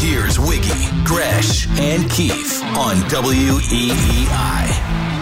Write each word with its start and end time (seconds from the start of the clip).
Here's 0.00 0.40
Wiggy, 0.40 1.04
Gresh, 1.04 1.68
and 1.78 2.10
Keefe 2.10 2.64
on 2.74 2.96
WEEI. 3.10 4.30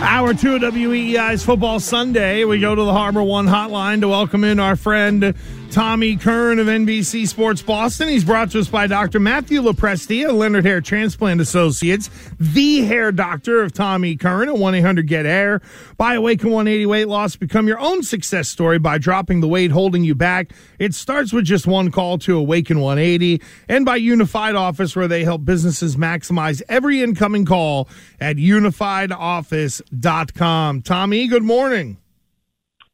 Hour 0.01 0.35
two 0.35 0.55
of 0.55 0.63
WEEI's 0.63 1.45
Football 1.45 1.81
Sunday. 1.81 2.45
We 2.45 2.61
go 2.61 2.77
to 2.77 2.83
the 2.85 2.93
Harbor 2.93 3.25
One 3.25 3.49
hotline 3.49 4.03
to 4.03 4.09
welcome 4.09 4.45
in 4.45 4.61
our 4.61 4.77
friend 4.77 5.35
Tommy 5.71 6.17
Curran 6.17 6.59
of 6.59 6.67
NBC 6.67 7.29
Sports 7.29 7.61
Boston. 7.61 8.09
He's 8.09 8.25
brought 8.25 8.51
to 8.53 8.61
us 8.61 8.69
by 8.69 8.87
Dr. 8.87 9.21
Matthew 9.21 9.61
Lopresti 9.61 10.27
of 10.29 10.35
Leonard 10.35 10.65
Hair 10.65 10.81
Transplant 10.81 11.43
Associates, 11.43 12.09
the 12.41 12.85
hair 12.85 13.13
doctor 13.13 13.63
of 13.63 13.75
Tommy 13.75 14.17
Curran 14.17 14.49
at 14.49 14.57
1 14.57 14.75
800 14.75 15.07
GET 15.07 15.27
HAIR. 15.27 15.61
By 15.97 16.15
Awaken 16.15 16.51
180 16.51 16.87
Weight 16.87 17.07
Loss. 17.07 17.37
Become 17.37 17.69
your 17.69 17.79
own 17.79 18.03
success 18.03 18.49
story 18.49 18.79
by 18.79 18.97
dropping 18.99 19.41
the 19.41 19.49
weight 19.49 19.71
holding 19.71 20.05
you 20.05 20.15
back. 20.15 20.53
It 20.79 20.95
starts 20.95 21.31
with 21.33 21.45
just 21.45 21.67
one 21.67 21.91
call 21.91 22.17
to 22.19 22.39
Awaken 22.39 22.81
180 22.81 23.43
and 23.69 23.85
by 23.85 23.97
Unified 23.97 24.55
Office, 24.55 24.97
where 24.97 25.09
they 25.09 25.25
help 25.25 25.45
businesses 25.45 25.97
maximize 25.97 26.63
every 26.69 27.03
incoming 27.03 27.45
call 27.45 27.89
at 28.21 28.37
unifiedoffice.com. 28.37 30.83
Tommy, 30.83 31.27
good 31.27 31.45
morning. 31.45 31.99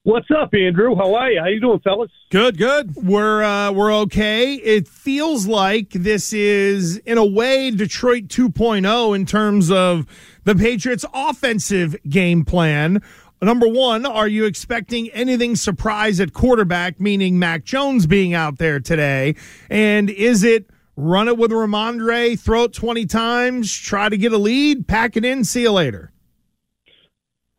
What's 0.06 0.28
up, 0.30 0.52
Andrew? 0.52 0.94
How 0.94 1.14
are 1.14 1.30
you? 1.30 1.40
How 1.40 1.46
you 1.46 1.60
doing, 1.60 1.80
fellas? 1.80 2.10
Good, 2.28 2.58
good. 2.58 2.94
We're 2.94 3.42
uh, 3.42 3.72
we're 3.72 3.90
okay. 4.02 4.52
It 4.56 4.86
feels 4.86 5.46
like 5.46 5.92
this 5.92 6.34
is, 6.34 6.98
in 6.98 7.16
a 7.16 7.24
way, 7.24 7.70
Detroit 7.70 8.24
2.0 8.24 9.16
in 9.16 9.24
terms 9.24 9.70
of 9.70 10.04
the 10.44 10.54
Patriots' 10.54 11.06
offensive 11.14 11.96
game 12.06 12.44
plan. 12.44 13.00
Number 13.40 13.66
one, 13.66 14.04
are 14.04 14.28
you 14.28 14.44
expecting 14.44 15.08
anything 15.12 15.56
surprise 15.56 16.20
at 16.20 16.34
quarterback, 16.34 17.00
meaning 17.00 17.38
Mac 17.38 17.64
Jones 17.64 18.04
being 18.04 18.34
out 18.34 18.58
there 18.58 18.80
today? 18.80 19.36
And 19.70 20.10
is 20.10 20.44
it 20.44 20.68
run 20.96 21.28
it 21.28 21.38
with 21.38 21.50
Rhamondre, 21.50 22.38
throw 22.38 22.64
it 22.64 22.74
20 22.74 23.06
times, 23.06 23.72
try 23.74 24.10
to 24.10 24.18
get 24.18 24.34
a 24.34 24.38
lead, 24.38 24.86
pack 24.86 25.16
it 25.16 25.24
in, 25.24 25.44
see 25.44 25.62
you 25.62 25.72
later? 25.72 26.12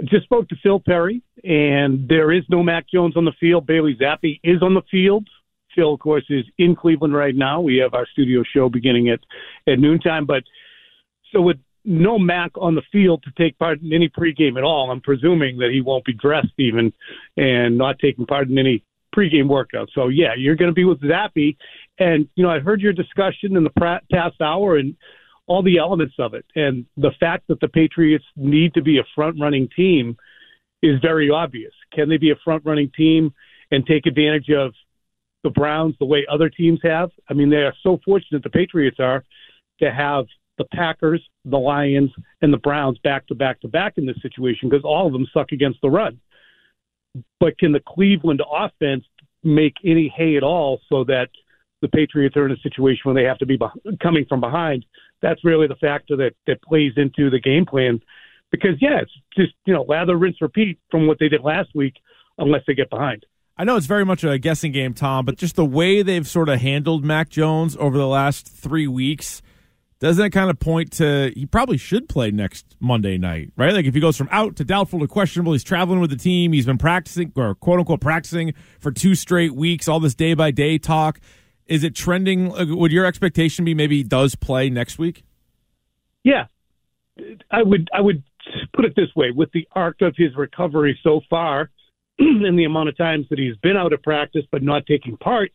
Just 0.04 0.26
spoke 0.26 0.50
to 0.50 0.56
Phil 0.62 0.80
Perry, 0.80 1.22
and 1.44 2.08
there 2.10 2.32
is 2.34 2.44
no 2.50 2.62
Mac 2.62 2.86
Jones 2.90 3.16
on 3.16 3.24
the 3.24 3.32
field. 3.40 3.66
Bailey 3.66 3.96
Zappe 3.96 4.40
is 4.44 4.62
on 4.62 4.74
the 4.74 4.82
field. 4.92 5.26
Phil, 5.74 5.94
of 5.94 6.00
course, 6.00 6.26
is 6.30 6.46
in 6.58 6.76
Cleveland 6.76 7.14
right 7.14 7.36
now. 7.36 7.62
We 7.62 7.78
have 7.78 7.94
our 7.94 8.06
studio 8.12 8.44
show 8.44 8.70
beginning 8.70 9.10
at 9.10 9.20
at 9.68 9.80
noontime. 9.80 10.26
But 10.26 10.44
so 11.32 11.42
with 11.42 11.58
no 11.86 12.20
Mac 12.20 12.52
on 12.56 12.76
the 12.76 12.82
field 12.92 13.24
to 13.24 13.32
take 13.38 13.58
part 13.58 13.82
in 13.82 13.94
any 13.94 14.10
pregame 14.10 14.58
at 14.58 14.64
all, 14.64 14.92
I'm 14.92 15.02
presuming 15.02 15.60
that 15.60 15.70
he 15.72 15.82
won't 15.82 16.06
be 16.06 16.14
dressed 16.14 16.54
even 16.58 16.92
and 17.38 17.78
not 17.78 18.00
taking 18.00 18.26
part 18.26 18.50
in 18.50 18.58
any 18.58 18.84
pregame 19.16 19.48
workout. 19.48 19.90
So 19.94 20.10
yeah, 20.10 20.34
you're 20.36 20.56
going 20.56 20.72
to 20.72 20.76
be 20.76 20.86
with 20.86 21.02
Zappe, 21.02 21.56
and 22.00 22.28
you 22.36 22.44
know 22.44 22.50
I 22.50 22.60
heard 22.60 22.82
your 22.82 22.94
discussion 22.94 23.56
in 23.56 23.64
the 23.64 24.00
past 24.12 24.42
hour 24.42 24.78
and 24.78 24.96
all 25.48 25.62
the 25.62 25.78
elements 25.78 26.16
of 26.20 26.34
it. 26.34 26.46
And 26.56 26.86
the 26.98 27.12
fact 27.20 27.48
that 27.48 27.60
the 27.60 27.68
Patriots 27.68 28.26
need 28.36 28.74
to 28.74 28.82
be 28.82 28.98
a 28.98 29.04
front 29.14 29.38
running 29.40 29.70
team 29.76 30.18
is 30.82 31.00
very 31.02 31.30
obvious. 31.30 31.74
Can 31.94 32.10
they 32.10 32.18
be 32.18 32.32
a 32.32 32.36
front 32.44 32.64
running 32.66 32.92
team 32.96 33.34
and 33.72 33.86
take 33.86 34.06
advantage 34.06 34.50
of 34.50 34.74
the 35.44 35.50
Browns 35.50 35.96
the 36.00 36.06
way 36.06 36.26
other 36.30 36.50
teams 36.50 36.80
have? 36.84 37.12
I 37.30 37.34
mean, 37.34 37.50
they 37.50 37.58
are 37.58 37.74
so 37.84 38.00
fortunate, 38.04 38.44
the 38.44 38.50
Patriots 38.50 38.98
are, 39.00 39.24
to 39.80 39.92
have 39.92 40.26
the 40.58 40.66
Packers, 40.66 41.22
the 41.44 41.58
Lions, 41.58 42.12
and 42.42 42.52
the 42.52 42.58
Browns 42.58 42.98
back 43.04 43.28
to 43.28 43.36
back 43.36 43.62
to 43.62 43.68
back 43.68 43.98
in 43.98 44.06
this 44.06 44.22
situation 44.22 44.70
because 44.70 44.86
all 44.86 45.08
of 45.08 45.14
them 45.14 45.28
suck 45.34 45.52
against 45.52 45.82
the 45.82 45.90
run. 45.90 46.20
But 47.40 47.58
can 47.58 47.72
the 47.72 47.82
Cleveland 47.86 48.42
offense 48.52 49.04
make 49.44 49.76
any 49.84 50.12
hay 50.16 50.38
at 50.38 50.44
all 50.44 50.80
so 50.90 51.04
that 51.06 51.30
the 51.86 51.98
Patriots 51.98 52.36
are 52.36 52.46
in 52.46 52.52
a 52.52 52.58
situation 52.58 53.02
where 53.04 53.16
they 53.16 53.28
have 53.28 53.38
to 53.40 53.46
be 53.46 53.58
coming 54.02 54.26
from 54.28 54.42
behind 54.42 54.86
that's 55.22 55.44
really 55.44 55.68
the 55.68 55.76
factor 55.76 56.16
that 56.18 56.34
that 56.48 56.62
plays 56.62 56.94
into 56.96 57.30
the 57.30 57.40
game 57.40 57.66
plan. 57.66 58.00
Because 58.52 58.76
yeah, 58.80 59.02
it's 59.02 59.12
just 59.36 59.54
you 59.66 59.74
know 59.74 59.84
lather, 59.84 60.18
rinse, 60.18 60.42
repeat 60.42 60.80
from 60.92 61.08
what 61.08 61.18
they 61.20 61.28
did 61.28 61.42
last 61.42 61.70
week, 61.74 61.96
unless 62.38 62.62
they 62.68 62.74
get 62.74 62.90
behind. 62.90 63.26
I 63.58 63.64
know 63.64 63.78
it's 63.78 63.86
very 63.86 64.06
much 64.06 64.24
a 64.24 64.38
guessing 64.38 64.72
game, 64.72 64.94
Tom, 64.94 65.26
but 65.26 65.38
just 65.38 65.56
the 65.56 65.66
way 65.66 66.02
they've 66.02 66.28
sort 66.28 66.50
of 66.50 66.60
handled 66.60 67.06
Mac 67.06 67.30
Jones 67.30 67.78
over 67.78 67.98
the 67.98 68.08
last 68.08 68.48
three 68.48 68.88
weeks. 68.88 69.42
Doesn't 70.02 70.26
it 70.26 70.32
kind 70.32 70.50
of 70.50 70.60
point 70.60 70.92
to 70.94 71.32
he 71.36 71.46
probably 71.46 71.78
should 71.78 72.10
play 72.10 72.30
next 72.30 72.76
Monday 72.82 73.18
night, 73.18 73.52
right? 73.56 73.74
Like 73.74 73.86
if 73.86 73.94
he 73.94 74.02
goes 74.02 74.18
from 74.18 74.28
out 74.30 74.58
to 74.58 74.66
doubtful 74.66 75.00
to 75.00 75.08
questionable, 75.08 75.54
he's 75.54 75.64
traveling 75.64 76.02
with 76.02 76.10
the 76.10 76.18
team, 76.18 76.52
he's 76.52 76.66
been 76.66 76.78
practicing 76.78 77.32
or 77.36 77.56
quote 77.56 77.80
unquote 77.80 78.02
practicing 78.02 78.54
for 78.80 78.92
two 78.92 79.16
straight 79.16 79.56
weeks, 79.56 79.88
all 79.88 80.02
this 80.02 80.14
day 80.14 80.34
by 80.34 80.52
day 80.52 80.78
talk. 80.78 81.20
Is 81.68 81.84
it 81.84 81.96
trending? 81.96 82.52
Would 82.78 82.92
your 82.92 83.06
expectation 83.06 83.66
be 83.66 83.74
maybe 83.74 83.98
he 83.98 84.04
does 84.04 84.36
play 84.36 84.70
next 84.70 85.00
week? 85.00 85.24
Yeah, 86.24 86.46
I 87.50 87.64
would. 87.64 87.90
I 87.94 88.02
would 88.02 88.24
put 88.74 88.86
it 88.86 88.96
this 88.96 89.10
way: 89.16 89.32
with 89.32 89.52
the 89.52 89.68
arc 89.72 90.02
of 90.02 90.14
his 90.16 90.36
recovery 90.36 91.00
so 91.04 91.22
far, 91.30 91.72
and 92.20 92.58
the 92.58 92.66
amount 92.66 92.90
of 92.90 92.98
times 92.98 93.26
that 93.30 93.40
he's 93.40 93.58
been 93.58 93.78
out 93.78 93.94
of 93.94 94.04
practice 94.04 94.44
but 94.52 94.62
not 94.64 94.86
taking 94.86 95.18
part 95.18 95.52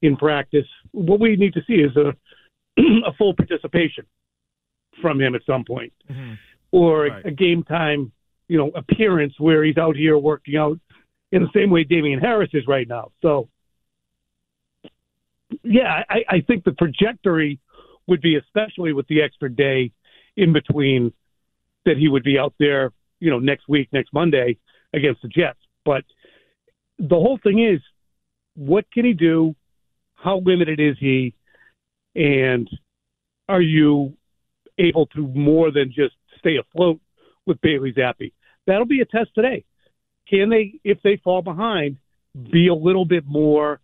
in 0.00 0.16
practice, 0.16 0.66
what 0.90 1.20
we 1.20 1.36
need 1.36 1.54
to 1.54 1.62
see 1.66 1.74
is 1.74 1.96
a 1.96 2.14
a 3.06 3.12
full 3.18 3.34
participation 3.34 4.06
from 5.00 5.20
him 5.20 5.34
at 5.34 5.42
some 5.46 5.64
point, 5.64 5.92
mm-hmm. 6.10 6.34
or 6.70 7.04
right. 7.06 7.26
a, 7.26 7.30
game 7.30 7.62
time, 7.62 8.12
you 8.48 8.58
know, 8.58 8.70
appearance 8.74 9.34
where 9.38 9.64
he's 9.64 9.78
out 9.78 9.96
here 9.96 10.16
working 10.18 10.56
out 10.56 10.78
in 11.30 11.42
the 11.42 11.48
same 11.54 11.70
way 11.70 11.84
Damien 11.84 12.20
Harris 12.20 12.50
is 12.52 12.66
right 12.66 12.86
now. 12.86 13.10
So 13.22 13.48
yeah, 15.62 16.02
I, 16.08 16.24
I 16.28 16.40
think 16.46 16.64
the 16.64 16.72
trajectory 16.72 17.60
would 18.06 18.20
be, 18.20 18.36
especially 18.36 18.92
with 18.92 19.06
the 19.08 19.22
extra 19.22 19.50
day 19.50 19.92
in 20.36 20.52
between, 20.52 21.12
that 21.84 21.96
he 21.96 22.08
would 22.08 22.22
be 22.22 22.38
out 22.38 22.54
there, 22.58 22.92
you 23.20 23.30
know, 23.30 23.38
next 23.38 23.68
week, 23.68 23.88
next 23.92 24.12
Monday 24.12 24.58
against 24.94 25.22
the 25.22 25.28
Jets. 25.28 25.58
But 25.84 26.04
the 26.98 27.16
whole 27.16 27.38
thing 27.42 27.64
is, 27.64 27.80
what 28.54 28.84
can 28.92 29.04
he 29.04 29.12
do? 29.12 29.54
How 30.14 30.38
limited 30.44 30.78
is 30.78 30.96
he? 31.00 31.34
And 32.14 32.68
are 33.48 33.62
you 33.62 34.16
able 34.78 35.06
to 35.06 35.26
more 35.28 35.70
than 35.70 35.92
just 35.92 36.14
stay 36.38 36.56
afloat 36.56 37.00
with 37.46 37.60
Bailey 37.60 37.92
Zappe? 37.92 38.32
That'll 38.66 38.86
be 38.86 39.00
a 39.00 39.04
test 39.04 39.30
today. 39.34 39.64
Can 40.28 40.50
they, 40.50 40.78
if 40.84 40.98
they 41.02 41.20
fall 41.22 41.42
behind, 41.42 41.98
be 42.50 42.68
a 42.68 42.74
little 42.74 43.04
bit 43.04 43.24
more 43.26 43.80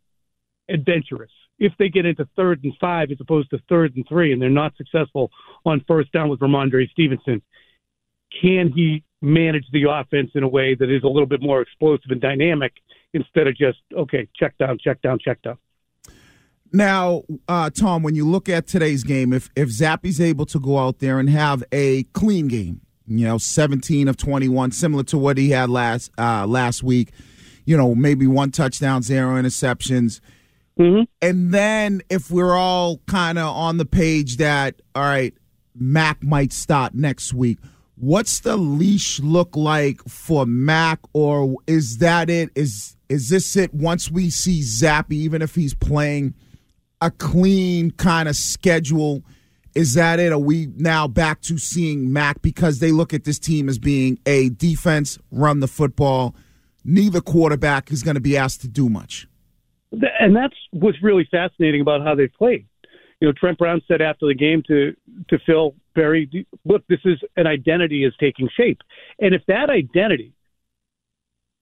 adventurous? 0.68 1.30
If 1.58 1.72
they 1.78 1.88
get 1.88 2.06
into 2.06 2.28
third 2.36 2.62
and 2.62 2.72
five 2.80 3.10
as 3.10 3.18
opposed 3.20 3.50
to 3.50 3.58
third 3.68 3.96
and 3.96 4.06
three, 4.08 4.32
and 4.32 4.40
they're 4.40 4.48
not 4.48 4.76
successful 4.76 5.30
on 5.64 5.84
first 5.88 6.12
down 6.12 6.28
with 6.28 6.40
Rhamondre 6.40 6.88
Stevenson, 6.90 7.42
can 8.40 8.70
he 8.72 9.02
manage 9.20 9.64
the 9.72 9.84
offense 9.90 10.30
in 10.34 10.42
a 10.42 10.48
way 10.48 10.74
that 10.74 10.90
is 10.90 11.02
a 11.02 11.08
little 11.08 11.26
bit 11.26 11.42
more 11.42 11.60
explosive 11.60 12.10
and 12.10 12.20
dynamic 12.20 12.72
instead 13.12 13.46
of 13.46 13.56
just 13.56 13.78
okay, 13.96 14.28
check 14.36 14.56
down, 14.58 14.78
check 14.82 15.02
down, 15.02 15.18
check 15.18 15.42
down. 15.42 15.58
Now, 16.72 17.22
uh, 17.48 17.70
Tom, 17.70 18.02
when 18.02 18.14
you 18.14 18.26
look 18.26 18.48
at 18.48 18.66
today's 18.66 19.02
game, 19.02 19.32
if 19.32 19.48
if 19.56 19.68
Zappe's 19.70 20.20
able 20.20 20.46
to 20.46 20.60
go 20.60 20.78
out 20.78 20.98
there 20.98 21.18
and 21.18 21.28
have 21.30 21.64
a 21.72 22.04
clean 22.12 22.46
game, 22.48 22.82
you 23.06 23.26
know, 23.26 23.38
seventeen 23.38 24.06
of 24.06 24.16
twenty 24.16 24.48
one, 24.48 24.70
similar 24.70 25.02
to 25.04 25.18
what 25.18 25.38
he 25.38 25.50
had 25.50 25.70
last 25.70 26.12
uh, 26.18 26.46
last 26.46 26.82
week, 26.82 27.12
you 27.64 27.76
know, 27.76 27.94
maybe 27.94 28.26
one 28.26 28.50
touchdown, 28.50 29.02
zero 29.02 29.40
interceptions 29.40 30.20
Mm-hmm. 30.78 31.02
And 31.20 31.52
then 31.52 32.02
if 32.08 32.30
we're 32.30 32.54
all 32.54 32.98
kind 33.06 33.38
of 33.38 33.46
on 33.46 33.78
the 33.78 33.84
page 33.84 34.36
that, 34.36 34.80
all 34.94 35.02
right, 35.02 35.34
Mac 35.74 36.22
might 36.22 36.52
start 36.52 36.94
next 36.94 37.34
week, 37.34 37.58
what's 37.96 38.40
the 38.40 38.56
leash 38.56 39.20
look 39.20 39.56
like 39.56 40.02
for 40.08 40.46
Mac, 40.46 41.00
or 41.12 41.56
is 41.66 41.98
that 41.98 42.30
it? 42.30 42.50
Is 42.54 42.96
is 43.08 43.28
this 43.28 43.56
it? 43.56 43.72
Once 43.72 44.10
we 44.10 44.30
see 44.30 44.60
Zappe, 44.60 45.12
even 45.12 45.42
if 45.42 45.54
he's 45.54 45.74
playing 45.74 46.34
a 47.00 47.10
clean 47.10 47.90
kind 47.92 48.28
of 48.28 48.36
schedule, 48.36 49.22
is 49.74 49.94
that 49.94 50.18
it? 50.18 50.32
Are 50.32 50.38
we 50.38 50.68
now 50.76 51.06
back 51.06 51.40
to 51.42 51.58
seeing 51.58 52.12
Mac 52.12 52.42
because 52.42 52.80
they 52.80 52.90
look 52.90 53.14
at 53.14 53.24
this 53.24 53.38
team 53.38 53.68
as 53.68 53.78
being 53.78 54.18
a 54.26 54.50
defense, 54.50 55.18
run 55.30 55.60
the 55.60 55.68
football? 55.68 56.34
Neither 56.84 57.20
quarterback 57.20 57.92
is 57.92 58.02
going 58.02 58.14
to 58.14 58.20
be 58.20 58.36
asked 58.36 58.60
to 58.62 58.68
do 58.68 58.88
much. 58.88 59.27
And 59.92 60.34
that's 60.34 60.56
what's 60.72 61.02
really 61.02 61.26
fascinating 61.30 61.80
about 61.80 62.02
how 62.02 62.14
they 62.14 62.28
played. 62.28 62.66
You 63.20 63.28
know, 63.28 63.32
Trent 63.32 63.58
Brown 63.58 63.80
said 63.88 64.00
after 64.00 64.26
the 64.26 64.34
game 64.34 64.62
to 64.68 64.94
to 65.28 65.38
Phil 65.44 65.74
Perry, 65.94 66.46
"Look, 66.64 66.86
this 66.88 67.00
is 67.04 67.18
an 67.36 67.46
identity 67.46 68.04
is 68.04 68.14
taking 68.20 68.48
shape, 68.56 68.80
and 69.18 69.34
if 69.34 69.44
that 69.46 69.70
identity 69.70 70.32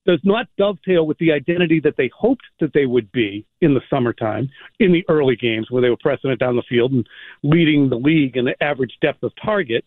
does 0.07 0.21
not 0.23 0.47
dovetail 0.57 1.07
with 1.07 1.19
the 1.19 1.33
identity 1.33 1.81
that 1.81 1.97
they 1.97 2.11
hoped 2.17 2.45
that 2.61 2.73
they 2.73 2.87
would 2.87 3.11
be 3.11 3.45
in 3.61 3.75
the 3.75 3.81
summertime, 3.91 4.49
in 4.79 4.93
the 4.93 5.05
early 5.09 5.35
games 5.37 5.71
where 5.71 5.83
they 5.83 5.91
were 5.91 5.97
pressing 5.97 6.31
it 6.31 6.39
down 6.39 6.57
the 6.57 6.63
field 6.69 6.93
and 6.93 7.07
leading 7.43 7.89
the 7.89 7.97
league 7.97 8.37
in 8.37 8.45
the 8.45 8.63
average 8.63 8.97
depth 9.03 9.23
of 9.23 9.33
target 9.43 9.85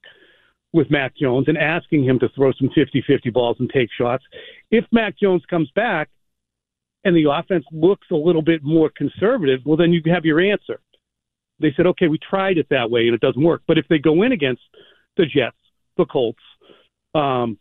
with 0.73 0.91
Mac 0.91 1.15
Jones 1.15 1.47
and 1.47 1.57
asking 1.57 2.03
him 2.03 2.19
to 2.19 2.29
throw 2.29 2.51
some 2.53 2.69
50 2.75 3.01
50 3.07 3.29
balls 3.29 3.57
and 3.59 3.69
take 3.69 3.89
shots. 3.97 4.23
If 4.69 4.85
Mac 4.91 5.17
Jones 5.17 5.43
comes 5.49 5.71
back 5.71 6.09
and 7.03 7.15
the 7.15 7.31
offense 7.31 7.65
looks 7.71 8.07
a 8.11 8.15
little 8.15 8.41
bit 8.41 8.61
more 8.63 8.91
conservative, 8.95 9.61
well, 9.65 9.77
then 9.77 9.93
you 9.93 10.01
have 10.11 10.25
your 10.25 10.39
answer. 10.39 10.79
They 11.59 11.73
said, 11.75 11.87
okay, 11.87 12.07
we 12.07 12.17
tried 12.17 12.57
it 12.57 12.67
that 12.69 12.89
way 12.89 13.01
and 13.01 13.13
it 13.13 13.21
doesn't 13.21 13.43
work. 13.43 13.61
But 13.67 13.77
if 13.77 13.85
they 13.89 13.99
go 13.99 14.23
in 14.23 14.31
against 14.31 14.61
the 15.17 15.25
Jets, 15.25 15.57
the 15.97 16.05
Colts, 16.05 16.39
um, 17.15 17.57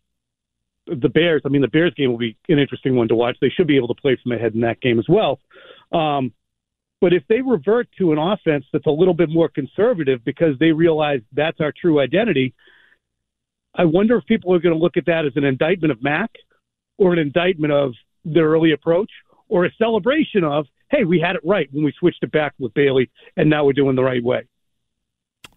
the 0.87 1.09
Bears, 1.09 1.43
I 1.45 1.49
mean, 1.49 1.63
the 1.63 1.69
Bears 1.69 1.95
game 1.95 2.11
will 2.11 2.19
be 2.19 2.37
an 2.49 2.59
interesting 2.59 2.97
one 2.97 3.09
to 3.09 3.15
watch. 3.15 3.37
They 3.41 3.51
should 3.51 3.67
be 3.67 3.77
able 3.77 3.89
to 3.89 4.01
play 4.01 4.17
from 4.23 4.33
ahead 4.33 4.55
in 4.55 4.61
that 4.63 4.81
game 4.81 4.99
as 4.99 5.07
well. 5.09 5.39
Um, 5.93 6.33
but 7.01 7.13
if 7.13 7.23
they 7.29 7.41
revert 7.41 7.89
to 7.99 8.13
an 8.13 8.19
offense 8.19 8.65
that's 8.73 8.87
a 8.87 8.91
little 8.91 9.15
bit 9.15 9.29
more 9.29 9.49
conservative 9.49 10.25
because 10.25 10.59
they 10.59 10.73
realize 10.73 11.21
that's 11.33 11.61
our 11.61 11.73
true 11.73 12.01
identity, 12.01 12.55
I 13.75 13.85
wonder 13.85 14.17
if 14.17 14.27
people 14.27 14.53
are 14.55 14.59
going 14.59 14.75
to 14.75 14.81
look 14.81 14.97
at 14.97 15.07
that 15.07 15.25
as 15.27 15.33
an 15.37 15.45
indictment 15.45 15.93
of 15.93 16.03
Mac 16.03 16.31
or 16.97 17.13
an 17.13 17.19
indictment 17.19 17.73
of 17.73 17.93
their 18.25 18.49
early 18.49 18.73
approach 18.73 19.11
or 19.49 19.65
a 19.65 19.71
celebration 19.77 20.45
of, 20.45 20.67
hey, 20.91 21.05
we 21.05 21.21
had 21.21 21.37
it 21.37 21.43
right 21.45 21.69
when 21.73 21.85
we 21.85 21.93
switched 21.99 22.23
it 22.23 22.33
back 22.33 22.55
with 22.59 22.73
Bailey 22.75 23.11
and 23.37 23.51
now 23.51 23.65
we're 23.65 23.73
doing 23.73 23.97
the 23.97 24.03
right 24.03 24.23
way. 24.23 24.47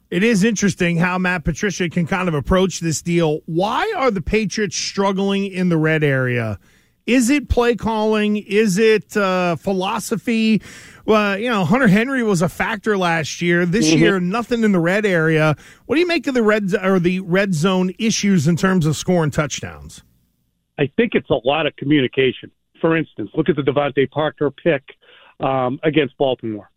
It 0.09 0.23
is 0.23 0.43
interesting 0.43 0.97
how 0.97 1.17
Matt 1.17 1.45
Patricia 1.45 1.87
can 1.87 2.05
kind 2.05 2.27
of 2.27 2.33
approach 2.33 2.81
this 2.81 3.01
deal. 3.01 3.39
Why 3.45 3.93
are 3.95 4.11
the 4.11 4.21
Patriots 4.21 4.75
struggling 4.75 5.45
in 5.45 5.69
the 5.69 5.77
red 5.77 6.03
area? 6.03 6.59
Is 7.07 7.29
it 7.29 7.49
play 7.49 7.75
calling? 7.75 8.37
Is 8.37 8.77
it 8.77 9.15
uh, 9.15 9.55
philosophy? 9.55 10.61
Well, 11.05 11.37
you 11.37 11.49
know, 11.49 11.65
Hunter 11.65 11.87
Henry 11.87 12.23
was 12.23 12.41
a 12.41 12.49
factor 12.49 12.97
last 12.97 13.41
year. 13.41 13.65
This 13.65 13.89
mm-hmm. 13.89 13.99
year, 13.99 14.19
nothing 14.19 14.63
in 14.63 14.71
the 14.71 14.79
red 14.79 15.05
area. 15.05 15.55
What 15.85 15.95
do 15.95 16.01
you 16.01 16.07
make 16.07 16.27
of 16.27 16.33
the 16.33 16.43
red 16.43 16.73
or 16.75 16.99
the 16.99 17.21
red 17.21 17.53
zone 17.53 17.93
issues 17.97 18.47
in 18.47 18.55
terms 18.55 18.85
of 18.85 18.95
scoring 18.95 19.31
touchdowns? 19.31 20.03
I 20.77 20.91
think 20.95 21.15
it's 21.15 21.29
a 21.29 21.39
lot 21.45 21.67
of 21.67 21.75
communication. 21.75 22.51
For 22.81 22.97
instance, 22.97 23.29
look 23.35 23.47
at 23.47 23.55
the 23.55 23.61
DeVante 23.61 24.09
Parker 24.09 24.51
pick 24.51 24.83
um, 25.39 25.79
against 25.83 26.17
Baltimore. 26.17 26.69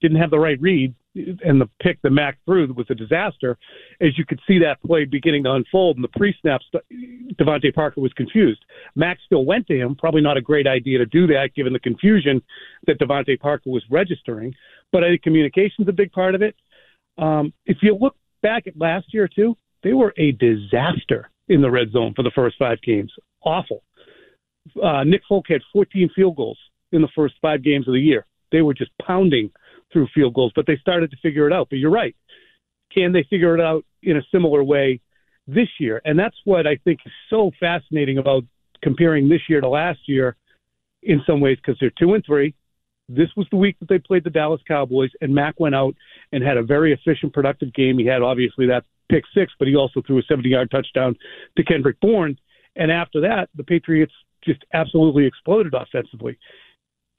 Didn't 0.00 0.18
have 0.18 0.30
the 0.30 0.38
right 0.38 0.58
read, 0.60 0.94
and 1.14 1.60
the 1.60 1.68
pick 1.82 2.00
that 2.02 2.10
Mac 2.10 2.38
threw 2.46 2.72
was 2.72 2.86
a 2.88 2.94
disaster. 2.94 3.58
As 4.00 4.16
you 4.16 4.24
could 4.24 4.40
see 4.46 4.58
that 4.60 4.80
play 4.86 5.04
beginning 5.04 5.44
to 5.44 5.52
unfold, 5.52 5.96
and 5.96 6.04
the 6.04 6.08
pre-snaps, 6.08 6.64
DeVante 7.38 7.74
Parker 7.74 8.00
was 8.00 8.12
confused. 8.14 8.64
Mac 8.94 9.18
still 9.26 9.44
went 9.44 9.66
to 9.66 9.76
him. 9.76 9.96
Probably 9.96 10.22
not 10.22 10.36
a 10.36 10.40
great 10.40 10.66
idea 10.66 10.98
to 10.98 11.06
do 11.06 11.26
that, 11.26 11.50
given 11.54 11.72
the 11.72 11.80
confusion 11.80 12.40
that 12.86 12.98
DeVante 12.98 13.38
Parker 13.40 13.70
was 13.70 13.82
registering. 13.90 14.54
But 14.92 15.04
I 15.04 15.08
think 15.08 15.22
communication's 15.22 15.88
a 15.88 15.92
big 15.92 16.12
part 16.12 16.34
of 16.34 16.42
it. 16.42 16.54
Um, 17.18 17.52
if 17.66 17.78
you 17.82 17.94
look 18.00 18.16
back 18.42 18.66
at 18.66 18.78
last 18.78 19.12
year 19.12 19.28
too, 19.28 19.56
they 19.82 19.92
were 19.92 20.14
a 20.16 20.32
disaster 20.32 21.30
in 21.48 21.60
the 21.60 21.70
red 21.70 21.90
zone 21.90 22.14
for 22.14 22.22
the 22.22 22.30
first 22.34 22.56
five 22.58 22.80
games. 22.82 23.12
Awful. 23.42 23.82
Uh, 24.82 25.04
Nick 25.04 25.22
Folk 25.28 25.46
had 25.48 25.62
14 25.72 26.10
field 26.14 26.36
goals 26.36 26.58
in 26.92 27.02
the 27.02 27.08
first 27.14 27.34
five 27.40 27.62
games 27.62 27.86
of 27.88 27.94
the 27.94 28.00
year. 28.00 28.26
They 28.52 28.62
were 28.62 28.74
just 28.74 28.90
pounding 29.04 29.50
through 29.92 30.08
field 30.14 30.34
goals, 30.34 30.52
but 30.54 30.66
they 30.66 30.76
started 30.76 31.10
to 31.10 31.16
figure 31.22 31.46
it 31.46 31.52
out. 31.52 31.68
But 31.70 31.78
you're 31.78 31.90
right. 31.90 32.16
Can 32.92 33.12
they 33.12 33.24
figure 33.28 33.54
it 33.54 33.60
out 33.60 33.84
in 34.02 34.16
a 34.16 34.22
similar 34.32 34.62
way 34.64 35.00
this 35.46 35.68
year? 35.78 36.00
And 36.04 36.18
that's 36.18 36.36
what 36.44 36.66
I 36.66 36.76
think 36.84 37.00
is 37.06 37.12
so 37.28 37.50
fascinating 37.60 38.18
about 38.18 38.44
comparing 38.82 39.28
this 39.28 39.42
year 39.48 39.60
to 39.60 39.68
last 39.68 40.00
year 40.06 40.36
in 41.02 41.22
some 41.26 41.40
ways 41.40 41.58
because 41.58 41.78
they're 41.80 41.92
two 41.98 42.14
and 42.14 42.24
three. 42.24 42.54
This 43.08 43.28
was 43.36 43.46
the 43.50 43.56
week 43.56 43.76
that 43.80 43.88
they 43.88 43.98
played 43.98 44.22
the 44.22 44.30
Dallas 44.30 44.60
Cowboys, 44.68 45.10
and 45.20 45.34
Mac 45.34 45.58
went 45.58 45.74
out 45.74 45.94
and 46.32 46.44
had 46.44 46.56
a 46.56 46.62
very 46.62 46.92
efficient, 46.92 47.32
productive 47.32 47.74
game. 47.74 47.98
He 47.98 48.06
had 48.06 48.22
obviously 48.22 48.66
that 48.66 48.84
pick 49.10 49.24
six, 49.34 49.52
but 49.58 49.66
he 49.66 49.74
also 49.74 50.00
threw 50.06 50.18
a 50.18 50.22
70 50.22 50.48
yard 50.48 50.70
touchdown 50.70 51.16
to 51.56 51.64
Kendrick 51.64 51.98
Bourne. 52.00 52.38
And 52.76 52.92
after 52.92 53.20
that, 53.22 53.48
the 53.56 53.64
Patriots 53.64 54.12
just 54.44 54.64
absolutely 54.72 55.26
exploded 55.26 55.74
offensively 55.74 56.38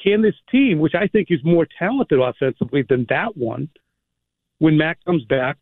can 0.04 0.22
this 0.22 0.36
team, 0.52 0.80
which 0.80 0.96
I 0.96 1.08
think 1.08 1.28
is 1.30 1.40
more 1.44 1.68
talented 1.78 2.20
offensively 2.20 2.84
than 2.88 3.06
that 3.10 3.38
one, 3.38 3.70
when 4.60 4.78
Mac 4.78 5.04
comes 5.06 5.24
back, 5.26 5.58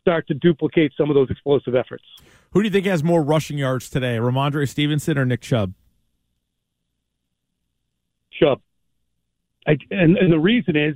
start 0.00 0.26
to 0.28 0.34
duplicate 0.34 0.92
some 0.96 1.10
of 1.10 1.14
those 1.14 1.30
explosive 1.30 1.74
efforts? 1.74 2.04
Who 2.50 2.62
do 2.62 2.66
you 2.66 2.72
think 2.72 2.86
has 2.86 3.02
more 3.02 3.22
rushing 3.22 3.58
yards 3.58 3.90
today, 3.90 4.16
Rhamondre 4.16 4.68
Stevenson 4.68 5.18
or 5.18 5.24
Nick 5.24 5.40
Chubb? 5.40 5.74
Chubb. 8.32 8.60
I, 9.66 9.76
and, 9.90 10.16
and 10.16 10.32
the 10.32 10.38
reason 10.38 10.76
is, 10.76 10.94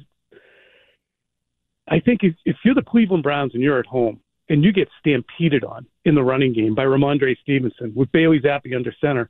I 1.88 1.98
think 1.98 2.20
if, 2.22 2.34
if 2.44 2.56
you're 2.64 2.74
the 2.74 2.82
Cleveland 2.82 3.24
Browns 3.24 3.52
and 3.54 3.62
you're 3.62 3.80
at 3.80 3.86
home 3.86 4.20
and 4.48 4.62
you 4.62 4.72
get 4.72 4.88
stampeded 5.00 5.64
on 5.64 5.86
in 6.04 6.14
the 6.14 6.22
running 6.22 6.52
game 6.52 6.74
by 6.74 6.84
Rhamondre 6.84 7.36
Stevenson 7.42 7.92
with 7.96 8.12
Bailey 8.12 8.38
Zappe 8.40 8.74
under 8.74 8.94
center, 9.00 9.28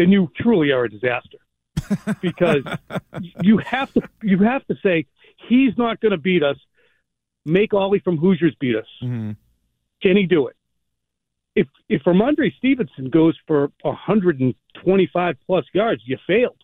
then 0.00 0.10
you 0.10 0.32
truly 0.34 0.72
are 0.72 0.84
a 0.84 0.90
disaster 0.90 1.36
because 2.22 2.62
you 3.42 3.58
have 3.58 3.92
to 3.92 4.00
you 4.22 4.38
have 4.38 4.66
to 4.68 4.74
say 4.82 5.04
he's 5.46 5.76
not 5.76 6.00
going 6.00 6.12
to 6.12 6.18
beat 6.18 6.42
us. 6.42 6.56
Make 7.44 7.74
Ollie 7.74 8.00
from 8.00 8.16
Hoosiers 8.16 8.54
beat 8.58 8.76
us. 8.76 8.86
Mm-hmm. 9.02 9.32
Can 10.02 10.16
he 10.16 10.24
do 10.24 10.46
it? 10.46 10.56
If 11.54 11.68
if 11.90 12.02
Rhamondre 12.04 12.56
Stevenson 12.56 13.10
goes 13.10 13.36
for 13.46 13.70
125 13.82 15.36
plus 15.46 15.64
yards, 15.74 16.02
you 16.06 16.16
failed. 16.26 16.56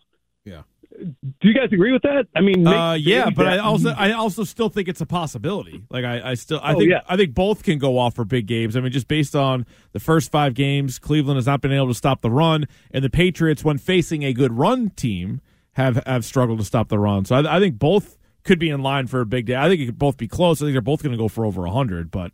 Do 0.97 1.47
you 1.47 1.53
guys 1.53 1.69
agree 1.71 1.91
with 1.91 2.01
that? 2.01 2.27
I 2.35 2.41
mean, 2.41 2.65
uh, 2.65 2.93
yeah, 2.93 3.29
but 3.29 3.47
I 3.47 3.59
also 3.59 3.89
I 3.89 4.13
also 4.13 4.43
still 4.43 4.69
think 4.69 4.87
it's 4.87 5.01
a 5.01 5.05
possibility. 5.05 5.83
Like 5.91 6.03
I, 6.03 6.31
I 6.31 6.33
still 6.33 6.59
I 6.63 6.73
oh, 6.73 6.79
think 6.79 6.89
yeah. 6.89 7.01
I 7.07 7.15
think 7.15 7.35
both 7.35 7.61
can 7.61 7.77
go 7.77 7.99
off 7.99 8.15
for 8.15 8.25
big 8.25 8.47
games. 8.47 8.75
I 8.75 8.79
mean, 8.79 8.91
just 8.91 9.07
based 9.07 9.35
on 9.35 9.67
the 9.91 9.99
first 9.99 10.31
five 10.31 10.55
games, 10.55 10.97
Cleveland 10.97 11.37
has 11.37 11.45
not 11.45 11.61
been 11.61 11.71
able 11.71 11.89
to 11.89 11.93
stop 11.93 12.21
the 12.21 12.31
run, 12.31 12.67
and 12.89 13.03
the 13.03 13.11
Patriots, 13.11 13.63
when 13.63 13.77
facing 13.77 14.23
a 14.23 14.33
good 14.33 14.57
run 14.57 14.89
team, 14.89 15.39
have 15.73 16.03
have 16.07 16.25
struggled 16.25 16.57
to 16.59 16.65
stop 16.65 16.89
the 16.89 16.97
run. 16.97 17.25
So 17.25 17.35
I, 17.35 17.57
I 17.57 17.59
think 17.59 17.77
both 17.77 18.17
could 18.43 18.57
be 18.57 18.69
in 18.69 18.81
line 18.81 19.05
for 19.05 19.21
a 19.21 19.25
big 19.25 19.45
day. 19.45 19.55
I 19.55 19.69
think 19.69 19.81
it 19.81 19.85
could 19.85 19.99
both 19.99 20.17
be 20.17 20.27
close. 20.27 20.61
I 20.61 20.65
think 20.65 20.73
they're 20.73 20.81
both 20.81 21.03
going 21.03 21.11
to 21.11 21.17
go 21.17 21.27
for 21.27 21.45
over 21.45 21.67
hundred. 21.67 22.09
But 22.09 22.31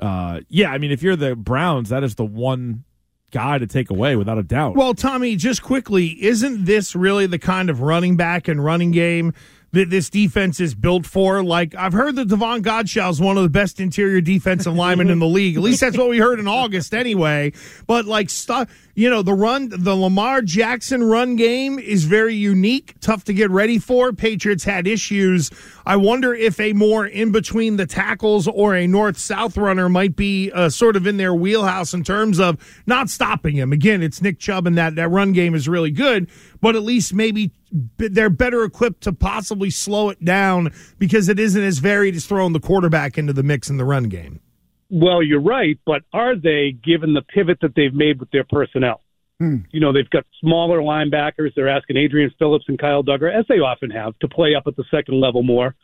uh, 0.00 0.40
yeah, 0.48 0.70
I 0.70 0.76
mean, 0.76 0.90
if 0.90 1.02
you're 1.02 1.16
the 1.16 1.34
Browns, 1.34 1.88
that 1.88 2.04
is 2.04 2.16
the 2.16 2.26
one 2.26 2.84
guy 3.30 3.58
to 3.58 3.66
take 3.66 3.90
away 3.90 4.16
without 4.16 4.38
a 4.38 4.42
doubt. 4.42 4.76
Well, 4.76 4.94
Tommy, 4.94 5.36
just 5.36 5.62
quickly, 5.62 6.22
isn't 6.24 6.64
this 6.64 6.94
really 6.94 7.26
the 7.26 7.38
kind 7.38 7.70
of 7.70 7.80
running 7.80 8.16
back 8.16 8.48
and 8.48 8.64
running 8.64 8.92
game 8.92 9.34
that 9.72 9.90
this 9.90 10.08
defense 10.08 10.60
is 10.60 10.74
built 10.74 11.04
for? 11.04 11.42
Like 11.42 11.74
I've 11.74 11.92
heard 11.92 12.16
that 12.16 12.28
Davon 12.28 12.62
Godchaux 12.62 13.10
is 13.10 13.20
one 13.20 13.36
of 13.36 13.42
the 13.42 13.50
best 13.50 13.80
interior 13.80 14.20
defensive 14.20 14.74
linemen 14.74 15.10
in 15.10 15.18
the 15.18 15.26
league. 15.26 15.56
At 15.56 15.62
least 15.62 15.80
that's 15.80 15.98
what 15.98 16.08
we 16.08 16.18
heard 16.18 16.38
in 16.38 16.48
August, 16.48 16.94
anyway. 16.94 17.52
But 17.86 18.06
like 18.06 18.30
stuff 18.30 18.70
you 18.96 19.10
know, 19.10 19.20
the 19.20 19.34
run, 19.34 19.68
the 19.68 19.94
Lamar 19.94 20.40
Jackson 20.40 21.04
run 21.04 21.36
game 21.36 21.78
is 21.78 22.04
very 22.04 22.34
unique, 22.34 22.94
tough 23.00 23.24
to 23.24 23.34
get 23.34 23.50
ready 23.50 23.78
for. 23.78 24.14
Patriots 24.14 24.64
had 24.64 24.86
issues. 24.86 25.50
I 25.84 25.96
wonder 25.96 26.34
if 26.34 26.58
a 26.58 26.72
more 26.72 27.06
in 27.06 27.30
between 27.30 27.76
the 27.76 27.84
tackles 27.84 28.48
or 28.48 28.74
a 28.74 28.86
north 28.86 29.18
south 29.18 29.58
runner 29.58 29.90
might 29.90 30.16
be 30.16 30.50
uh, 30.50 30.70
sort 30.70 30.96
of 30.96 31.06
in 31.06 31.18
their 31.18 31.34
wheelhouse 31.34 31.92
in 31.92 32.04
terms 32.04 32.40
of 32.40 32.56
not 32.86 33.10
stopping 33.10 33.54
him. 33.54 33.70
Again, 33.70 34.02
it's 34.02 34.22
Nick 34.22 34.38
Chubb, 34.38 34.66
and 34.66 34.78
that, 34.78 34.94
that 34.94 35.10
run 35.10 35.34
game 35.34 35.54
is 35.54 35.68
really 35.68 35.90
good, 35.90 36.30
but 36.62 36.74
at 36.74 36.82
least 36.82 37.12
maybe 37.12 37.52
they're 37.98 38.30
better 38.30 38.64
equipped 38.64 39.02
to 39.02 39.12
possibly 39.12 39.68
slow 39.68 40.08
it 40.08 40.24
down 40.24 40.72
because 40.98 41.28
it 41.28 41.38
isn't 41.38 41.62
as 41.62 41.80
varied 41.80 42.14
as 42.14 42.24
throwing 42.24 42.54
the 42.54 42.60
quarterback 42.60 43.18
into 43.18 43.34
the 43.34 43.42
mix 43.42 43.68
in 43.68 43.76
the 43.76 43.84
run 43.84 44.04
game. 44.04 44.40
Well, 44.88 45.22
you're 45.22 45.40
right, 45.40 45.78
but 45.84 46.02
are 46.12 46.36
they 46.36 46.72
given 46.84 47.14
the 47.14 47.22
pivot 47.22 47.58
that 47.62 47.74
they've 47.74 47.94
made 47.94 48.20
with 48.20 48.30
their 48.30 48.44
personnel? 48.44 49.00
Hmm. 49.40 49.58
You 49.70 49.80
know, 49.80 49.92
they've 49.92 50.08
got 50.08 50.24
smaller 50.40 50.80
linebackers. 50.80 51.54
They're 51.54 51.68
asking 51.68 51.96
Adrian 51.96 52.32
Phillips 52.38 52.66
and 52.68 52.78
Kyle 52.78 53.02
Dugger, 53.02 53.32
as 53.32 53.44
they 53.48 53.56
often 53.56 53.90
have, 53.90 54.18
to 54.20 54.28
play 54.28 54.54
up 54.54 54.64
at 54.66 54.76
the 54.76 54.84
second 54.90 55.20
level 55.20 55.42
more. 55.42 55.74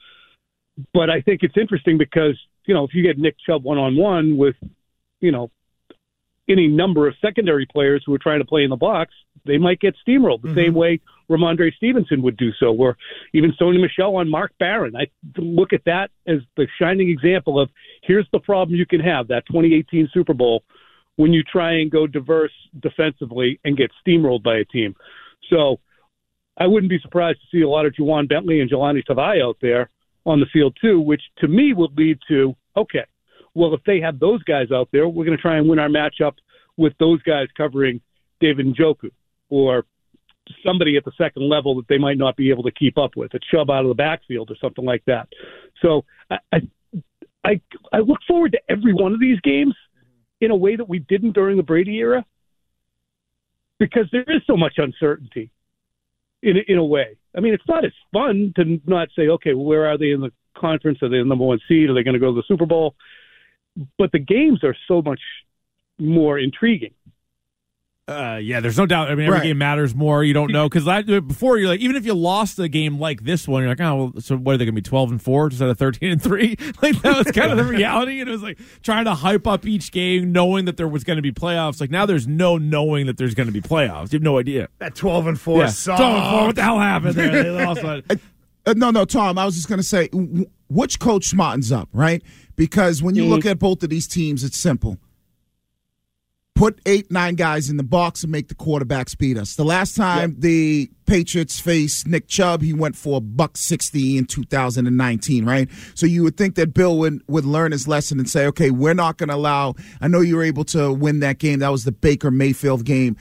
But 0.94 1.10
I 1.10 1.20
think 1.20 1.42
it's 1.42 1.56
interesting 1.56 1.98
because, 1.98 2.38
you 2.66 2.74
know, 2.74 2.84
if 2.84 2.94
you 2.94 3.02
get 3.02 3.18
Nick 3.18 3.36
Chubb 3.44 3.62
one 3.62 3.76
on 3.78 3.96
one 3.96 4.38
with, 4.38 4.56
you 5.20 5.32
know, 5.32 5.50
any 6.48 6.68
number 6.68 7.06
of 7.06 7.14
secondary 7.20 7.66
players 7.66 8.02
who 8.04 8.14
are 8.14 8.18
trying 8.18 8.40
to 8.40 8.44
play 8.44 8.64
in 8.64 8.70
the 8.70 8.76
box, 8.76 9.14
they 9.46 9.58
might 9.58 9.80
get 9.80 9.94
steamrolled 10.06 10.42
the 10.42 10.54
same 10.54 10.70
mm-hmm. 10.70 10.76
way 10.76 11.00
Rhamondre 11.30 11.72
Stevenson 11.74 12.22
would 12.22 12.36
do 12.36 12.50
so, 12.58 12.74
or 12.74 12.96
even 13.32 13.52
Sony 13.60 13.80
Michel 13.80 14.16
on 14.16 14.28
Mark 14.28 14.52
Barron. 14.58 14.94
I 14.96 15.06
look 15.36 15.72
at 15.72 15.84
that 15.86 16.10
as 16.26 16.38
the 16.56 16.66
shining 16.78 17.08
example 17.08 17.60
of 17.60 17.70
here's 18.02 18.26
the 18.32 18.40
problem 18.40 18.76
you 18.76 18.86
can 18.86 19.00
have 19.00 19.28
that 19.28 19.46
2018 19.46 20.10
Super 20.12 20.34
Bowl 20.34 20.62
when 21.16 21.32
you 21.32 21.42
try 21.42 21.72
and 21.74 21.90
go 21.90 22.06
diverse 22.06 22.52
defensively 22.80 23.60
and 23.64 23.76
get 23.76 23.90
steamrolled 24.06 24.42
by 24.42 24.56
a 24.56 24.64
team. 24.64 24.94
So 25.50 25.80
I 26.56 26.66
wouldn't 26.66 26.90
be 26.90 26.98
surprised 27.00 27.40
to 27.40 27.56
see 27.56 27.62
a 27.62 27.68
lot 27.68 27.86
of 27.86 27.92
Ja'Whaun 27.92 28.28
Bentley 28.28 28.60
and 28.60 28.70
Jahlani 28.70 29.02
Tavai 29.08 29.42
out 29.42 29.56
there 29.60 29.90
on 30.24 30.40
the 30.40 30.46
field 30.52 30.76
too, 30.80 31.00
which 31.00 31.22
to 31.38 31.48
me 31.48 31.72
would 31.72 31.96
lead 31.96 32.18
to 32.28 32.54
okay, 32.76 33.04
well 33.54 33.74
if 33.74 33.82
they 33.84 34.00
have 34.00 34.18
those 34.18 34.42
guys 34.44 34.70
out 34.72 34.88
there, 34.92 35.08
we're 35.08 35.24
going 35.24 35.36
to 35.36 35.42
try 35.42 35.56
and 35.56 35.68
win 35.68 35.78
our 35.78 35.88
matchup 35.88 36.34
with 36.76 36.94
those 36.98 37.22
guys 37.22 37.48
covering 37.56 38.00
David 38.40 38.66
Njoku 38.66 39.10
or 39.48 39.84
somebody 40.64 40.96
at 40.96 41.04
the 41.04 41.12
second 41.16 41.48
level 41.48 41.76
that 41.76 41.86
they 41.88 41.98
might 41.98 42.18
not 42.18 42.36
be 42.36 42.50
able 42.50 42.64
to 42.64 42.72
keep 42.72 42.98
up 42.98 43.12
with, 43.16 43.32
a 43.34 43.38
Chubb 43.50 43.70
out 43.70 43.84
of 43.84 43.88
the 43.88 43.94
backfield 43.94 44.50
or 44.50 44.56
something 44.60 44.84
like 44.84 45.04
that. 45.06 45.28
So 45.80 46.04
I 46.30 46.38
I 46.52 46.60
I, 47.44 47.60
I 47.92 47.98
look 47.98 48.18
forward 48.26 48.52
to 48.52 48.60
every 48.68 48.94
one 48.94 49.12
of 49.12 49.20
these 49.20 49.40
games 49.40 49.74
in 50.40 50.50
a 50.50 50.56
way 50.56 50.76
that 50.76 50.88
we 50.88 51.00
didn't 51.00 51.32
during 51.32 51.56
the 51.56 51.62
Brady 51.62 51.98
era 51.98 52.24
because 53.78 54.06
there 54.12 54.24
is 54.28 54.42
so 54.46 54.56
much 54.56 54.74
uncertainty 54.76 55.50
in 56.42 56.56
in 56.68 56.78
a 56.78 56.84
way. 56.84 57.16
I 57.36 57.40
mean, 57.40 57.54
it's 57.54 57.68
not 57.68 57.84
as 57.84 57.92
fun 58.12 58.52
to 58.56 58.80
not 58.86 59.08
say, 59.16 59.28
okay, 59.28 59.54
well, 59.54 59.64
where 59.64 59.86
are 59.86 59.98
they 59.98 60.10
in 60.10 60.20
the 60.20 60.32
conference? 60.56 61.02
Are 61.02 61.08
they 61.08 61.18
the 61.18 61.24
number 61.24 61.44
one 61.44 61.60
seed? 61.66 61.88
Are 61.88 61.94
they 61.94 62.02
going 62.02 62.14
to 62.14 62.20
go 62.20 62.34
to 62.34 62.36
the 62.36 62.44
Super 62.46 62.66
Bowl? 62.66 62.94
But 63.98 64.12
the 64.12 64.18
games 64.18 64.62
are 64.64 64.76
so 64.88 65.00
much 65.02 65.20
more 65.98 66.38
intriguing. 66.38 66.92
Uh, 68.08 68.38
yeah, 68.42 68.58
there's 68.58 68.76
no 68.76 68.84
doubt. 68.84 69.10
I 69.10 69.14
mean, 69.14 69.26
every 69.26 69.38
Right. 69.38 69.46
game 69.46 69.58
matters 69.58 69.94
more. 69.94 70.24
You 70.24 70.34
don't 70.34 70.50
know 70.50 70.68
because 70.68 70.84
before 71.28 71.56
you're 71.56 71.68
like, 71.68 71.80
even 71.80 71.94
if 71.94 72.04
you 72.04 72.14
lost 72.14 72.58
a 72.58 72.68
game 72.68 72.98
like 72.98 73.22
this 73.22 73.46
one, 73.46 73.62
you're 73.62 73.70
like, 73.70 73.80
oh, 73.80 73.94
well, 73.96 74.12
so 74.20 74.36
what 74.36 74.54
are 74.54 74.58
they 74.58 74.64
going 74.64 74.74
to 74.74 74.80
be 74.82 74.86
12 74.86 75.12
and 75.12 75.22
four 75.22 75.46
instead 75.46 75.68
of 75.68 75.78
13 75.78 76.10
and 76.10 76.20
three? 76.22 76.56
Like 76.82 77.00
that 77.02 77.16
was 77.16 77.30
kind 77.30 77.52
of 77.52 77.58
the 77.58 77.64
reality, 77.78 78.18
and 78.20 78.28
it 78.28 78.32
was 78.32 78.42
like 78.42 78.58
trying 78.82 79.04
to 79.04 79.14
hype 79.14 79.46
up 79.46 79.64
each 79.64 79.92
game, 79.92 80.32
knowing 80.32 80.64
that 80.64 80.76
there 80.76 80.88
was 80.88 81.04
going 81.04 81.16
to 81.16 81.22
be 81.22 81.30
playoffs. 81.32 81.80
Like 81.80 81.90
now, 81.92 82.04
there's 82.04 82.26
no 82.26 82.58
knowing 82.58 83.06
that 83.06 83.18
there's 83.18 83.34
going 83.36 83.46
to 83.46 83.52
be 83.52 83.62
playoffs. 83.62 84.12
You 84.12 84.16
have 84.16 84.22
no 84.22 84.36
idea. 84.38 84.68
That 84.80 84.96
12 84.96 85.26
and 85.28 85.40
4 85.40 85.58
Yeah, 85.60 85.66
sucks. 85.68 86.00
12 86.00 86.14
and 86.16 86.30
four. 86.30 86.46
What 86.48 86.56
the 86.56 86.62
hell 86.64 86.80
happened 86.80 87.14
there? 87.14 87.42
They 87.44 87.50
lost. 87.50 87.84
on- 87.84 88.02
Uh, 88.64 88.74
no, 88.76 88.90
no, 88.90 89.04
Tom. 89.04 89.38
I 89.38 89.44
was 89.44 89.54
just 89.56 89.68
going 89.68 89.80
to 89.80 89.84
say, 89.84 90.08
w- 90.08 90.46
which 90.68 90.98
coach 91.00 91.30
smartens 91.30 91.76
up, 91.76 91.88
right? 91.92 92.22
Because 92.56 93.02
when 93.02 93.14
you 93.14 93.24
look 93.30 93.44
at 93.46 93.58
both 93.58 93.82
of 93.82 93.90
these 93.90 94.06
teams, 94.06 94.44
it's 94.44 94.56
simple. 94.58 94.98
Put 96.54 96.80
eight, 96.86 97.10
nine 97.10 97.34
guys 97.34 97.70
in 97.70 97.78
the 97.78 97.82
box 97.82 98.22
and 98.22 98.30
make 98.30 98.48
the 98.48 98.54
quarterbacks 98.54 99.16
beat 99.18 99.38
us. 99.38 99.56
The 99.56 99.64
last 99.64 99.96
time 99.96 100.36
the 100.38 100.90
Patriots 101.06 101.58
faced 101.58 102.06
Nick 102.06 102.28
Chubb, 102.28 102.60
he 102.62 102.72
went 102.74 102.94
for 102.94 103.16
a 103.16 103.20
buck 103.20 103.56
sixty 103.56 104.16
in 104.18 104.26
2019, 104.26 105.44
right? 105.46 105.68
So 105.94 106.04
you 106.06 106.22
would 106.22 106.36
think 106.36 106.54
that 106.56 106.74
Bill 106.74 106.98
would, 106.98 107.22
would 107.26 107.46
learn 107.46 107.72
his 107.72 107.88
lesson 107.88 108.18
and 108.20 108.28
say, 108.28 108.46
okay, 108.46 108.70
we're 108.70 108.94
not 108.94 109.16
going 109.16 109.30
to 109.30 109.34
allow. 109.34 109.74
I 110.00 110.08
know 110.08 110.20
you 110.20 110.36
were 110.36 110.44
able 110.44 110.64
to 110.66 110.92
win 110.92 111.20
that 111.20 111.38
game. 111.38 111.60
That 111.60 111.70
was 111.72 111.84
the 111.84 111.90
Baker 111.92 112.30
Mayfield 112.30 112.84
game, 112.84 113.16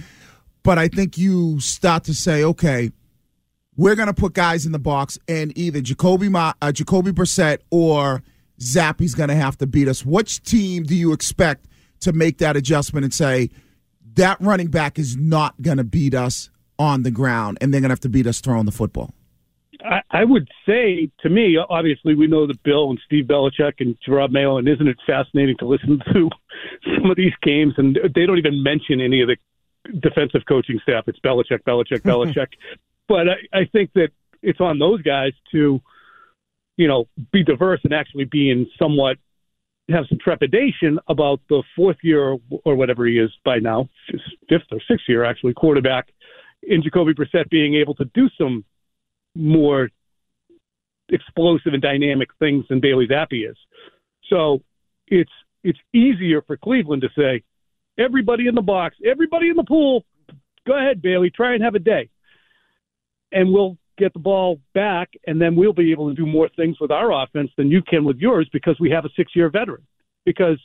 but 0.62 0.78
I 0.78 0.90
think 0.90 1.18
you 1.18 1.60
start 1.62 2.04
to 2.04 2.14
say, 2.14 2.44
okay, 2.44 2.92
we're 3.78 3.96
going 3.96 4.08
to 4.08 4.14
put 4.14 4.34
guys 4.34 4.66
in 4.66 4.72
the 4.72 4.80
box, 4.80 5.18
and 5.28 5.58
either 5.58 5.82
Jacoby 5.82 6.30
Ma, 6.30 6.54
uh, 6.62 6.72
Jacoby 6.72 7.12
Brissett 7.12 7.60
or 7.70 8.22
Zappe's 8.60 9.16
going 9.16 9.30
to 9.30 9.36
have 9.36 9.58
to 9.58 9.68
beat 9.68 9.88
us. 9.88 10.06
Which 10.06 10.44
team 10.44 10.84
do 10.84 10.96
you 10.96 11.14
expect 11.14 11.68
to 12.02 12.14
make 12.14 12.40
that 12.40 12.56
adjustment 12.56 13.04
and 13.04 13.14
say 13.14 13.50
that 14.16 14.40
running 14.42 14.68
back 14.68 15.00
is 15.00 15.16
not 15.16 15.60
going 15.62 15.78
to 15.78 15.84
beat 15.84 16.14
us 16.14 16.50
on 16.78 17.04
the 17.04 17.12
ground, 17.12 17.58
and 17.62 17.74
they're 17.74 17.82
going 17.82 17.90
to 17.90 17.94
have 17.94 18.02
to 18.02 18.10
beat 18.10 18.28
us 18.28 18.42
throwing 18.42 18.66
the 18.66 18.72
football? 18.72 19.14
I, 19.84 20.02
I 20.12 20.24
would 20.26 20.48
say 20.66 21.10
to 21.22 21.30
me, 21.30 21.58
obviously, 21.58 22.14
we 22.14 22.28
know 22.28 22.46
that 22.48 22.62
Bill 22.64 22.90
and 22.90 23.00
Steve 23.06 23.26
Belichick 23.26 23.74
and 23.80 23.96
Gerard 24.06 24.32
Mayo, 24.32 24.58
and 24.58 24.68
isn't 24.68 24.88
it 24.88 24.98
fascinating 25.08 25.58
to 25.58 25.66
listen 25.66 26.02
to 26.14 26.30
some 26.98 27.10
of 27.10 27.18
these 27.18 27.34
games? 27.42 27.74
And 27.78 27.98
they 28.16 28.26
don't 28.26 28.38
even 28.38 28.64
mention 28.64 29.02
any 29.02 29.22
of 29.22 29.30
the 29.30 29.38
defensive 30.00 30.42
coaching 30.48 30.80
staff. 30.84 31.06
It's 31.08 31.20
Belichick, 31.20 31.64
Belichick, 31.64 32.02
Belichick. 32.04 32.48
But 33.08 33.28
I, 33.30 33.60
I 33.60 33.66
think 33.72 33.92
that 33.94 34.10
it's 34.42 34.62
on 34.62 34.80
those 34.80 35.02
guys 35.02 35.34
to, 35.52 35.80
you 36.78 36.88
know, 36.88 37.06
be 37.32 37.44
diverse 37.44 37.82
and 37.84 37.94
actually 37.94 38.26
be 38.26 38.50
in 38.50 38.68
somewhat 38.80 39.18
have 39.90 40.06
some 40.08 40.20
trepidation 40.24 41.00
about 41.10 41.42
the 41.50 41.64
fourth 41.76 41.98
year 42.02 42.38
or 42.64 42.76
whatever 42.76 43.06
he 43.06 43.18
is 43.18 43.30
by 43.44 43.60
now, 43.60 43.90
fifth 44.50 44.62
or 44.72 44.80
sixth 44.88 45.06
year 45.08 45.26
actually 45.26 45.54
quarterback 45.54 46.08
in 46.64 46.82
Jacoby 46.84 47.14
Brissett 47.14 47.50
being 47.50 47.76
able 47.76 47.96
to 47.96 48.06
do 48.14 48.30
some 48.38 48.64
more 49.36 49.90
explosive 51.10 51.74
and 51.74 51.82
dynamic 51.82 52.30
things 52.40 52.66
than 52.70 52.80
Bailey 52.80 53.08
Zappe 53.08 53.50
is. 53.50 53.58
So 54.30 54.62
it's 55.08 55.32
it's 55.64 55.80
easier 55.94 56.42
for 56.42 56.58
Cleveland 56.58 57.04
to 57.04 57.10
say, 57.16 57.44
everybody 57.98 58.48
in 58.48 58.56
the 58.56 58.62
box, 58.62 58.96
everybody 59.06 59.50
in 59.50 59.56
the 59.56 59.64
pool, 59.64 60.04
go 60.66 60.78
ahead, 60.78 61.02
Bailey, 61.02 61.30
try 61.30 61.54
and 61.54 61.64
have 61.64 61.76
a 61.76 61.80
day. 61.80 62.10
And 63.32 63.54
we'll 63.54 63.78
get 63.98 64.14
the 64.14 64.20
ball 64.20 64.60
back, 64.74 65.10
and 65.28 65.42
then 65.42 65.56
we'll 65.56 65.74
be 65.74 65.92
able 65.92 66.10
to 66.10 66.16
do 66.16 66.26
more 66.26 66.50
things 66.56 66.80
with 66.80 66.92
our 66.92 67.12
offense 67.24 67.52
than 67.58 67.70
you 67.70 67.82
can 67.82 68.04
with 68.04 68.18
yours 68.18 68.50
because 68.52 68.80
we 68.80 68.90
have 68.90 69.06
a 69.06 69.10
six 69.16 69.36
year 69.36 69.50
veteran. 69.50 69.86
Because 70.26 70.60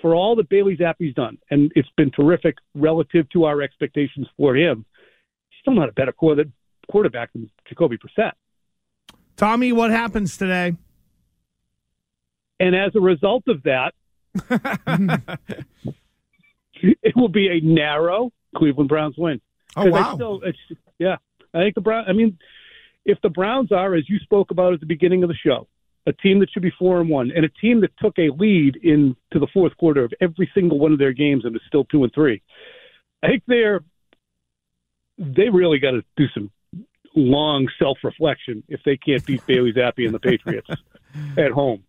for 0.00 0.14
all 0.14 0.36
that 0.36 0.48
Bailey 0.48 0.76
Zappe's 0.76 1.14
done, 1.14 1.38
and 1.50 1.72
it's 1.74 1.88
been 1.96 2.10
terrific 2.10 2.56
relative 2.74 3.28
to 3.30 3.44
our 3.44 3.62
expectations 3.62 4.26
for 4.36 4.56
him, 4.56 4.84
he's 5.50 5.60
still 5.60 5.74
not 5.74 5.88
a 5.88 5.92
better 5.92 6.12
quarterback 6.12 7.32
than 7.32 7.50
Jacoby 7.68 7.98
Brissett. 7.98 8.32
Tommy, 9.36 9.72
what 9.72 9.90
happens 9.90 10.36
today? 10.36 10.76
And 12.60 12.76
as 12.76 12.94
a 12.94 13.00
result 13.00 13.44
of 13.48 13.62
that, 13.64 13.94
it 16.74 17.16
will 17.16 17.28
be 17.28 17.48
a 17.48 17.60
narrow 17.60 18.32
Cleveland 18.56 18.88
Browns 18.88 19.16
win. 19.16 19.40
Oh 19.74 19.86
wow! 19.86 20.14
still, 20.14 20.42
it's, 20.44 20.58
yeah, 20.98 21.16
I 21.54 21.60
think 21.60 21.74
the 21.74 21.80
Brown. 21.80 22.04
I 22.08 22.12
mean, 22.12 22.38
if 23.04 23.20
the 23.22 23.30
Browns 23.30 23.72
are, 23.72 23.94
as 23.94 24.08
you 24.08 24.18
spoke 24.18 24.50
about 24.50 24.74
at 24.74 24.80
the 24.80 24.86
beginning 24.86 25.22
of 25.22 25.28
the 25.28 25.34
show, 25.34 25.68
a 26.06 26.12
team 26.12 26.40
that 26.40 26.50
should 26.50 26.62
be 26.62 26.72
four 26.78 27.00
and 27.00 27.08
one, 27.08 27.30
and 27.34 27.44
a 27.44 27.48
team 27.48 27.80
that 27.82 27.92
took 27.98 28.18
a 28.18 28.30
lead 28.30 28.76
into 28.76 29.16
the 29.34 29.46
fourth 29.52 29.76
quarter 29.76 30.04
of 30.04 30.12
every 30.20 30.50
single 30.54 30.78
one 30.78 30.92
of 30.92 30.98
their 30.98 31.12
games 31.12 31.44
and 31.44 31.54
is 31.54 31.62
still 31.66 31.84
two 31.84 32.02
and 32.04 32.12
three, 32.12 32.42
I 33.22 33.28
think 33.28 33.42
they're 33.46 33.80
they 35.18 35.48
really 35.50 35.78
got 35.78 35.92
to 35.92 36.02
do 36.16 36.26
some 36.34 36.50
long 37.14 37.68
self 37.78 37.98
reflection 38.02 38.64
if 38.68 38.80
they 38.84 38.96
can't 38.96 39.24
beat 39.24 39.46
Bailey 39.46 39.72
Zappe 39.72 40.04
and 40.04 40.14
the 40.14 40.18
Patriots 40.18 40.68
at 41.36 41.50
home. 41.50 41.84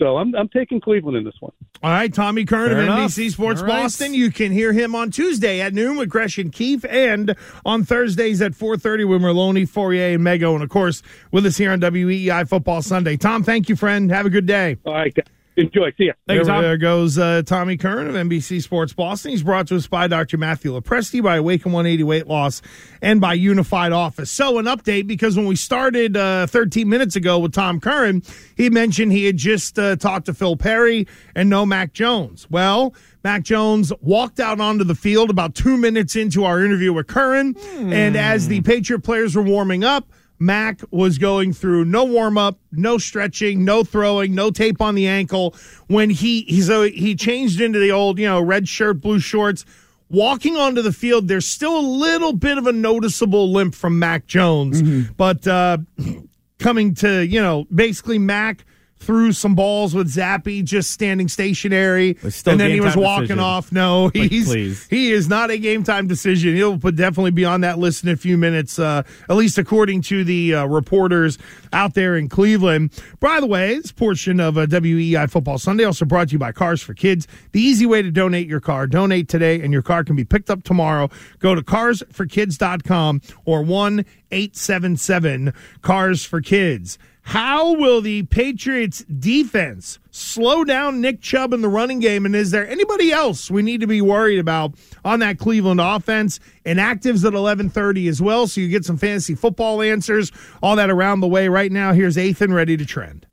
So 0.00 0.16
I'm 0.16 0.34
I'm 0.34 0.48
taking 0.48 0.80
Cleveland 0.80 1.18
in 1.18 1.24
this 1.24 1.34
one. 1.40 1.52
All 1.82 1.90
right, 1.90 2.12
Tommy 2.12 2.46
Curran 2.46 2.70
Fair 2.70 2.78
of 2.78 2.84
enough. 2.84 3.10
NBC 3.10 3.32
Sports 3.32 3.60
All 3.60 3.66
right. 3.66 3.82
Boston. 3.82 4.14
You 4.14 4.30
can 4.30 4.50
hear 4.50 4.72
him 4.72 4.94
on 4.94 5.10
Tuesday 5.10 5.60
at 5.60 5.74
noon 5.74 5.98
with 5.98 6.08
Gresh 6.08 6.38
and 6.38 6.50
Keefe, 6.50 6.84
and 6.86 7.36
on 7.66 7.84
Thursdays 7.84 8.40
at 8.40 8.52
4.30 8.52 9.08
with 9.08 9.20
Merloni, 9.20 9.68
Fauria, 9.68 10.14
and 10.14 10.24
Mego. 10.24 10.54
And, 10.54 10.62
of 10.62 10.70
course, 10.70 11.02
with 11.32 11.44
us 11.44 11.58
here 11.58 11.70
on 11.70 11.80
WEEI 11.80 12.48
Football 12.48 12.80
Sunday. 12.82 13.16
Tom, 13.16 13.42
thank 13.42 13.68
you, 13.68 13.76
friend. 13.76 14.10
Have 14.10 14.26
a 14.26 14.30
good 14.30 14.46
day. 14.46 14.78
All 14.86 14.94
right, 14.94 15.14
guys. 15.14 15.26
Enjoy. 15.60 15.92
See 15.96 16.06
ya. 16.06 16.12
Thanks, 16.26 16.46
there, 16.46 16.62
there 16.62 16.76
goes 16.76 17.18
uh, 17.18 17.42
Tommy 17.44 17.76
Curran 17.76 18.08
of 18.08 18.14
NBC 18.14 18.62
Sports 18.62 18.92
Boston. 18.92 19.30
He's 19.32 19.42
brought 19.42 19.68
to 19.68 19.76
us 19.76 19.86
by 19.86 20.08
Dr. 20.08 20.38
Matthew 20.38 20.72
Lepresti, 20.78 21.22
by 21.22 21.36
Awaken 21.36 21.72
180 21.72 22.02
Weight 22.04 22.26
Loss, 22.26 22.62
and 23.02 23.20
by 23.20 23.34
Unified 23.34 23.92
Office. 23.92 24.30
So, 24.30 24.58
an 24.58 24.66
update 24.66 25.06
because 25.06 25.36
when 25.36 25.46
we 25.46 25.56
started 25.56 26.16
uh, 26.16 26.46
13 26.46 26.88
minutes 26.88 27.16
ago 27.16 27.38
with 27.38 27.52
Tom 27.52 27.80
Curran, 27.80 28.22
he 28.56 28.70
mentioned 28.70 29.12
he 29.12 29.24
had 29.24 29.36
just 29.36 29.78
uh, 29.78 29.96
talked 29.96 30.26
to 30.26 30.34
Phil 30.34 30.56
Perry 30.56 31.06
and 31.34 31.50
no 31.50 31.66
Mac 31.66 31.92
Jones. 31.92 32.48
Well, 32.50 32.94
Mac 33.22 33.42
Jones 33.42 33.92
walked 34.00 34.40
out 34.40 34.60
onto 34.60 34.84
the 34.84 34.94
field 34.94 35.30
about 35.30 35.54
two 35.54 35.76
minutes 35.76 36.16
into 36.16 36.44
our 36.44 36.64
interview 36.64 36.92
with 36.92 37.06
Curran, 37.06 37.56
and 37.76 38.16
as 38.16 38.48
the 38.48 38.62
Patriot 38.62 39.00
players 39.00 39.36
were 39.36 39.42
warming 39.42 39.84
up, 39.84 40.08
Mac 40.40 40.80
was 40.90 41.18
going 41.18 41.52
through 41.52 41.84
no 41.84 42.04
warm 42.04 42.38
up, 42.38 42.58
no 42.72 42.96
stretching, 42.96 43.62
no 43.62 43.84
throwing, 43.84 44.34
no 44.34 44.50
tape 44.50 44.80
on 44.80 44.94
the 44.94 45.06
ankle. 45.06 45.54
When 45.86 46.08
he 46.08 46.42
he 46.42 46.62
so 46.62 46.84
he 46.84 47.14
changed 47.14 47.60
into 47.60 47.78
the 47.78 47.92
old 47.92 48.18
you 48.18 48.26
know 48.26 48.40
red 48.40 48.66
shirt, 48.66 49.00
blue 49.00 49.20
shorts. 49.20 49.64
Walking 50.08 50.56
onto 50.56 50.82
the 50.82 50.92
field, 50.92 51.28
there's 51.28 51.46
still 51.46 51.78
a 51.78 51.86
little 51.86 52.32
bit 52.32 52.58
of 52.58 52.66
a 52.66 52.72
noticeable 52.72 53.52
limp 53.52 53.76
from 53.76 54.00
Mac 54.00 54.26
Jones, 54.26 54.82
but 55.16 55.46
uh, 55.46 55.78
coming 56.58 56.94
to 56.96 57.24
you 57.24 57.40
know 57.40 57.66
basically 57.72 58.18
Mac 58.18 58.64
threw 59.00 59.32
some 59.32 59.54
balls 59.54 59.94
with 59.94 60.14
Zappe 60.14 60.62
just 60.62 60.90
standing 60.90 61.26
stationary, 61.26 62.16
and 62.22 62.60
then 62.60 62.70
he 62.70 62.80
was 62.80 62.96
walking 62.96 63.22
decision. 63.22 63.40
off. 63.40 63.72
No, 63.72 64.08
he's 64.08 64.46
please. 64.46 64.86
he 64.88 65.10
is 65.10 65.28
not 65.28 65.50
a 65.50 65.58
game 65.58 65.82
time 65.82 66.06
decision. 66.06 66.54
He'll 66.54 66.78
put- 66.78 66.96
definitely 66.96 67.30
be 67.30 67.44
on 67.44 67.62
that 67.62 67.78
list 67.78 68.04
in 68.04 68.10
a 68.10 68.16
few 68.16 68.36
minutes, 68.36 68.78
uh, 68.78 69.02
at 69.28 69.36
least 69.36 69.58
according 69.58 70.02
to 70.02 70.22
the 70.22 70.54
uh, 70.54 70.66
reporters 70.66 71.38
out 71.72 71.94
there 71.94 72.16
in 72.16 72.28
Cleveland. 72.28 72.90
By 73.20 73.40
the 73.40 73.46
way, 73.46 73.76
this 73.76 73.90
portion 73.92 74.38
of 74.38 74.58
uh, 74.58 74.66
WEEI 74.66 75.30
Football 75.30 75.58
Sunday 75.58 75.84
also 75.84 76.04
brought 76.04 76.28
to 76.28 76.32
you 76.32 76.38
by 76.38 76.52
Cars 76.52 76.82
for 76.82 76.94
Kids. 76.94 77.26
The 77.52 77.60
easy 77.60 77.86
way 77.86 78.02
to 78.02 78.10
donate 78.10 78.46
your 78.46 78.60
car. 78.60 78.86
Donate 78.86 79.28
today, 79.28 79.60
and 79.60 79.72
your 79.72 79.82
car 79.82 80.04
can 80.04 80.14
be 80.14 80.24
picked 80.24 80.50
up 80.50 80.62
tomorrow. 80.62 81.08
Go 81.38 81.54
to 81.54 81.62
carsforkids.com 81.62 83.22
or 83.44 83.62
1 83.62 84.04
877 84.32 85.52
Cars 85.82 86.24
for 86.24 86.40
Kids. 86.40 86.98
How 87.22 87.74
will 87.74 88.00
the 88.00 88.24
Patriots 88.24 89.04
defense 89.04 89.98
slow 90.10 90.64
down 90.64 91.00
Nick 91.00 91.20
Chubb 91.20 91.52
in 91.52 91.60
the 91.60 91.68
running 91.68 92.00
game? 92.00 92.26
And 92.26 92.34
is 92.34 92.50
there 92.50 92.66
anybody 92.68 93.12
else 93.12 93.50
we 93.50 93.62
need 93.62 93.80
to 93.82 93.86
be 93.86 94.00
worried 94.00 94.38
about 94.38 94.74
on 95.04 95.20
that 95.20 95.38
Cleveland 95.38 95.80
offense? 95.80 96.40
Inactives 96.64 97.24
at 97.24 97.34
1130 97.34 98.08
as 98.08 98.20
well, 98.20 98.46
so 98.46 98.60
you 98.60 98.68
get 98.68 98.84
some 98.84 98.96
fantasy 98.96 99.34
football 99.34 99.80
answers, 99.82 100.32
all 100.62 100.76
that 100.76 100.90
around 100.90 101.20
the 101.20 101.28
way. 101.28 101.48
Right 101.48 101.70
now, 101.70 101.92
here's 101.92 102.18
Ethan 102.18 102.52
ready 102.52 102.76
to 102.76 102.84
trend. 102.84 103.26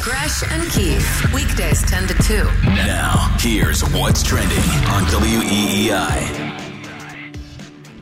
Gresh 0.00 0.42
and 0.50 0.62
Keefe, 0.70 1.34
weekdays 1.34 1.82
10 1.82 2.08
to 2.08 2.14
2. 2.22 2.44
Now, 2.64 3.36
here's 3.40 3.82
what's 3.90 4.22
trending 4.22 4.58
on 4.58 5.02
WEEI. 5.04 6.67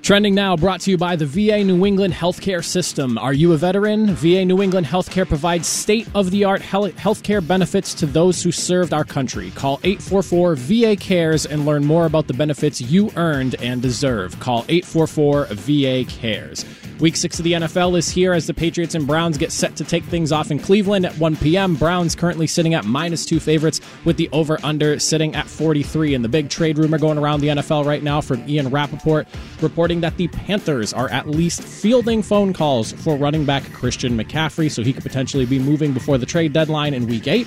Trending 0.07 0.37
now 0.37 0.57
brought 0.57 0.83
to 0.83 0.93
you 0.93 0.97
by 0.97 1.17
the 1.17 1.27
VA 1.27 1.65
New 1.65 1.85
England 1.85 2.15
Healthcare 2.15 2.65
System. 2.65 3.19
Are 3.19 3.33
you 3.33 3.55
a 3.55 3.57
veteran? 3.57 4.15
VA 4.15 4.45
New 4.45 4.63
England 4.63 4.87
Healthcare 4.87 5.27
provides 5.27 5.67
state 5.67 6.07
of 6.15 6.31
the 6.31 6.45
art 6.45 6.63
healthcare 6.63 7.45
benefits 7.45 7.93
to 7.95 8.07
those 8.07 8.41
who 8.41 8.53
served 8.53 8.95
our 8.95 9.03
country. 9.05 9.51
Call 9.51 9.81
844 9.83 10.55
VA 10.55 10.95
Cares 10.95 11.45
and 11.45 11.67
learn 11.67 11.85
more 11.85 12.07
about 12.07 12.29
the 12.29 12.35
benefits 12.35 12.81
you 12.81 13.11
earned 13.17 13.57
and 13.57 13.83
deserve. 13.83 14.39
Call 14.39 14.65
844 14.69 15.47
VA 15.47 16.05
Cares. 16.05 16.65
Week 16.99 17.15
six 17.15 17.39
of 17.39 17.45
the 17.45 17.53
NFL 17.53 17.99
is 17.99 18.09
here 18.09 18.33
as 18.33 18.47
the 18.47 18.55
Patriots 18.55 18.95
and 18.95 19.07
Browns 19.07 19.37
get 19.37 19.53
set 19.53 19.77
to 19.77 19.85
take 19.85 20.03
things 20.05 20.33
off 20.33 20.51
in 20.51 20.59
Cleveland 20.59 21.05
at 21.05 21.13
1 21.19 21.37
p.m. 21.37 21.75
Browns 21.75 22.15
currently 22.15 22.47
sitting 22.47 22.73
at 22.73 22.87
minus 22.87 23.27
two 23.27 23.39
favorites 23.39 23.83
with 24.07 24.17
the 24.17 24.31
over 24.33 24.59
under 24.63 24.99
sitting 24.99 25.35
at 25.35 25.47
43. 25.47 26.15
And 26.15 26.25
the 26.25 26.29
big 26.31 26.49
trade 26.49 26.79
rumor 26.79 26.97
going 26.97 27.19
around 27.19 27.41
the 27.41 27.49
NFL 27.49 27.85
right 27.85 28.03
now 28.03 28.23
from 28.23 28.49
Ian 28.49 28.71
Rapoport 28.71 29.29
reporting 29.61 30.01
that 30.01 30.17
the 30.17 30.29
Panthers 30.29 30.95
are 30.95 31.11
at 31.11 31.29
least 31.29 31.63
fielding 31.63 32.23
phone 32.23 32.55
calls 32.55 32.93
for 32.93 33.19
running 33.19 33.45
back 33.45 33.71
Christian 33.75 34.17
McCaffrey, 34.17 34.71
so 34.71 34.83
he 34.83 34.95
could 34.95 35.03
potentially 35.03 35.45
be 35.45 35.59
moving 35.59 35.93
before 35.93 36.17
the 36.17 36.27
trade 36.27 36.55
deadline 36.55 36.95
in 36.95 37.07
week 37.07 37.29
eight. 37.29 37.47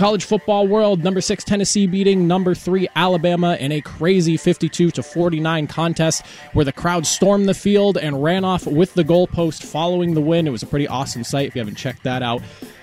College 0.00 0.24
football 0.24 0.66
world, 0.66 1.04
number 1.04 1.20
six 1.20 1.44
Tennessee 1.44 1.86
beating 1.86 2.26
number 2.26 2.54
three 2.54 2.88
Alabama 2.96 3.58
in 3.60 3.70
a 3.70 3.82
crazy 3.82 4.38
52 4.38 4.92
to 4.92 5.02
49 5.02 5.66
contest 5.66 6.24
where 6.54 6.64
the 6.64 6.72
crowd 6.72 7.06
stormed 7.06 7.46
the 7.46 7.52
field 7.52 7.98
and 7.98 8.22
ran 8.24 8.42
off 8.42 8.66
with 8.66 8.94
the 8.94 9.04
goalpost 9.04 9.62
following 9.62 10.14
the 10.14 10.22
win. 10.22 10.46
It 10.46 10.52
was 10.52 10.62
a 10.62 10.66
pretty 10.66 10.88
awesome 10.88 11.22
sight 11.22 11.48
if 11.48 11.54
you 11.54 11.60
haven't 11.60 11.74
checked 11.74 12.04
that 12.04 12.22
out. 12.22 12.40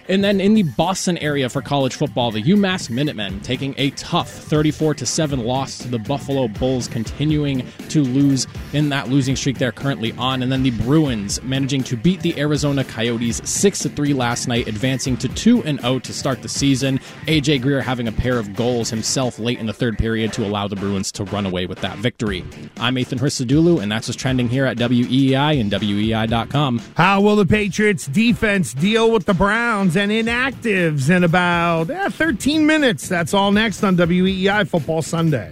And 0.09 0.23
then 0.23 0.39
in 0.39 0.53
the 0.53 0.63
Boston 0.63 1.17
area 1.17 1.49
for 1.49 1.61
college 1.61 1.95
football, 1.95 2.31
the 2.31 2.41
UMass 2.41 2.89
Minutemen 2.89 3.41
taking 3.41 3.75
a 3.77 3.89
tough 3.91 4.29
34 4.29 4.93
to 4.95 5.05
7 5.05 5.43
loss 5.43 5.79
to 5.79 5.89
the 5.89 5.99
Buffalo 5.99 6.47
Bulls, 6.47 6.87
continuing 6.87 7.67
to 7.89 8.03
lose 8.03 8.47
in 8.71 8.87
that 8.89 9.09
losing 9.09 9.35
streak 9.35 9.57
they're 9.57 9.73
currently 9.73 10.13
on. 10.13 10.41
And 10.41 10.51
then 10.51 10.63
the 10.63 10.71
Bruins 10.71 11.41
managing 11.43 11.83
to 11.83 11.97
beat 11.97 12.21
the 12.21 12.39
Arizona 12.39 12.85
Coyotes 12.85 13.41
6 13.43 13.79
to 13.79 13.89
3 13.89 14.13
last 14.13 14.47
night, 14.47 14.67
advancing 14.67 15.17
to 15.17 15.27
2 15.27 15.63
and 15.63 15.81
0 15.81 15.99
to 15.99 16.13
start 16.13 16.41
the 16.41 16.49
season. 16.49 16.99
AJ 17.25 17.61
Greer 17.61 17.81
having 17.81 18.07
a 18.07 18.11
pair 18.13 18.39
of 18.39 18.55
goals 18.55 18.89
himself 18.89 19.39
late 19.39 19.59
in 19.59 19.65
the 19.65 19.73
third 19.73 19.97
period 19.97 20.31
to 20.33 20.45
allow 20.45 20.69
the 20.69 20.77
Bruins 20.77 21.11
to 21.13 21.25
run 21.25 21.45
away 21.45 21.65
with 21.65 21.79
that 21.81 21.97
victory. 21.97 22.45
I'm 22.77 22.97
Ethan 22.97 23.19
Hrissadulu, 23.19 23.81
and 23.81 23.91
that's 23.91 24.07
what's 24.07 24.15
trending 24.15 24.47
here 24.47 24.65
at 24.65 24.77
WEEI 24.77 25.59
and 25.59 25.69
WEEI.com. 25.69 26.81
How 26.95 27.19
will 27.19 27.35
the 27.35 27.45
Patriots 27.45 28.07
defense 28.07 28.73
deal 28.73 29.11
with 29.11 29.25
the 29.25 29.33
Browns 29.33 29.96
and 29.97 30.11
inactives 30.11 31.09
in 31.09 31.23
about 31.23 31.89
eh, 31.89 32.09
13 32.09 32.65
minutes? 32.65 33.09
That's 33.09 33.33
all 33.33 33.51
next 33.51 33.83
on 33.83 33.97
WEEI 33.97 34.67
Football 34.67 35.01
Sunday. 35.01 35.51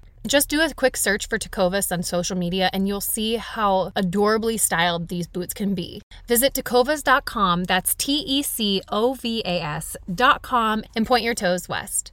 Just 0.27 0.49
do 0.49 0.61
a 0.61 0.73
quick 0.73 0.95
search 0.95 1.27
for 1.27 1.39
Tecovas 1.39 1.91
on 1.91 2.03
social 2.03 2.37
media 2.37 2.69
and 2.73 2.87
you'll 2.87 3.01
see 3.01 3.37
how 3.37 3.91
adorably 3.95 4.57
styled 4.57 5.07
these 5.07 5.27
boots 5.27 5.53
can 5.53 5.73
be. 5.73 6.01
Visit 6.27 6.53
tecovas.com, 6.53 7.63
that's 7.63 7.95
T 7.95 8.17
E 8.19 8.43
C 8.43 8.81
O 8.89 9.13
V 9.15 9.41
A 9.45 9.61
S.com, 9.61 10.83
and 10.95 11.07
point 11.07 11.23
your 11.23 11.33
toes 11.33 11.67
west. 11.67 12.11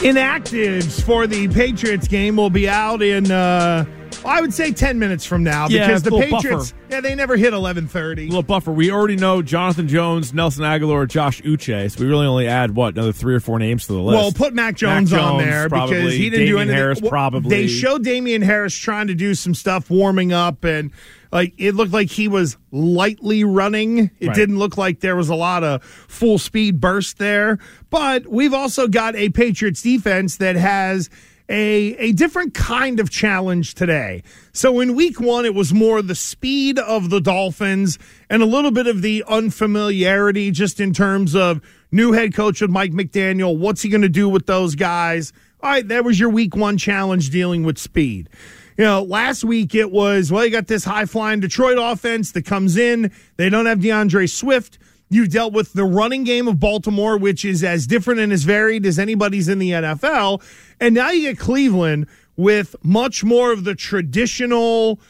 Inactives 0.00 1.02
for 1.02 1.26
the 1.26 1.48
Patriots 1.48 2.06
game 2.06 2.36
will 2.36 2.50
be 2.50 2.68
out 2.68 3.02
in. 3.02 3.32
Uh, 3.32 3.84
I 4.28 4.40
would 4.40 4.52
say 4.54 4.70
ten 4.72 4.98
minutes 4.98 5.24
from 5.24 5.42
now 5.42 5.68
Yeah, 5.68 5.86
because 5.86 6.02
the 6.02 6.10
Patriots, 6.10 6.72
buffer. 6.72 6.74
yeah, 6.90 7.00
they 7.00 7.14
never 7.14 7.36
hit 7.36 7.52
eleven 7.52 7.88
thirty. 7.88 8.26
little 8.26 8.42
buffer. 8.42 8.70
We 8.70 8.90
already 8.90 9.16
know 9.16 9.42
Jonathan 9.42 9.88
Jones, 9.88 10.32
Nelson 10.34 10.64
Agholor, 10.64 11.08
Josh 11.08 11.40
Uche. 11.42 11.90
So 11.90 12.00
we 12.04 12.08
really 12.08 12.26
only 12.26 12.46
add 12.46 12.74
what 12.74 12.94
another 12.94 13.12
three 13.12 13.34
or 13.34 13.40
four 13.40 13.58
names 13.58 13.86
to 13.86 13.94
the 13.94 13.98
list. 14.00 14.16
Well, 14.16 14.32
put 14.32 14.54
Mac 14.54 14.76
Jones, 14.76 15.10
Mac 15.10 15.20
on 15.22 15.38
Jones, 15.40 15.44
there 15.50 15.68
because 15.68 16.12
he 16.14 16.30
didn't 16.30 16.46
do 16.46 16.58
anything. 16.58 16.76
Harris, 16.76 17.00
Well, 17.00 17.10
probably. 17.10 17.48
They 17.50 17.66
showed 17.66 18.04
Damien 18.04 18.42
Harris 18.42 18.74
trying 18.74 19.06
to 19.08 19.14
do 19.14 19.34
some 19.34 19.54
stuff, 19.54 19.90
warming 19.90 20.32
up, 20.32 20.64
and 20.64 20.90
like 21.32 21.54
it 21.58 21.74
looked 21.74 21.92
like 21.92 22.08
he 22.10 22.28
was 22.28 22.56
lightly 22.70 23.44
running. 23.44 24.10
It 24.20 24.28
Right. 24.28 24.36
didn't 24.36 24.58
look 24.58 24.76
like 24.78 25.00
there 25.00 25.16
was 25.16 25.28
a 25.28 25.34
lot 25.34 25.64
of 25.64 25.82
full 25.82 26.38
speed 26.38 26.80
burst 26.80 27.18
there. 27.18 27.58
But 27.90 28.26
we've 28.26 28.54
also 28.54 28.88
got 28.88 29.14
a 29.16 29.28
Patriots 29.30 29.82
defense 29.82 30.36
that 30.36 30.56
has 30.56 31.10
a 31.48 31.96
a 31.96 32.12
different 32.12 32.54
kind 32.54 33.00
of 33.00 33.10
challenge 33.10 33.74
today. 33.74 34.22
So 34.52 34.80
in 34.80 34.94
week 34.94 35.20
1 35.20 35.44
it 35.44 35.54
was 35.54 35.72
more 35.72 36.02
the 36.02 36.14
speed 36.14 36.78
of 36.78 37.10
the 37.10 37.20
Dolphins 37.20 37.98
and 38.28 38.42
a 38.42 38.46
little 38.46 38.70
bit 38.70 38.86
of 38.86 39.02
the 39.02 39.24
unfamiliarity 39.26 40.50
just 40.50 40.80
in 40.80 40.92
terms 40.92 41.34
of 41.34 41.60
new 41.90 42.12
head 42.12 42.34
coach 42.34 42.60
with 42.60 42.70
Mike 42.70 42.92
McDaniel, 42.92 43.56
what's 43.56 43.82
he 43.82 43.88
going 43.88 44.02
to 44.02 44.08
do 44.08 44.28
with 44.28 44.46
those 44.46 44.74
guys? 44.74 45.32
All 45.60 45.70
right, 45.70 45.88
that 45.88 46.04
was 46.04 46.20
your 46.20 46.30
week 46.30 46.54
1 46.54 46.78
challenge 46.78 47.30
dealing 47.30 47.64
with 47.64 47.78
speed. 47.78 48.28
You 48.76 48.84
know, 48.84 49.02
last 49.02 49.42
week 49.42 49.74
it 49.74 49.90
was, 49.90 50.30
well, 50.30 50.44
you 50.44 50.52
got 50.52 50.68
this 50.68 50.84
high 50.84 51.06
flying 51.06 51.40
Detroit 51.40 51.78
offense 51.80 52.30
that 52.32 52.44
comes 52.44 52.76
in. 52.76 53.10
They 53.36 53.50
don't 53.50 53.66
have 53.66 53.82
D'Andre 53.82 54.26
Swift. 54.26 54.78
You 55.10 55.26
dealt 55.26 55.52
with 55.52 55.72
the 55.72 55.84
running 55.84 56.24
game 56.24 56.48
of 56.48 56.60
Baltimore, 56.60 57.16
which 57.16 57.44
is 57.44 57.64
as 57.64 57.86
different 57.86 58.20
and 58.20 58.32
as 58.32 58.44
varied 58.44 58.84
as 58.84 58.98
anybody's 58.98 59.48
in 59.48 59.58
the 59.58 59.70
NFL. 59.70 60.42
And 60.80 60.94
now 60.94 61.10
you 61.10 61.22
get 61.22 61.38
Cleveland 61.38 62.06
with 62.36 62.76
much 62.82 63.24
more 63.24 63.52
of 63.52 63.64
the 63.64 63.74
traditional, 63.74 65.00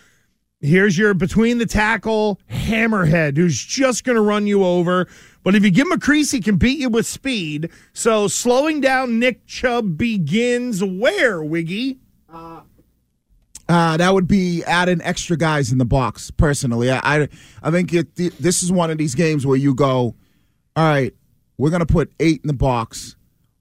here's 0.61 0.96
your 0.96 1.14
between 1.14 1.58
the 1.58 1.66
tackle 1.66 2.40
hammerhead 2.50 3.37
who's 3.37 3.62
just 3.62 4.04
going 4.04 4.16
to 4.16 4.22
run 4.22 4.46
you 4.46 4.64
over. 4.64 5.08
But 5.42 5.54
if 5.54 5.64
you 5.64 5.70
give 5.70 5.87
him 5.87 5.92
a 5.92 5.98
crease, 5.98 6.30
he 6.30 6.40
can 6.40 6.56
beat 6.56 6.78
you 6.78 6.88
with 6.88 7.06
speed. 7.06 7.70
So 7.92 8.28
slowing 8.28 8.80
down 8.80 9.18
Nick 9.18 9.46
Chubb 9.46 9.96
begins 9.98 10.82
where, 10.82 11.42
Wiggy? 11.42 11.98
Uh, 12.32 12.61
Uh, 13.68 13.96
that 13.98 14.14
would 14.14 14.26
be 14.26 14.64
adding 14.64 15.00
extra 15.02 15.37
guys 15.37 15.70
in 15.72 15.78
the 15.78 15.85
box. 15.85 16.31
Personally, 16.31 16.90
I 16.90 17.00
I, 17.02 17.28
I 17.62 17.70
think 17.70 17.92
it, 17.92 18.14
this 18.16 18.62
is 18.62 18.72
one 18.72 18.90
of 18.90 18.96
these 18.98 19.14
games 19.14 19.46
where 19.46 19.57
you 19.59 19.74
go, 19.74 20.14
all 20.76 20.85
right, 20.85 21.14
we're 21.59 21.70
gonna 21.70 21.85
put 21.87 22.11
eight 22.18 22.40
in 22.42 22.46
the 22.48 22.54
box. 22.54 23.14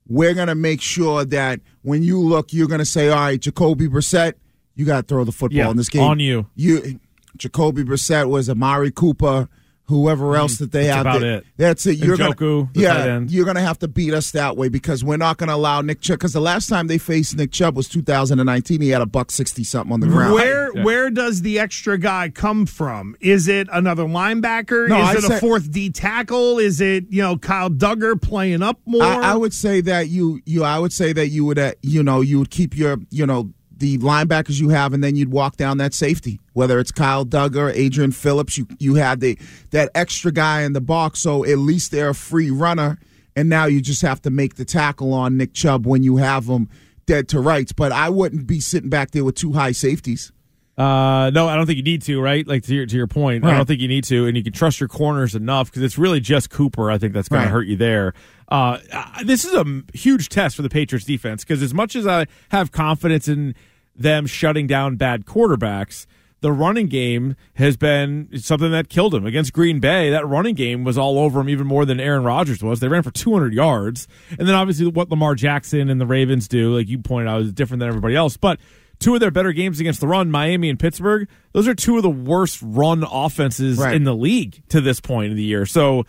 We're 0.06 0.32
gonna 0.32 0.54
make 0.54 0.80
sure 0.80 1.24
that 1.26 1.60
when 1.82 2.02
you 2.02 2.18
look, 2.20 2.52
you're 2.54 2.68
gonna 2.68 2.84
say, 2.86 3.10
all 3.10 3.16
right, 3.16 3.38
Jacoby 3.40 3.88
Brissett, 3.88 4.32
you 4.74 4.86
got 4.86 5.02
to 5.02 5.06
throw 5.06 5.24
the 5.24 5.32
football 5.32 5.58
Yeah, 5.58 5.70
in 5.70 5.76
this 5.76 5.88
game. 5.90 6.02
on 6.02 6.20
you. 6.20 6.46
You, 6.54 7.00
Jacoby 7.36 7.82
Brissett 7.84 8.28
was 8.30 8.48
Amari 8.48 8.90
Cooper. 8.90 9.48
Whoever 9.88 10.36
else 10.36 10.58
that 10.58 10.70
they 10.70 10.84
That's 10.84 10.96
have, 10.96 11.06
about 11.06 11.20
that- 11.20 11.26
it. 11.38 11.46
That's 11.56 11.86
it. 11.86 11.96
You're 11.98 12.16
Njoku, 12.16 12.36
gonna, 12.36 12.68
the 12.74 12.82
tight 12.84 13.06
yeah, 13.06 13.14
end. 13.14 13.30
you're 13.30 13.46
gonna 13.46 13.60
have 13.62 13.78
to 13.78 13.88
beat 13.88 14.12
us 14.12 14.30
that 14.32 14.56
way 14.56 14.68
because 14.68 15.02
we're 15.02 15.16
not 15.16 15.38
gonna 15.38 15.54
allow 15.54 15.80
Nick 15.80 16.00
Chubb. 16.02 16.18
Because 16.18 16.34
the 16.34 16.40
last 16.40 16.68
time 16.68 16.86
they 16.88 16.98
faced 16.98 17.36
Nick 17.36 17.52
Chubb 17.52 17.74
was 17.74 17.88
2019. 17.88 18.80
He 18.82 18.90
had 18.90 19.00
a 19.02 19.06
buck 19.06 19.30
sixty 19.30 19.64
something 19.64 19.92
on 19.92 20.00
the 20.00 20.06
ground. 20.06 20.34
Where 20.34 20.70
where 20.72 21.08
does 21.10 21.40
the 21.42 21.58
extra 21.58 21.96
guy 21.98 22.28
come 22.28 22.66
from? 22.66 23.16
Is 23.20 23.48
it 23.48 23.66
another 23.72 24.04
linebacker? 24.04 24.88
No, 24.88 24.98
Is 25.10 25.24
I'd 25.24 25.30
it 25.32 25.36
a 25.36 25.40
fourth 25.40 25.70
D 25.72 25.90
tackle? 25.90 26.58
Is 26.58 26.80
it 26.80 27.06
you 27.08 27.22
know 27.22 27.38
Kyle 27.38 27.70
Dugger 27.70 28.20
playing 28.20 28.62
up 28.62 28.78
more? 28.84 29.02
I, 29.02 29.32
I 29.32 29.34
would 29.36 29.54
say 29.54 29.80
that 29.80 30.08
you 30.08 30.40
you 30.44 30.64
I 30.64 30.78
would 30.78 30.92
say 30.92 31.12
that 31.14 31.28
you 31.28 31.44
would 31.46 31.58
uh, 31.58 31.72
you 31.82 32.02
know 32.02 32.20
you 32.20 32.38
would 32.40 32.50
keep 32.50 32.76
your 32.76 32.98
you 33.10 33.24
know 33.26 33.50
the 33.78 33.98
linebackers 33.98 34.60
you 34.60 34.70
have 34.70 34.92
and 34.92 35.02
then 35.02 35.16
you'd 35.16 35.30
walk 35.30 35.56
down 35.56 35.78
that 35.78 35.94
safety. 35.94 36.40
Whether 36.52 36.78
it's 36.78 36.92
Kyle 36.92 37.24
Dugger 37.24 37.72
Adrian 37.74 38.12
Phillips 38.12 38.58
you 38.58 38.66
you 38.78 38.94
had 38.94 39.20
the 39.20 39.38
that 39.70 39.90
extra 39.94 40.32
guy 40.32 40.62
in 40.62 40.72
the 40.72 40.80
box 40.80 41.20
so 41.20 41.44
at 41.44 41.58
least 41.58 41.90
they're 41.90 42.10
a 42.10 42.14
free 42.14 42.50
runner. 42.50 42.98
And 43.36 43.48
now 43.48 43.66
you 43.66 43.80
just 43.80 44.02
have 44.02 44.20
to 44.22 44.30
make 44.30 44.56
the 44.56 44.64
tackle 44.64 45.12
on 45.14 45.36
Nick 45.36 45.54
Chubb 45.54 45.86
when 45.86 46.02
you 46.02 46.16
have 46.16 46.46
him 46.46 46.68
dead 47.06 47.28
to 47.28 47.40
rights. 47.40 47.72
But 47.72 47.92
I 47.92 48.08
wouldn't 48.08 48.48
be 48.48 48.58
sitting 48.58 48.90
back 48.90 49.12
there 49.12 49.24
with 49.24 49.36
two 49.36 49.52
high 49.52 49.72
safeties 49.72 50.32
Uh, 50.78 51.30
no, 51.30 51.48
I 51.48 51.56
don't 51.56 51.66
think 51.66 51.76
you 51.78 51.82
need 51.82 52.02
to. 52.02 52.20
Right, 52.20 52.46
like 52.46 52.62
to 52.64 52.74
your 52.74 52.86
to 52.86 52.96
your 52.96 53.08
point, 53.08 53.44
I 53.44 53.56
don't 53.56 53.66
think 53.66 53.80
you 53.80 53.88
need 53.88 54.04
to, 54.04 54.26
and 54.26 54.36
you 54.36 54.44
can 54.44 54.52
trust 54.52 54.78
your 54.78 54.88
corners 54.88 55.34
enough 55.34 55.70
because 55.70 55.82
it's 55.82 55.98
really 55.98 56.20
just 56.20 56.50
Cooper. 56.50 56.88
I 56.90 56.98
think 56.98 57.12
that's 57.14 57.28
going 57.28 57.40
Right. 57.40 57.46
to 57.46 57.50
hurt 57.52 57.66
you 57.66 57.76
there. 57.76 58.14
Uh, 58.48 58.78
uh, 58.92 59.24
this 59.24 59.44
is 59.44 59.54
a 59.54 59.82
huge 59.92 60.28
test 60.28 60.54
for 60.54 60.62
the 60.62 60.68
Patriots 60.68 61.04
defense 61.04 61.44
because 61.44 61.62
as 61.62 61.74
much 61.74 61.96
as 61.96 62.06
I 62.06 62.26
have 62.50 62.70
confidence 62.70 63.26
in 63.26 63.54
them 63.96 64.26
shutting 64.26 64.68
down 64.68 64.94
bad 64.94 65.24
quarterbacks, 65.26 66.06
the 66.40 66.52
running 66.52 66.86
game 66.86 67.34
has 67.54 67.76
been 67.76 68.28
something 68.38 68.70
that 68.70 68.88
killed 68.88 69.12
him 69.12 69.26
against 69.26 69.52
Green 69.52 69.80
Bay. 69.80 70.08
That 70.10 70.24
running 70.28 70.54
game 70.54 70.84
was 70.84 70.96
all 70.96 71.18
over 71.18 71.40
him 71.40 71.48
even 71.48 71.66
more 71.66 71.84
than 71.84 71.98
Aaron 71.98 72.22
Rodgers 72.22 72.62
was. 72.62 72.78
They 72.78 72.86
ran 72.86 73.02
for 73.02 73.10
200 73.10 73.52
yards, 73.52 74.06
and 74.38 74.46
then 74.46 74.54
obviously 74.54 74.86
what 74.86 75.10
Lamar 75.10 75.34
Jackson 75.34 75.90
and 75.90 76.00
the 76.00 76.06
Ravens 76.06 76.46
do, 76.46 76.76
like 76.76 76.86
you 76.88 76.98
pointed 76.98 77.28
out, 77.28 77.40
is 77.42 77.52
different 77.52 77.80
than 77.80 77.88
everybody 77.88 78.14
else, 78.14 78.36
but 78.36 78.60
two 78.98 79.14
of 79.14 79.20
their 79.20 79.30
better 79.30 79.52
games 79.52 79.80
against 79.80 80.00
the 80.00 80.06
run, 80.08 80.30
Miami 80.30 80.68
and 80.68 80.78
Pittsburgh, 80.78 81.28
those 81.52 81.68
are 81.68 81.74
two 81.74 81.96
of 81.96 82.02
the 82.02 82.10
worst 82.10 82.58
run 82.62 83.04
offenses 83.10 83.78
Right. 83.78 83.94
in 83.94 84.04
the 84.04 84.14
league 84.14 84.62
to 84.70 84.80
this 84.80 85.00
point 85.00 85.30
in 85.30 85.36
the 85.36 85.42
year. 85.44 85.66
So 85.66 86.04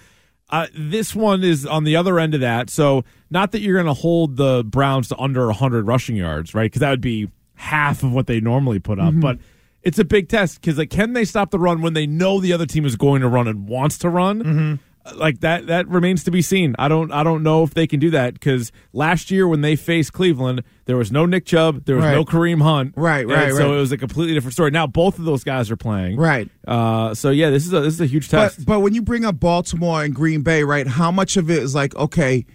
uh, 0.50 0.68
this 0.76 1.14
one 1.16 1.44
is 1.44 1.66
on 1.66 1.84
the 1.84 1.96
other 1.96 2.20
end 2.20 2.34
of 2.34 2.42
that. 2.42 2.70
So 2.72 3.04
not 3.30 3.52
that 3.52 3.62
you're 3.62 3.76
going 3.76 3.86
to 3.94 4.00
hold 4.00 4.38
the 4.38 4.64
Browns 4.66 5.08
to 5.10 5.18
under 5.18 5.46
100 5.46 5.86
rushing 5.86 6.16
yards, 6.16 6.56
right? 6.56 6.64
Because 6.66 6.80
that 6.80 6.90
would 6.90 7.02
be 7.02 7.30
half 7.56 8.02
of 8.04 8.12
what 8.12 8.26
they 8.28 8.40
normally 8.40 8.80
put 8.80 9.00
up. 9.00 9.14
But 9.20 9.38
it's 9.84 10.00
a 10.00 10.04
big 10.06 10.28
test 10.28 10.60
because 10.60 10.78
like, 10.78 10.90
can 10.90 11.14
they 11.14 11.24
stop 11.26 11.52
the 11.52 11.60
run 11.60 11.82
when 11.82 11.94
they 11.94 12.08
know 12.08 12.40
the 12.40 12.54
other 12.54 12.66
team 12.66 12.86
is 12.86 12.96
going 12.96 13.22
to 13.22 13.28
run 13.28 13.48
and 13.48 13.68
wants 13.68 13.98
to 14.00 14.10
run? 14.10 14.80
Like 15.16 15.40
that 15.42 15.68
that 15.68 15.88
remains 15.88 16.24
to 16.26 16.32
be 16.32 16.42
seen. 16.42 16.76
I 16.80 16.88
don't 16.88 17.12
I 17.12 17.24
don't 17.24 17.44
know 17.44 17.64
if 17.64 17.74
they 17.74 17.88
can 17.88 18.00
do 18.00 18.10
that 18.12 18.34
because 18.34 18.72
last 18.94 19.32
year 19.32 19.48
when 19.48 19.62
they 19.62 19.76
faced 19.76 20.14
Cleveland, 20.14 20.64
there 20.86 20.98
was 20.98 21.12
no 21.12 21.26
Nick 21.26 21.46
Chubb, 21.46 21.86
there 21.86 21.96
was 21.96 22.06
Right. 22.06 22.14
no 22.14 22.26
Kareem 22.26 22.62
Hunt, 22.62 22.94
Right, 22.96 23.22
And 23.22 23.32
right, 23.32 23.52
So 23.54 23.70
right. 23.70 23.76
it 23.76 23.80
was 23.80 23.92
a 23.92 23.98
completely 23.98 24.34
different 24.34 24.54
story. 24.54 24.72
Now 24.72 24.88
both 24.88 25.20
of 25.20 25.26
those 25.26 25.44
guys 25.44 25.70
are 25.72 25.78
playing, 25.78 26.18
Right. 26.18 26.50
Uh, 26.68 27.14
so 27.14 27.30
yeah, 27.30 27.50
this 27.50 27.66
is 27.66 27.74
a 27.74 27.82
this 27.82 27.94
is 27.96 28.02
a 28.02 28.06
huge 28.06 28.30
test. 28.30 28.58
But 28.60 28.66
but 28.66 28.80
when 28.82 28.94
you 28.94 29.02
bring 29.02 29.26
up 29.26 29.40
Baltimore 29.40 30.04
and 30.04 30.14
Green 30.14 30.42
Bay, 30.42 30.64
right? 30.64 30.88
How 30.88 31.12
much 31.12 31.38
of 31.38 31.50
it 31.50 31.60
is 31.64 31.74
like 31.76 31.96
okay, 31.96 32.46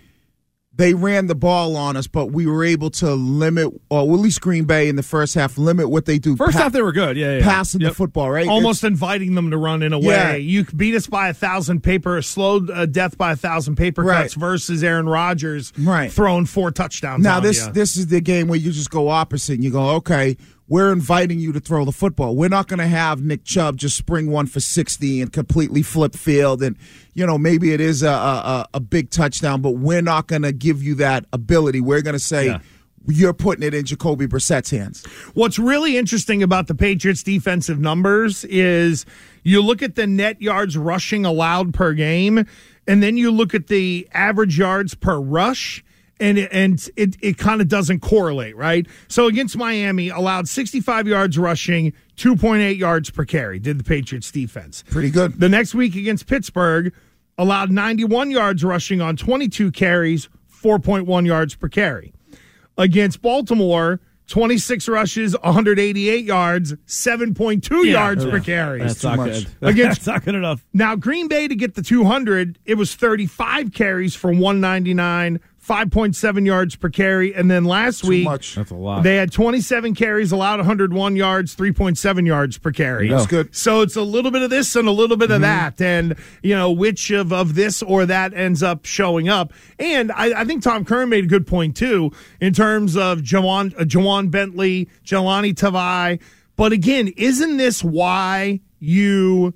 they 0.77 0.93
ran 0.93 1.29
the 1.29 1.35
ball 1.37 1.77
on 1.77 1.97
us, 1.97 2.09
but 2.09 2.33
we 2.33 2.47
were 2.47 2.65
able 2.65 2.91
to 2.91 3.15
limit, 3.15 3.73
or 3.91 4.01
at 4.01 4.09
least 4.21 4.41
Green 4.41 4.65
Bay 4.65 4.89
in 4.89 4.97
the 4.97 5.03
first 5.05 5.35
half, 5.35 5.57
limit 5.57 5.89
what 5.89 6.05
they 6.05 6.19
do. 6.19 6.35
First 6.35 6.57
pa- 6.57 6.65
half 6.65 6.73
they 6.73 6.83
were 6.83 6.91
good, 6.91 7.17
yeah, 7.17 7.37
yeah. 7.39 7.45
passing 7.45 7.81
Yep. 7.81 7.91
the 7.91 7.95
football, 7.95 8.29
right? 8.31 8.49
Almost 8.49 8.83
inviting 8.83 9.37
them 9.37 9.53
to 9.53 9.57
run 9.57 9.83
in 9.85 9.93
a 9.93 9.99
way. 10.01 10.07
Yeah. 10.07 10.35
You 10.35 10.65
beat 10.65 10.95
us 10.97 11.07
by 11.07 11.29
a 11.29 11.35
thousand 11.35 11.83
paper, 11.85 12.21
slow 12.23 12.67
uh, 12.67 12.87
death 12.87 13.17
by 13.17 13.33
a 13.33 13.37
thousand 13.37 13.77
paper 13.77 14.03
Right. 14.03 14.23
cuts 14.23 14.35
versus 14.35 14.83
Aaron 14.83 15.09
Rodgers 15.09 15.73
Right. 15.79 16.11
throwing 16.11 16.47
four 16.47 16.73
touchdowns. 16.73 17.23
Now 17.23 17.39
this 17.39 17.65
ya. 17.67 17.71
this 17.71 17.97
is 17.97 18.09
the 18.09 18.21
game 18.21 18.49
where 18.49 18.59
you 18.59 18.73
just 18.73 18.91
go 18.91 19.09
opposite 19.09 19.55
and 19.55 19.63
you 19.65 19.71
go, 19.71 19.91
okay, 19.97 20.37
we're 20.67 20.91
inviting 20.93 21.39
you 21.39 21.53
to 21.53 21.61
throw 21.61 21.85
the 21.85 21.93
football. 21.93 22.35
We're 22.35 22.49
not 22.49 22.69
going 22.69 22.79
to 22.79 22.87
have 22.87 23.23
Nick 23.23 23.45
Chubb 23.45 23.77
just 23.77 23.97
spring 23.97 24.31
one 24.31 24.47
for 24.47 24.61
sixty 24.61 25.21
and 25.21 25.31
completely 25.33 25.83
flip 25.83 26.15
field, 26.17 26.63
and 26.63 26.77
you 27.15 27.27
know 27.27 27.39
maybe 27.39 27.73
it 27.73 27.81
is 27.81 28.03
a 28.03 28.09
a, 28.09 28.69
a- 28.75 28.81
big 28.81 29.11
touchdown, 29.11 29.63
but 29.63 29.73
we're 29.73 30.03
not 30.03 30.27
going 30.27 30.43
to 30.43 30.53
give 30.53 30.83
you 30.83 30.95
that 30.97 31.25
ability. 31.33 31.81
We're 31.81 32.03
going 32.03 32.15
to 32.15 32.19
say. 32.19 32.47
Yeah. 32.47 32.59
You're 33.07 33.35
putting 33.35 33.63
it 33.63 33.75
in 33.75 33.85
Jacoby 33.85 34.25
Brissett's 34.25 34.71
hands. 34.71 35.05
What's 35.35 35.59
really 35.59 35.99
interesting 35.99 36.43
about 36.43 36.69
the 36.69 36.75
Patriots' 36.75 37.23
defensive 37.23 37.79
numbers 37.79 38.45
is 38.47 39.05
you 39.43 39.61
look 39.61 39.83
at 39.83 39.95
the 39.95 40.07
net 40.07 40.41
yards 40.41 40.79
rushing 40.79 41.27
allowed 41.27 41.75
per 41.75 41.93
game, 41.93 42.47
and 42.89 43.03
then 43.03 43.19
you 43.19 43.31
look 43.31 43.55
at 43.55 43.67
the 43.67 44.09
average 44.15 44.59
yards 44.59 44.95
per 44.95 45.21
rush. 45.21 45.85
And 46.19 46.39
it, 46.39 46.49
and 46.51 46.89
it, 46.97 47.17
it 47.21 47.37
kind 47.37 47.61
of 47.61 47.69
doesn't 47.69 48.01
correlate, 48.01 48.57
right? 48.57 48.87
So 49.09 49.27
against 49.27 49.55
Miami, 49.55 50.09
allowed 50.09 50.49
65 50.49 51.07
yards 51.07 51.37
rushing, 51.37 51.93
2.8 52.17 52.79
yards 52.79 53.11
per 53.11 53.25
carry, 53.25 53.59
did 53.59 53.79
the 53.79 53.85
Patriots 53.85 54.31
defense. 54.31 54.85
Pretty 54.91 55.11
good. 55.11 55.39
The 55.41 55.49
next 55.49 55.75
week 55.75 55.97
against 55.97 56.27
Pittsburgh, 56.27 56.93
allowed 57.39 57.71
91 57.71 58.31
yards 58.31 58.63
rushing 58.65 59.01
on 59.01 59.17
22 59.17 59.73
carries, 59.73 60.29
4.1 60.63 61.27
yards 61.27 61.55
per 61.57 61.69
carry. 61.69 62.13
Against 62.79 63.21
Baltimore, 63.23 64.01
26 64.29 64.89
rushes, 64.89 65.37
188 65.43 66.25
yards, 66.25 66.73
7.2 66.87 67.85
yards 67.91 68.25
per 68.25 68.41
carry. 68.41 68.81
That's 68.81 69.01
too 69.01 69.09
not 69.09 69.17
much. 69.19 69.33
good. 69.33 69.49
Against- 69.69 70.05
That's 70.05 70.07
not 70.07 70.25
good 70.25 70.35
enough. 70.35 70.65
Now, 70.73 70.97
Green 70.97 71.29
Bay 71.29 71.47
to 71.49 71.55
get 71.55 71.75
the 71.75 71.83
200, 71.83 72.59
it 72.65 72.75
was 72.77 72.95
35 72.95 73.73
carries 73.73 74.15
for 74.15 74.31
199, 74.31 75.41
5.7 75.67 76.47
yards 76.47 76.77
per 76.77 76.91
carry. 76.91 77.35
And 77.35 77.51
then 77.51 77.65
last 77.65 78.05
week, 78.05 78.25
much. 78.25 78.55
That's 78.55 78.71
a 78.71 78.75
lot. 78.75 79.03
they 79.03 79.17
had 79.17 79.33
27 79.33 79.95
carries, 79.95 80.31
allowed 80.31 80.59
101 80.59 81.17
yards, 81.17 81.57
3.7 81.57 82.27
yards 82.27 82.59
per 82.59 82.71
carry. 82.71 83.09
That's 83.09 83.27
good. 83.27 83.55
So 83.55 83.81
it's 83.81 83.97
a 83.97 84.03
little 84.03 84.31
bit 84.31 84.43
of 84.43 84.51
this 84.51 84.77
and 84.77 84.87
a 84.87 84.93
little 84.93 85.17
bit 85.17 85.31
of 85.31 85.41
that. 85.41 85.81
And, 85.81 86.17
you 86.43 86.55
know, 86.55 86.71
which 86.71 87.11
of, 87.11 87.33
of 87.33 87.55
this 87.55 87.83
or 87.83 88.05
that 88.07 88.35
ends 88.35 88.63
up 88.63 88.85
showing 88.85 89.29
up. 89.29 89.53
And 89.79 90.13
I, 90.13 90.43
I 90.43 90.45
think 90.45 90.63
Tom 90.63 90.85
Curran 90.85 91.09
made 91.09 91.25
a 91.25 91.29
good 91.29 91.47
point, 91.47 91.77
too, 91.77 92.13
in 92.41 92.53
terms 92.53 92.97
of 92.97 93.21
Ja'Whaun, 93.21 93.75
uh, 93.81 93.85
Ja'Whaun 93.85 94.31
Bentley, 94.31 94.89
Jahlani 95.05 95.55
Tavai. 95.55 96.21
But 96.57 96.73
again, 96.73 97.09
isn't 97.17 97.57
this 97.57 97.83
why 97.83 98.61
you 98.79 99.55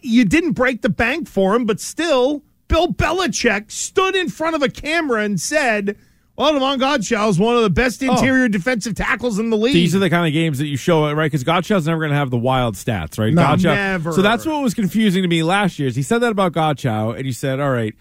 you 0.00 0.24
didn't 0.24 0.52
break 0.52 0.82
the 0.82 0.88
bank 0.88 1.28
for 1.28 1.54
him, 1.54 1.66
but 1.66 1.78
still, 1.80 2.42
Bill 2.68 2.88
Belichick 2.88 3.70
stood 3.70 4.14
in 4.16 4.28
front 4.28 4.56
of 4.56 4.62
a 4.62 4.68
camera 4.68 5.22
and 5.22 5.40
said, 5.40 5.96
Well, 6.36 6.52
Devon 6.52 6.78
Godchaux 6.78 7.30
is 7.30 7.38
one 7.38 7.56
of 7.56 7.62
the 7.62 7.70
best 7.70 8.02
Oh. 8.04 8.12
interior 8.12 8.48
defensive 8.48 8.94
tackles 8.94 9.38
in 9.38 9.48
the 9.50 9.56
league. 9.56 9.72
These 9.72 9.94
are 9.96 9.98
the 10.00 10.10
kind 10.10 10.26
of 10.26 10.32
games 10.32 10.58
that 10.58 10.66
you 10.66 10.76
show 10.76 11.06
it, 11.06 11.14
right? 11.14 11.26
Because 11.30 11.44
Godchaux's 11.44 11.86
never 11.86 12.00
going 12.00 12.10
to 12.10 12.16
have 12.16 12.30
the 12.30 12.36
wild 12.38 12.74
stats, 12.74 13.18
right? 13.18 13.32
No, 13.32 13.42
Godchaux- 13.42 13.74
never. 13.74 14.12
So 14.12 14.20
that's 14.22 14.44
what 14.44 14.62
was 14.62 14.74
confusing 14.74 15.22
to 15.22 15.28
me 15.28 15.42
last 15.42 15.78
year. 15.78 15.88
Is 15.88 15.96
he 15.96 16.02
said 16.02 16.18
that 16.18 16.32
about 16.32 16.52
Godchaux, 16.52 17.16
and 17.16 17.24
you 17.24 17.32
said, 17.32 17.58
all 17.58 17.70
right, 17.70 17.94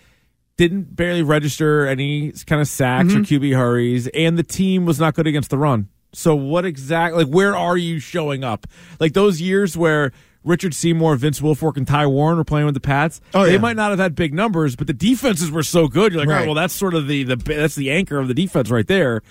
didn't 0.57 0.95
barely 0.95 1.21
register 1.23 1.85
any 1.87 2.31
kind 2.45 2.61
of 2.61 2.67
sacks 2.67 3.09
Mm-hmm. 3.13 3.21
or 3.21 3.23
QB 3.23 3.55
hurries, 3.55 4.07
and 4.07 4.37
the 4.37 4.43
team 4.43 4.85
was 4.85 4.99
not 4.99 5.13
good 5.13 5.27
against 5.27 5.49
the 5.49 5.57
run. 5.57 5.87
So 6.13 6.33
what 6.35 6.65
exactly? 6.65 7.23
Like, 7.25 7.33
where 7.33 7.55
are 7.55 7.77
you 7.77 7.99
showing 7.99 8.43
up? 8.43 8.67
Like 8.99 9.13
those 9.13 9.39
years 9.41 9.75
where 9.77 10.11
Richard 10.45 10.73
Seymour, 10.73 11.17
Vince 11.17 11.41
Wilfork, 11.41 11.75
and 11.75 11.85
Ty 11.87 12.07
Warren 12.07 12.37
were 12.37 12.45
playing 12.45 12.65
with 12.65 12.75
the 12.75 12.79
Pats. 12.79 13.19
Oh, 13.33 13.43
they 13.45 13.53
yeah. 13.53 13.57
might 13.57 13.75
not 13.75 13.89
have 13.89 13.99
had 13.99 14.15
big 14.15 14.33
numbers, 14.33 14.75
but 14.77 14.87
the 14.87 14.93
defenses 14.93 15.51
were 15.51 15.63
so 15.63 15.87
good. 15.89 16.13
You're 16.13 16.21
like, 16.21 16.27
all 16.29 16.33
right, 16.33 16.39
Right. 16.41 16.45
well, 16.47 16.55
that's 16.55 16.73
sort 16.73 16.93
of 16.93 17.07
the 17.07 17.23
the 17.23 17.35
that's 17.35 17.75
the 17.75 17.91
anchor 17.91 18.17
of 18.19 18.27
the 18.29 18.33
defense 18.33 18.69
right 18.69 18.87
there. 18.87 19.21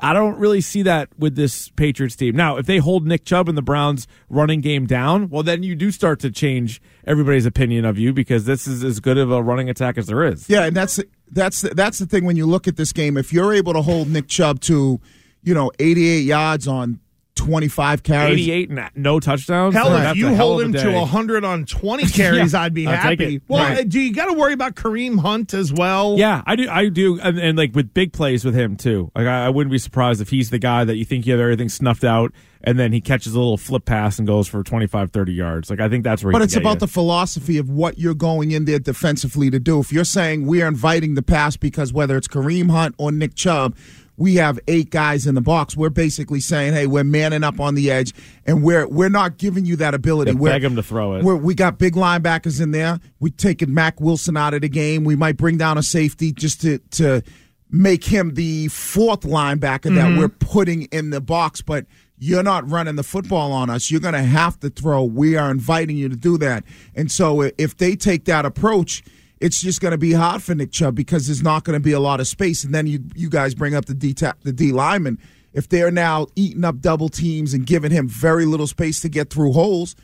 I 0.00 0.12
don't 0.12 0.38
really 0.38 0.60
see 0.60 0.82
that 0.82 1.08
with 1.18 1.34
this 1.34 1.70
Patriots 1.70 2.14
team. 2.14 2.36
Now, 2.36 2.56
if 2.56 2.66
they 2.66 2.78
hold 2.78 3.04
Nick 3.04 3.24
Chubb 3.24 3.48
and 3.48 3.58
the 3.58 3.62
Browns 3.62 4.06
running 4.28 4.60
game 4.60 4.86
down, 4.86 5.28
well, 5.28 5.42
then 5.42 5.64
you 5.64 5.74
do 5.74 5.90
start 5.90 6.20
to 6.20 6.30
change 6.30 6.80
everybody's 7.04 7.46
opinion 7.46 7.84
of 7.84 7.98
you 7.98 8.12
because 8.12 8.44
this 8.44 8.68
is 8.68 8.84
as 8.84 9.00
good 9.00 9.18
of 9.18 9.32
a 9.32 9.42
running 9.42 9.68
attack 9.68 9.98
as 9.98 10.06
there 10.06 10.24
is. 10.24 10.48
Yeah, 10.48 10.66
and 10.66 10.76
that's 10.76 11.00
that's 11.32 11.62
that's 11.62 11.98
the 11.98 12.06
thing 12.06 12.24
when 12.26 12.36
you 12.36 12.46
look 12.46 12.68
at 12.68 12.76
this 12.76 12.92
game. 12.92 13.16
If 13.16 13.32
you're 13.32 13.52
able 13.52 13.72
to 13.72 13.82
hold 13.82 14.08
Nick 14.08 14.28
Chubb 14.28 14.60
to, 14.60 15.00
you 15.42 15.54
know, 15.54 15.72
88 15.80 16.20
yards 16.20 16.68
on 16.68 17.00
25 17.38 18.02
carries, 18.02 18.32
88 18.48 18.70
and 18.70 18.90
no 18.94 19.18
touchdowns. 19.20 19.74
Hell, 19.74 19.86
So 19.86 19.96
if 20.10 20.16
you 20.16 20.26
hell 20.26 20.36
hold 20.48 20.62
him 20.62 20.72
to 20.74 20.90
100 20.92 21.44
on 21.44 21.64
20 21.64 22.06
carries, 22.08 22.52
Yeah, 22.52 22.60
I'd 22.60 22.74
be 22.74 22.86
I'll 22.86 22.96
happy. 22.96 23.40
Well, 23.48 23.62
Right. 23.64 23.88
do 23.88 23.98
you 24.00 24.12
got 24.12 24.26
to 24.26 24.34
worry 24.34 24.52
about 24.52 24.74
Kareem 24.74 25.18
Hunt 25.20 25.54
as 25.54 25.72
well? 25.72 26.16
Yeah, 26.18 26.42
I 26.46 26.56
do. 26.56 26.68
I 26.68 26.88
do, 26.88 27.18
and, 27.20 27.38
and 27.38 27.56
like 27.56 27.74
with 27.74 27.94
big 27.94 28.12
plays 28.12 28.44
with 28.44 28.54
him 28.54 28.76
too. 28.76 29.10
Like 29.14 29.26
I, 29.26 29.46
I 29.46 29.48
wouldn't 29.48 29.70
be 29.72 29.78
surprised 29.78 30.20
if 30.20 30.28
he's 30.30 30.50
the 30.50 30.58
guy 30.58 30.84
that 30.84 30.96
you 30.96 31.04
think 31.04 31.26
you 31.26 31.32
have 31.32 31.40
everything 31.40 31.68
snuffed 31.68 32.04
out, 32.04 32.32
and 32.62 32.78
then 32.78 32.92
he 32.92 33.00
catches 33.00 33.34
a 33.34 33.38
little 33.38 33.56
flip 33.56 33.84
pass 33.84 34.18
and 34.18 34.26
goes 34.26 34.48
for 34.48 34.62
25, 34.62 35.10
30 35.12 35.32
yards. 35.32 35.70
Like 35.70 35.80
I 35.80 35.88
think 35.88 36.04
that's 36.04 36.22
where. 36.24 36.32
But 36.32 36.40
he 36.40 36.44
it's 36.44 36.54
can 36.54 36.62
get 36.62 36.66
about 36.68 36.76
you. 36.76 36.80
the 36.80 36.88
philosophy 36.88 37.58
of 37.58 37.70
what 37.70 37.98
you're 37.98 38.14
going 38.14 38.50
in 38.50 38.64
there 38.64 38.78
defensively 38.78 39.50
to 39.50 39.58
do. 39.60 39.78
If 39.80 39.92
you're 39.92 40.04
saying 40.04 40.46
we 40.46 40.60
are 40.62 40.68
inviting 40.68 41.14
the 41.14 41.22
pass 41.22 41.56
because 41.56 41.92
whether 41.92 42.16
it's 42.16 42.28
Kareem 42.28 42.70
Hunt 42.70 42.94
or 42.98 43.12
Nick 43.12 43.34
Chubb, 43.34 43.76
we 44.18 44.34
have 44.34 44.58
eight 44.66 44.90
guys 44.90 45.26
in 45.26 45.36
the 45.36 45.40
box. 45.40 45.76
We're 45.76 45.90
basically 45.90 46.40
saying, 46.40 46.74
hey, 46.74 46.86
we're 46.88 47.04
manning 47.04 47.44
up 47.44 47.60
on 47.60 47.76
the 47.76 47.90
edge, 47.90 48.12
and 48.44 48.62
we're 48.62 48.86
we're 48.86 49.08
not 49.08 49.38
giving 49.38 49.64
you 49.64 49.76
that 49.76 49.94
ability. 49.94 50.32
Yeah, 50.32 50.38
we're, 50.38 50.50
beg 50.50 50.64
him 50.64 50.76
to 50.76 50.82
throw 50.82 51.14
it. 51.14 51.24
We're, 51.24 51.36
we 51.36 51.54
got 51.54 51.78
big 51.78 51.94
linebackers 51.94 52.60
in 52.60 52.72
there. 52.72 52.98
We 53.20 53.30
taking 53.30 53.72
Mac 53.72 54.00
Wilson 54.00 54.36
out 54.36 54.54
of 54.54 54.60
the 54.60 54.68
game. 54.68 55.04
We 55.04 55.14
might 55.14 55.36
bring 55.36 55.56
down 55.56 55.78
a 55.78 55.82
safety 55.82 56.32
just 56.32 56.60
to 56.62 56.78
to 56.78 57.22
make 57.70 58.04
him 58.04 58.34
the 58.34 58.68
fourth 58.68 59.20
linebacker 59.20 59.94
that 59.94 60.06
mm-hmm. 60.06 60.18
we're 60.18 60.28
putting 60.28 60.82
in 60.82 61.10
the 61.10 61.22
box, 61.22 61.62
but. 61.62 61.86
You're 62.20 62.42
not 62.42 62.68
running 62.68 62.96
the 62.96 63.04
football 63.04 63.52
on 63.52 63.70
us. 63.70 63.92
You're 63.92 64.00
going 64.00 64.14
to 64.14 64.20
have 64.24 64.58
to 64.58 64.70
throw. 64.70 65.04
We 65.04 65.36
are 65.36 65.52
inviting 65.52 65.96
you 65.96 66.08
to 66.08 66.16
do 66.16 66.36
that. 66.38 66.64
And 66.96 67.12
so 67.12 67.42
if 67.42 67.76
they 67.76 67.94
take 67.94 68.24
that 68.24 68.44
approach, 68.44 69.04
it's 69.40 69.60
just 69.60 69.80
going 69.80 69.92
to 69.92 69.98
be 69.98 70.12
hot 70.12 70.42
for 70.42 70.54
Nick 70.54 70.72
Chubb 70.72 70.94
because 70.94 71.26
there's 71.26 71.42
not 71.42 71.64
going 71.64 71.74
to 71.78 71.80
be 71.82 71.92
a 71.92 72.00
lot 72.00 72.20
of 72.20 72.26
space. 72.26 72.64
And 72.64 72.74
then 72.74 72.86
you 72.86 73.04
you 73.14 73.28
guys 73.30 73.54
bring 73.54 73.74
up 73.74 73.84
the 73.86 73.94
D 73.94 74.14
ta- 74.14 74.34
the 74.42 74.52
D 74.52 74.72
lineman. 74.72 75.18
If 75.52 75.68
they're 75.68 75.90
now 75.90 76.26
eating 76.36 76.64
up 76.64 76.80
double 76.80 77.08
teams 77.08 77.54
and 77.54 77.64
giving 77.66 77.90
him 77.90 78.06
very 78.08 78.44
little 78.44 78.66
space 78.66 79.00
to 79.00 79.08
get 79.08 79.30
through 79.30 79.52
holes, 79.52 79.96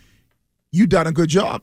you 0.72 0.86
done 0.86 1.06
a 1.06 1.12
good 1.12 1.28
job. 1.28 1.62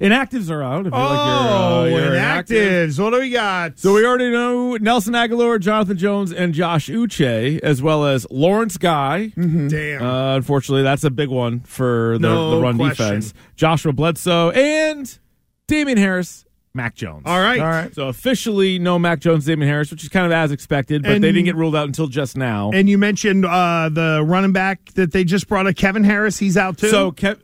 Inactives 0.00 0.50
are 0.50 0.64
out. 0.64 0.86
If 0.86 0.92
you're 0.92 1.00
like 1.00 1.18
Oh, 1.20 1.84
you're, 1.84 1.98
uh, 1.98 2.02
you're 2.06 2.14
inactive. 2.14 2.56
inactives. 2.90 2.98
What 3.04 3.10
do 3.10 3.20
we 3.20 3.30
got? 3.30 3.78
So 3.78 3.94
we 3.94 4.04
already 4.04 4.30
know 4.32 4.76
Nelson 4.78 5.12
Agholor, 5.14 5.60
Jonathan 5.60 5.96
Jones, 5.96 6.32
and 6.32 6.52
Josh 6.52 6.88
Uche, 6.88 7.60
as 7.60 7.80
well 7.82 8.04
as 8.04 8.26
Lawrence 8.28 8.78
Guy. 8.78 9.28
Damn. 9.36 10.02
Uh, 10.02 10.34
unfortunately, 10.36 10.82
that's 10.82 11.04
a 11.04 11.10
big 11.10 11.28
one 11.28 11.60
for 11.60 12.14
the, 12.14 12.28
No 12.28 12.50
the 12.52 12.60
run 12.62 12.78
question. 12.78 13.04
defense. 13.06 13.34
Joshua 13.54 13.92
Bledsoe 13.92 14.50
and 14.50 15.18
Damien 15.68 15.98
Harris, 15.98 16.46
Mac 16.74 16.94
Jones. 16.94 17.22
All 17.26 17.38
right. 17.38 17.60
All 17.60 17.66
right. 17.66 17.94
So 17.94 18.08
officially, 18.08 18.78
no 18.78 18.98
Mac 18.98 19.20
Jones, 19.20 19.44
Damien 19.44 19.68
Harris, 19.68 19.90
which 19.90 20.02
is 20.02 20.08
kind 20.08 20.24
of 20.26 20.32
as 20.32 20.50
expected, 20.52 21.02
but 21.02 21.12
And- 21.12 21.24
they 21.24 21.30
didn't 21.32 21.44
get 21.44 21.56
ruled 21.56 21.76
out 21.76 21.86
until 21.86 22.06
just 22.06 22.36
now. 22.36 22.70
And 22.72 22.88
you 22.88 22.96
mentioned 22.98 23.44
uh, 23.44 23.90
the 23.92 24.24
running 24.26 24.52
back 24.52 24.92
that 24.94 25.12
they 25.12 25.24
just 25.24 25.48
brought 25.48 25.66
up, 25.66 25.76
Kevin 25.76 26.04
Harris. 26.04 26.38
He's 26.38 26.56
out 26.56 26.78
too. 26.78 26.88
So, 26.88 27.12
Kev- 27.12 27.40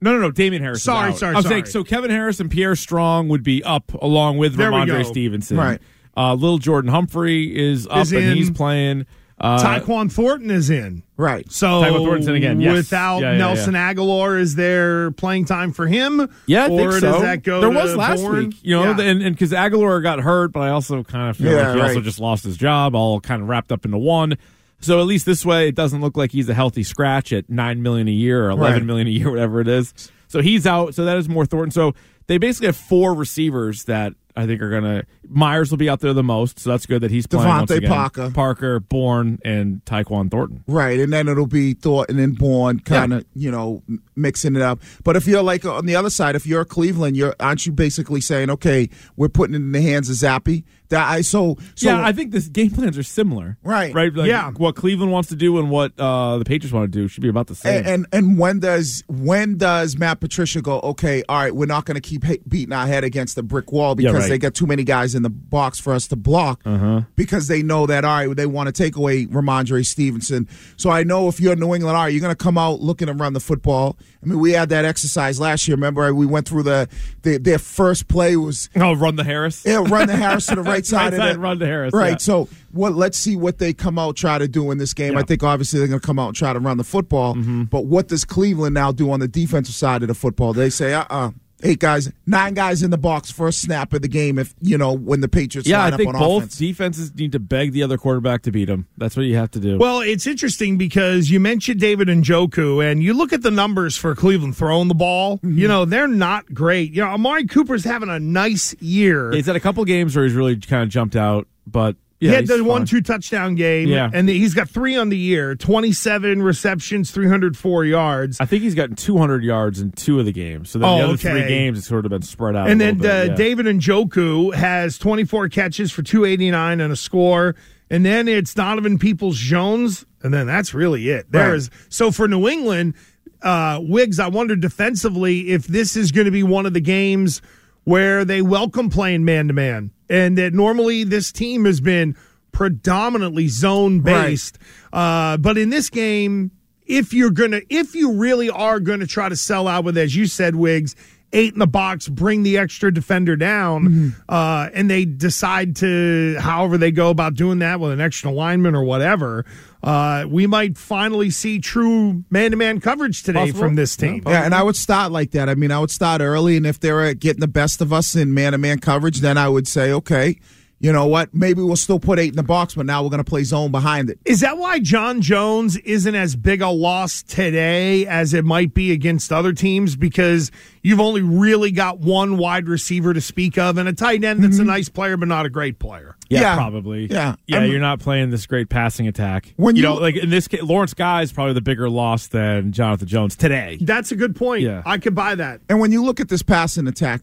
no, 0.00 0.12
no, 0.14 0.18
no, 0.20 0.30
Damien 0.30 0.62
Harris. 0.62 0.78
is 0.78 0.84
Sorry, 0.84 1.10
out. 1.10 1.18
sorry, 1.18 1.34
I 1.34 1.36
was 1.36 1.44
sorry. 1.44 1.54
saying, 1.56 1.66
so 1.66 1.84
Kevin 1.84 2.10
Harris 2.10 2.40
and 2.40 2.50
Pierre 2.50 2.74
Strong 2.74 3.28
would 3.28 3.42
be 3.42 3.62
up 3.64 3.92
along 4.00 4.38
with 4.38 4.56
There 4.56 4.70
we 4.72 4.78
Rhamondre 4.78 5.02
go. 5.02 5.10
Stevenson. 5.10 5.58
Right. 5.58 5.80
Uh, 6.16 6.32
little 6.34 6.56
Jordan 6.58 6.90
Humphrey 6.90 7.54
is 7.56 7.86
up 7.86 7.98
Is 8.02 8.12
and 8.12 8.24
in. 8.24 8.36
he's 8.36 8.50
playing. 8.50 9.04
Uh, 9.40 9.58
Tyquan 9.80 10.12
Thornton 10.12 10.50
is 10.50 10.68
in. 10.68 11.02
Right. 11.16 11.50
So 11.50 11.66
Tyquan 11.82 12.04
Thornton's 12.04 12.28
in 12.28 12.34
again, 12.34 12.60
yes. 12.60 12.74
without 12.76 13.20
Yeah, 13.20 13.32
yeah, 13.32 13.38
Nelson 13.38 13.74
Agholor, 13.74 14.38
is 14.38 14.54
there 14.54 15.10
playing 15.12 15.46
time 15.46 15.72
for 15.72 15.86
him? 15.86 16.28
Yeah, 16.46 16.64
I 16.66 16.68
or 16.70 16.76
think 16.90 16.92
so. 16.92 17.12
does 17.12 17.22
that 17.22 17.42
go? 17.42 17.60
there 17.62 17.70
was 17.70 17.96
last 17.96 18.20
Bourne? 18.22 18.48
week, 18.48 18.56
you 18.62 18.76
know, 18.76 18.82
Yeah. 18.84 19.00
and 19.00 19.22
and 19.22 19.34
because 19.34 19.52
Agholor 19.52 20.02
got 20.02 20.20
hurt, 20.20 20.52
but 20.52 20.60
I 20.60 20.68
also 20.70 21.02
kind 21.02 21.30
of 21.30 21.36
feel 21.38 21.52
Yeah, 21.52 21.68
like 21.68 21.76
he 21.76 21.80
also 21.82 22.00
just 22.02 22.20
lost 22.20 22.44
his 22.44 22.56
job, 22.58 22.94
all 22.94 23.18
kind 23.20 23.40
of 23.40 23.48
wrapped 23.48 23.72
up 23.72 23.84
into 23.86 23.96
one. 23.98 24.36
So 24.82 25.00
at 25.00 25.06
least 25.06 25.26
this 25.26 25.44
way, 25.44 25.68
it 25.68 25.74
doesn't 25.74 26.00
look 26.00 26.16
like 26.16 26.32
he's 26.32 26.48
a 26.48 26.54
healthy 26.54 26.82
scratch 26.82 27.32
at 27.32 27.48
nine 27.50 27.82
million 27.82 28.08
a 28.08 28.12
year 28.12 28.46
or 28.46 28.50
eleven 28.50 28.72
Right. 28.80 28.84
million 28.84 29.06
a 29.06 29.10
year, 29.10 29.30
whatever 29.30 29.60
it 29.60 29.68
is. 29.68 29.92
So 30.28 30.42
he's 30.42 30.66
out. 30.66 30.94
So 30.94 31.04
that 31.06 31.16
is 31.16 31.28
more 31.28 31.44
Thornton. 31.46 31.70
So 31.70 31.92
they 32.28 32.38
basically 32.38 32.66
have 32.68 32.76
four 32.76 33.14
receivers 33.14 33.84
that 33.84 34.12
I 34.36 34.46
think 34.46 34.62
are 34.62 34.70
gonna. 34.70 35.04
Meyers 35.28 35.70
will 35.70 35.78
be 35.78 35.88
out 35.88 36.00
there 36.00 36.12
the 36.12 36.22
most, 36.22 36.58
so 36.58 36.70
that's 36.70 36.86
good 36.86 37.02
that 37.02 37.10
he's 37.10 37.26
playing. 37.26 37.46
DeVante 37.46 37.58
once 37.58 37.70
again. 37.70 37.90
Parker. 37.90 38.30
Parker, 38.30 38.80
Bourne, 38.80 39.38
and 39.44 39.84
Tyquan 39.84 40.30
Thornton. 40.30 40.64
Right, 40.66 40.98
and 40.98 41.12
then 41.12 41.28
it'll 41.28 41.46
be 41.46 41.74
Thornton 41.74 42.18
and 42.18 42.38
Bourne 42.38 42.80
kind 42.80 43.12
of, 43.12 43.24
you 43.34 43.50
know, 43.50 43.82
mixing 44.16 44.56
it 44.56 44.62
up. 44.62 44.80
But 45.04 45.16
if 45.16 45.26
you're 45.26 45.42
like 45.42 45.64
on 45.64 45.86
the 45.86 45.96
other 45.96 46.10
side, 46.10 46.36
if 46.36 46.46
you're 46.46 46.64
Cleveland, 46.64 47.16
you're 47.16 47.34
aren't 47.40 47.66
you 47.66 47.72
basically 47.72 48.20
saying, 48.20 48.50
okay, 48.50 48.88
we're 49.16 49.28
putting 49.28 49.54
it 49.54 49.58
in 49.58 49.72
the 49.72 49.82
hands 49.82 50.08
of 50.08 50.16
Zappe? 50.16 50.64
That 50.90 51.08
I 51.08 51.20
so, 51.22 51.56
so 51.76 51.88
yeah, 51.88 52.04
I 52.04 52.12
think 52.12 52.32
the 52.32 52.40
game 52.40 52.70
plans 52.70 52.98
are 52.98 53.02
similar. 53.02 53.56
Right. 53.62 53.94
right. 53.94 54.12
Like 54.12 54.28
Yeah. 54.28 54.50
what 54.50 54.74
Cleveland 54.76 55.12
wants 55.12 55.28
to 55.30 55.36
do 55.36 55.58
and 55.58 55.70
what 55.70 55.92
uh, 55.98 56.38
the 56.38 56.44
Patriots 56.44 56.72
want 56.72 56.92
to 56.92 56.98
do 56.98 57.08
should 57.08 57.22
be 57.22 57.28
about 57.28 57.46
the 57.46 57.54
same. 57.54 57.78
and, 57.78 57.86
and 57.86 58.06
and 58.12 58.38
when 58.38 58.58
does 58.58 59.04
when 59.06 59.56
does 59.56 59.96
Matt 59.96 60.20
Patricia 60.20 60.60
go? 60.60 60.80
Okay, 60.80 61.22
all 61.28 61.38
right, 61.38 61.54
we're 61.54 61.66
not 61.66 61.84
going 61.84 61.94
to 61.94 62.00
keep 62.00 62.24
beating 62.48 62.72
our 62.72 62.86
head 62.86 63.04
against 63.04 63.36
the 63.36 63.42
brick 63.42 63.72
wall 63.72 63.94
because 63.94 64.14
right. 64.14 64.28
they 64.28 64.38
got 64.38 64.54
too 64.54 64.66
many 64.66 64.84
guys 64.84 65.14
in 65.14 65.22
the 65.22 65.30
box 65.30 65.78
for 65.78 65.92
us 65.92 66.08
to 66.08 66.16
block. 66.16 66.60
Uh-huh. 66.64 67.02
Because 67.16 67.48
they 67.48 67.62
know 67.62 67.86
that 67.86 68.04
all 68.04 68.26
right, 68.26 68.36
they 68.36 68.46
want 68.46 68.66
to 68.66 68.72
take 68.72 68.96
away 68.96 69.26
Rhamondre 69.26 69.86
Stevenson. 69.86 70.48
So 70.76 70.90
I 70.90 71.04
know 71.04 71.28
if 71.28 71.40
you're 71.40 71.56
New 71.56 71.74
England, 71.74 71.96
all 71.96 72.02
right, 72.02 72.08
you're 72.12 72.20
going 72.20 72.34
to 72.34 72.44
come 72.44 72.58
out 72.58 72.80
looking 72.80 73.06
to 73.06 73.14
run 73.14 73.32
the 73.32 73.40
football. 73.40 73.96
I 74.22 74.26
mean, 74.26 74.38
we 74.38 74.52
had 74.52 74.68
that 74.70 74.84
exercise 74.84 75.40
last 75.40 75.66
year. 75.68 75.76
Remember, 75.76 76.12
we 76.14 76.26
went 76.26 76.48
through 76.48 76.64
the, 76.64 76.88
the 77.22 77.38
their 77.38 77.58
first 77.58 78.08
play 78.08 78.36
was 78.36 78.68
oh, 78.76 78.94
run 78.94 79.16
the 79.16 79.24
Harris. 79.24 79.64
yeah, 79.64 79.76
run 79.76 80.08
the 80.08 80.16
Harris 80.16 80.46
to 80.46 80.56
the 80.56 80.62
right 80.70 80.79
side 80.86 81.12
Right 81.12 81.12
of 81.14 81.18
side, 81.18 81.36
run 81.36 81.58
to 81.58 81.66
Harris, 81.66 81.92
Right. 81.92 82.10
yeah. 82.12 82.16
So 82.18 82.48
what? 82.72 82.94
Let's 82.94 83.18
see 83.18 83.36
what 83.36 83.58
they 83.58 83.72
come 83.72 83.98
out 83.98 84.16
try 84.16 84.38
to 84.38 84.48
do 84.48 84.70
in 84.70 84.78
this 84.78 84.94
game. 84.94 85.16
I 85.16 85.22
think 85.22 85.42
obviously 85.42 85.78
they're 85.78 85.88
going 85.88 86.00
to 86.00 86.06
come 86.06 86.18
out 86.18 86.28
and 86.28 86.36
try 86.36 86.52
to 86.52 86.60
run 86.60 86.76
the 86.76 86.84
football. 86.84 87.34
Mm-hmm. 87.34 87.64
But 87.64 87.86
what 87.86 88.08
does 88.08 88.24
Cleveland 88.24 88.74
now 88.74 88.92
do 88.92 89.10
on 89.10 89.20
the 89.20 89.28
defensive 89.28 89.74
side 89.74 90.02
of 90.02 90.08
the 90.08 90.14
football? 90.14 90.52
They 90.52 90.70
say, 90.70 90.94
uh, 90.94 91.04
uh 91.10 91.30
eight 91.62 91.78
guys, 91.78 92.10
nine 92.26 92.54
guys 92.54 92.82
in 92.82 92.90
the 92.90 92.98
box 92.98 93.30
for 93.30 93.48
a 93.48 93.52
snap 93.52 93.92
of 93.92 94.02
the 94.02 94.08
game. 94.08 94.38
If 94.38 94.54
you 94.60 94.78
know 94.78 94.92
when 94.92 95.20
the 95.20 95.28
Patriots 95.28 95.68
Yeah, 95.68 95.80
line 95.82 95.94
I 95.94 95.96
think 95.96 96.14
on 96.14 96.20
both 96.20 96.38
offense. 96.44 96.56
defenses 96.58 97.14
need 97.14 97.32
to 97.32 97.38
beg 97.38 97.72
the 97.72 97.82
other 97.82 97.98
quarterback 97.98 98.42
to 98.42 98.50
beat 98.52 98.66
them. 98.66 98.86
That's 98.96 99.16
what 99.16 99.26
you 99.26 99.36
have 99.36 99.50
to 99.52 99.60
do. 99.60 99.78
Well, 99.78 100.00
it's 100.00 100.26
interesting 100.26 100.78
because 100.78 101.30
you 101.30 101.40
mentioned 101.40 101.80
David 101.80 102.08
Njoku, 102.08 102.84
and 102.84 103.02
you 103.02 103.14
look 103.14 103.32
at 103.32 103.42
the 103.42 103.50
numbers 103.50 103.96
for 103.96 104.14
Cleveland 104.14 104.56
throwing 104.56 104.88
the 104.88 104.94
ball. 104.94 105.38
Mm-hmm. 105.38 105.58
You 105.58 105.68
know 105.68 105.84
they're 105.84 106.08
not 106.08 106.52
great. 106.52 106.92
You 106.92 107.02
know 107.02 107.08
Amari 107.08 107.46
Cooper's 107.46 107.84
having 107.84 108.08
a 108.08 108.20
nice 108.20 108.74
year. 108.80 109.32
he's 109.32 109.46
had 109.46 109.56
a 109.56 109.60
couple 109.60 109.84
games 109.84 110.14
where 110.16 110.24
he's 110.24 110.34
really 110.34 110.56
kind 110.56 110.82
of 110.82 110.88
jumped 110.88 111.16
out, 111.16 111.46
but 111.66 111.96
yeah, 112.20 112.30
he 112.30 112.36
had 112.36 112.46
the 112.46 112.62
one 112.62 112.84
two 112.86 113.00
touchdown 113.00 113.54
game, 113.54 113.88
Yeah. 113.88 114.10
and 114.12 114.28
he's 114.28 114.54
got 114.54 114.68
three 114.68 114.94
on 114.96 115.08
the 115.08 115.16
year, 115.16 115.54
twenty 115.56 115.92
seven 115.92 116.42
receptions, 116.42 117.10
three 117.10 117.28
hundred 117.28 117.56
four 117.56 117.84
yards. 117.84 118.38
I 118.40 118.44
think 118.44 118.62
he's 118.62 118.74
gotten 118.74 118.94
200 118.96 119.42
yards 119.42 119.80
in 119.80 119.90
two 119.92 120.20
of 120.20 120.26
the 120.26 120.32
games. 120.32 120.70
So 120.70 120.78
then 120.78 120.88
Oh, 120.88 120.98
the 120.98 121.04
other 121.04 121.12
okay. 121.14 121.30
three 121.30 121.48
games, 121.48 121.78
it's 121.78 121.88
sort 121.88 122.04
of 122.04 122.10
been 122.10 122.22
spread 122.22 122.54
out. 122.54 122.68
And 122.68 122.80
then 122.80 122.98
bit, 122.98 123.10
uh, 123.10 123.30
yeah. 123.30 123.34
David 123.36 123.66
Njoku 123.66 124.54
has 124.54 124.98
24 124.98 125.48
catches 125.48 125.90
for 125.90 126.02
289 126.02 126.80
and 126.80 126.92
a 126.92 126.96
score. 126.96 127.56
And 127.90 128.04
then 128.04 128.28
it's 128.28 128.54
Donovan 128.54 128.98
Peoples 128.98 129.36
Jones. 129.38 130.04
And 130.22 130.32
then 130.32 130.46
that's 130.46 130.74
really 130.74 131.08
it. 131.08 131.26
There's 131.32 131.70
so 131.88 132.10
for 132.12 132.28
New 132.28 132.46
England, 132.48 132.94
uh, 133.42 133.80
Wiggs, 133.82 134.20
I 134.20 134.28
wonder 134.28 134.54
defensively 134.54 135.50
if 135.50 135.66
this 135.66 135.96
is 135.96 136.12
going 136.12 136.26
to 136.26 136.30
be 136.30 136.42
one 136.42 136.66
of 136.66 136.74
the 136.74 136.80
games 136.80 137.40
where 137.84 138.24
they 138.24 138.42
welcome 138.42 138.90
playing 138.90 139.24
man 139.24 139.48
to 139.48 139.54
man. 139.54 139.90
And 140.10 140.36
that 140.36 140.52
normally 140.52 141.04
this 141.04 141.32
team 141.32 141.64
has 141.64 141.80
been 141.80 142.16
predominantly 142.52 143.48
zone 143.48 144.00
based. 144.00 144.58
Uh, 144.92 145.36
but 145.38 145.56
in 145.56 145.70
this 145.70 145.88
game, 145.88 146.50
if 146.84 147.14
you're 147.14 147.30
gonna 147.30 147.60
if 147.70 147.94
you 147.94 148.12
really 148.12 148.50
are 148.50 148.80
gonna 148.80 149.06
try 149.06 149.28
to 149.28 149.36
sell 149.36 149.66
out 149.68 149.84
with 149.84 149.96
as 149.96 150.14
you 150.14 150.26
said 150.26 150.56
wiggs 150.56 150.94
eight 151.32 151.52
in 151.52 151.60
the 151.60 151.66
box, 151.68 152.08
bring 152.08 152.42
the 152.42 152.58
extra 152.58 152.92
defender 152.92 153.36
down, 153.36 153.84
Mm-hmm. 153.88 154.08
uh, 154.28 154.68
and 154.74 154.90
they 154.90 155.04
decide 155.04 155.76
to, 155.76 156.36
however 156.40 156.76
they 156.76 156.90
go 156.90 157.08
about 157.10 157.34
doing 157.34 157.60
that 157.60 157.78
with 157.78 157.92
an 157.92 158.00
extra 158.00 158.32
lineman 158.32 158.74
or 158.74 158.82
whatever, 158.82 159.46
uh, 159.82 160.26
we 160.28 160.46
might 160.46 160.76
finally 160.76 161.30
see 161.30 161.58
true 161.58 162.24
man 162.30 162.50
to 162.50 162.56
man 162.56 162.80
coverage 162.80 163.22
today 163.22 163.46
Possible. 163.46 163.60
from 163.60 163.74
this 163.76 163.96
team. 163.96 164.22
Yeah, 164.26 164.44
and 164.44 164.54
I 164.54 164.62
would 164.62 164.76
start 164.76 165.10
like 165.12 165.30
that. 165.32 165.48
I 165.48 165.54
mean, 165.54 165.70
I 165.70 165.78
would 165.78 165.90
start 165.90 166.20
early, 166.20 166.56
and 166.56 166.66
if 166.66 166.78
they're 166.78 167.14
getting 167.14 167.40
the 167.40 167.48
best 167.48 167.80
of 167.80 167.92
us 167.92 168.14
in 168.14 168.34
man 168.34 168.52
to 168.52 168.58
man 168.58 168.78
coverage, 168.78 169.20
then 169.20 169.38
I 169.38 169.48
would 169.48 169.66
say, 169.66 169.92
okay, 169.92 170.38
you 170.82 170.92
know 170.92 171.06
what? 171.06 171.34
Maybe 171.34 171.60
we'll 171.62 171.76
still 171.76 172.00
put 172.00 172.18
eight 172.18 172.30
in 172.30 172.36
the 172.36 172.42
box, 172.42 172.74
but 172.74 172.86
now 172.86 173.02
we're 173.02 173.10
going 173.10 173.22
to 173.22 173.30
play 173.30 173.44
zone 173.44 173.70
behind 173.70 174.08
it. 174.08 174.18
Is 174.24 174.40
that 174.40 174.56
why 174.56 174.78
John 174.78 175.20
Jones 175.20 175.76
isn't 175.76 176.14
as 176.14 176.36
big 176.36 176.62
a 176.62 176.70
loss 176.70 177.22
today 177.22 178.06
as 178.06 178.32
it 178.32 178.46
might 178.46 178.72
be 178.72 178.90
against 178.90 179.30
other 179.30 179.52
teams? 179.52 179.94
Because 179.94 180.50
you've 180.82 180.98
only 180.98 181.20
really 181.20 181.70
got 181.70 181.98
one 181.98 182.38
wide 182.38 182.66
receiver 182.66 183.12
to 183.12 183.20
speak 183.20 183.58
of 183.58 183.76
and 183.76 183.90
a 183.90 183.92
tight 183.92 184.24
end 184.24 184.42
that's 184.42 184.56
a 184.56 184.60
mm-hmm. 184.60 184.70
nice 184.70 184.88
player 184.88 185.18
but 185.18 185.28
not 185.28 185.44
a 185.44 185.50
great 185.50 185.78
player. 185.78 186.16
Yeah, 186.30 186.40
Yeah. 186.40 186.56
probably. 186.56 187.06
Yeah. 187.10 187.34
yeah. 187.46 187.58
I'm- 187.58 187.70
you're 187.70 187.78
not 187.78 188.00
playing 188.00 188.30
this 188.30 188.46
great 188.46 188.70
passing 188.70 189.06
attack. 189.06 189.52
When 189.56 189.76
you, 189.76 189.82
you- 189.82 189.88
know, 189.88 189.96
like 189.96 190.16
in 190.16 190.30
this 190.30 190.48
case, 190.48 190.62
Lawrence 190.62 190.94
Guy 190.94 191.20
is 191.20 191.30
probably 191.30 191.52
the 191.52 191.60
bigger 191.60 191.90
loss 191.90 192.28
than 192.28 192.72
Jonathan 192.72 193.06
Jones 193.06 193.36
today. 193.36 193.76
That's 193.82 194.12
a 194.12 194.16
good 194.16 194.34
point. 194.34 194.62
Yeah. 194.62 194.82
I 194.86 194.96
could 194.96 195.14
buy 195.14 195.34
that. 195.34 195.60
And 195.68 195.78
when 195.78 195.92
you 195.92 196.02
look 196.02 196.20
at 196.20 196.30
this 196.30 196.42
passing 196.42 196.86
attack, 196.86 197.20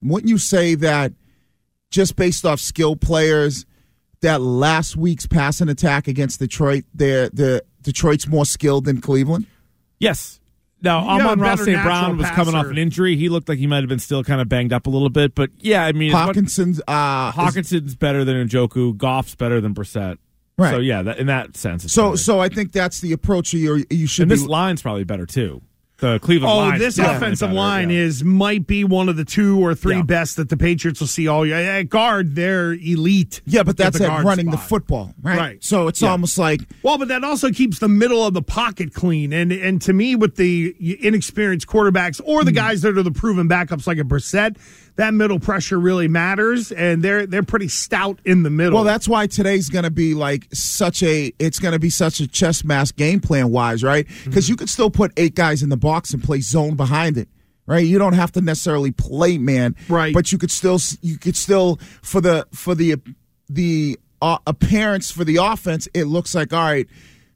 wouldn't 0.00 0.30
you 0.30 0.38
say 0.38 0.74
that 0.76 1.12
just 1.90 2.16
based 2.16 2.44
off 2.44 2.60
skill 2.60 2.96
players, 2.96 3.64
that 4.20 4.40
last 4.40 4.96
week's 4.96 5.26
passing 5.26 5.68
attack 5.68 6.08
against 6.08 6.38
Detroit, 6.40 6.84
they're, 6.94 7.28
the 7.30 7.62
Detroit's 7.82 8.26
more 8.26 8.44
skilled 8.44 8.84
than 8.84 9.00
Cleveland? 9.00 9.46
Yes. 9.98 10.40
Now, 10.80 11.02
You 11.16 11.22
Amon-Ra's 11.22 11.58
better 11.60 11.64
St. 11.72 11.82
Brown 11.82 12.18
was 12.18 12.30
coming 12.30 12.54
off 12.54 12.66
an 12.66 12.78
injury. 12.78 13.16
He 13.16 13.28
looked 13.28 13.48
like 13.48 13.58
he 13.58 13.66
might 13.66 13.80
have 13.80 13.88
been 13.88 13.98
still 13.98 14.22
kind 14.22 14.40
of 14.40 14.48
banged 14.48 14.72
up 14.72 14.86
a 14.86 14.90
little 14.90 15.10
bit, 15.10 15.34
but 15.34 15.50
yeah, 15.58 15.84
I 15.84 15.92
mean, 15.92 16.10
it's 16.10 16.14
what- 16.14 16.36
Hockenson's 16.36 16.80
uh, 16.86 17.32
is- 17.86 17.96
better 17.96 18.24
than 18.24 18.48
Njoku. 18.48 18.96
Goff's 18.96 19.34
better 19.34 19.60
than 19.60 19.74
Brissett. 19.74 20.18
Right. 20.56 20.70
So 20.72 20.78
yeah, 20.78 21.02
that, 21.02 21.18
in 21.18 21.26
that 21.28 21.56
sense. 21.56 21.84
It's 21.84 21.92
So, 21.94 22.10
better. 22.10 22.16
so 22.16 22.40
I 22.40 22.48
think 22.48 22.72
that's 22.72 23.00
the 23.00 23.12
approach 23.12 23.52
you 23.52 23.84
you 23.90 24.06
should 24.08 24.22
and 24.24 24.28
be. 24.30 24.34
this 24.36 24.44
line's 24.46 24.82
probably 24.82 25.04
better 25.04 25.24
too. 25.26 25.62
The 26.00 26.20
Cleveland 26.20 26.52
Oh, 26.52 26.58
line. 26.58 26.78
this 26.78 26.96
offensive 26.98 27.50
line 27.50 27.90
is 27.90 28.22
might 28.22 28.68
be 28.68 28.84
one 28.84 29.08
of 29.08 29.16
the 29.16 29.24
two 29.24 29.58
or 29.58 29.74
three 29.74 29.96
Yeah. 29.96 30.02
best 30.02 30.36
that 30.36 30.48
the 30.48 30.56
Patriots 30.56 31.00
will 31.00 31.08
see 31.08 31.26
all 31.26 31.44
year. 31.44 31.56
At 31.56 31.88
guard, 31.88 32.36
they're 32.36 32.74
elite. 32.74 33.40
yeah, 33.46 33.64
but 33.64 33.70
at 33.70 33.76
that's 33.78 33.98
the 33.98 34.04
at 34.04 34.08
guard 34.08 34.24
running 34.24 34.50
the 34.52 34.56
football, 34.58 35.12
right? 35.22 35.36
Right. 35.38 35.64
So 35.64 35.88
it's 35.88 36.00
Yeah. 36.00 36.10
almost 36.10 36.38
like 36.38 36.60
Well, 36.84 36.98
but 36.98 37.08
that 37.08 37.24
also 37.24 37.50
keeps 37.50 37.80
the 37.80 37.88
middle 37.88 38.24
of 38.24 38.32
the 38.32 38.42
pocket 38.42 38.94
clean, 38.94 39.32
and 39.32 39.50
and 39.50 39.80
to 39.82 39.92
me, 39.92 40.14
with 40.14 40.36
the 40.36 40.74
inexperienced 41.02 41.66
quarterbacks 41.66 42.20
or 42.24 42.40
Hmm. 42.42 42.46
the 42.46 42.52
guys 42.52 42.82
that 42.82 42.96
are 42.96 43.02
the 43.02 43.10
proven 43.10 43.48
backups 43.48 43.86
like 43.88 43.98
a 43.98 44.04
Brissett, 44.04 44.54
that 44.96 45.14
middle 45.14 45.38
pressure 45.40 45.78
really 45.80 46.06
matters, 46.08 46.70
and 46.72 47.02
they're 47.02 47.26
they're 47.26 47.42
pretty 47.42 47.68
stout 47.68 48.20
in 48.24 48.44
the 48.44 48.50
middle. 48.50 48.74
Well, 48.74 48.84
that's 48.84 49.08
why 49.08 49.26
today's 49.26 49.68
going 49.68 49.84
to 49.84 49.90
be 49.90 50.14
like 50.14 50.46
such 50.52 51.02
a. 51.02 51.32
It's 51.40 51.58
going 51.58 51.72
to 51.72 51.78
be 51.80 51.90
such 51.90 52.20
a 52.20 52.28
chess 52.28 52.64
match 52.64 52.94
game 52.94 53.18
plan 53.20 53.50
wise, 53.50 53.82
right? 53.82 54.06
Because 54.24 54.48
you 54.48 54.54
could 54.54 54.68
still 54.68 54.90
put 54.90 55.12
eight 55.16 55.34
guys 55.34 55.62
in 55.64 55.70
the 55.70 55.76
box 55.76 55.87
and 56.12 56.22
play 56.22 56.40
zone 56.40 56.74
behind 56.76 57.16
it, 57.18 57.28
right? 57.66 57.84
You 57.86 57.98
don't 57.98 58.14
have 58.14 58.32
to 58.32 58.40
necessarily 58.40 58.90
play 58.90 59.38
man, 59.38 59.76
Right. 59.88 60.14
But 60.14 60.32
you 60.32 60.38
could 60.38 60.50
still 60.50 60.78
you 61.02 61.18
could 61.18 61.36
still 61.36 61.76
for 62.02 62.20
the 62.20 62.46
for 62.52 62.74
the 62.74 62.96
the 63.48 63.98
uh, 64.20 64.38
appearance 64.46 65.10
for 65.10 65.24
the 65.24 65.36
offense, 65.36 65.88
it 65.94 66.04
looks 66.04 66.34
like 66.34 66.52
all 66.52 66.60
right. 66.60 66.86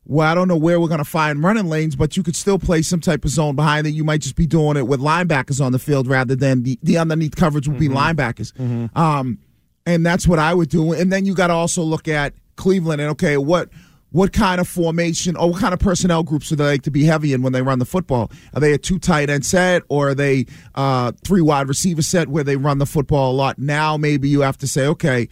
Well, 0.05 0.27
I 0.27 0.35
don't 0.35 0.49
know 0.49 0.57
where 0.57 0.81
we're 0.81 0.89
going 0.89 0.99
to 0.99 1.05
find 1.05 1.45
running 1.45 1.67
lanes, 1.67 1.95
but 1.95 2.17
you 2.17 2.25
could 2.25 2.35
still 2.35 2.59
play 2.59 2.83
some 2.83 2.99
type 3.01 3.25
of 3.25 3.31
zone 3.31 3.55
behind 3.55 3.87
it. 3.87 3.91
You 3.91 4.03
might 4.03 4.21
just 4.21 4.35
be 4.35 4.49
doing 4.49 4.77
it 4.77 4.89
with 4.89 4.99
linebackers 5.01 5.65
on 5.65 5.71
the 5.71 5.79
field 5.79 6.09
rather 6.09 6.35
than 6.35 6.65
the, 6.65 6.77
the 6.83 6.99
underneath 6.99 7.37
coverage 7.37 7.69
would 7.69 7.79
be 7.79 7.89
linebackers. 7.89 8.53
Um, 8.97 9.39
and 9.87 10.05
that's 10.05 10.27
what 10.27 10.41
I 10.41 10.55
would 10.55 10.71
do. 10.71 10.93
And 10.93 11.13
then 11.13 11.25
you 11.25 11.35
got 11.35 11.47
to 11.47 11.53
also 11.53 11.83
look 11.85 12.09
at 12.09 12.35
Cleveland 12.57 13.01
and 13.01 13.11
okay, 13.11 13.37
what 13.37 13.69
what 14.13 14.33
kind 14.33 14.61
of 14.61 14.69
formation 14.69 15.37
or 15.37 15.51
what 15.51 15.61
kind 15.61 15.75
of 15.75 15.81
personnel 15.81 16.23
groups 16.23 16.49
do 16.51 16.57
they 16.57 16.65
like 16.65 16.83
to 16.83 16.91
be 16.91 17.05
heavy 17.05 17.33
in 17.33 17.43
when 17.43 17.53
they 17.53 17.63
run 17.63 17.79
the 17.79 17.85
football? 17.85 18.31
Are 18.55 18.61
they 18.61 18.73
a 18.73 18.79
two 18.79 18.99
tight 18.99 19.29
end 19.31 19.45
set 19.45 19.83
or 19.89 20.11
are 20.11 20.15
they 20.15 20.47
uh, 20.75 21.13
three 21.25 21.41
wide 21.41 21.67
receiver 21.69 22.03
set 22.03 22.29
where 22.29 22.45
they 22.45 22.57
run 22.57 22.79
the 22.79 22.87
football 22.87 23.33
a 23.33 23.35
lot? 23.35 23.59
Now 23.59 23.97
maybe 23.97 24.29
you 24.29 24.43
have 24.43 24.59
to 24.59 24.69
say, 24.69 24.87
okay, 24.87 25.29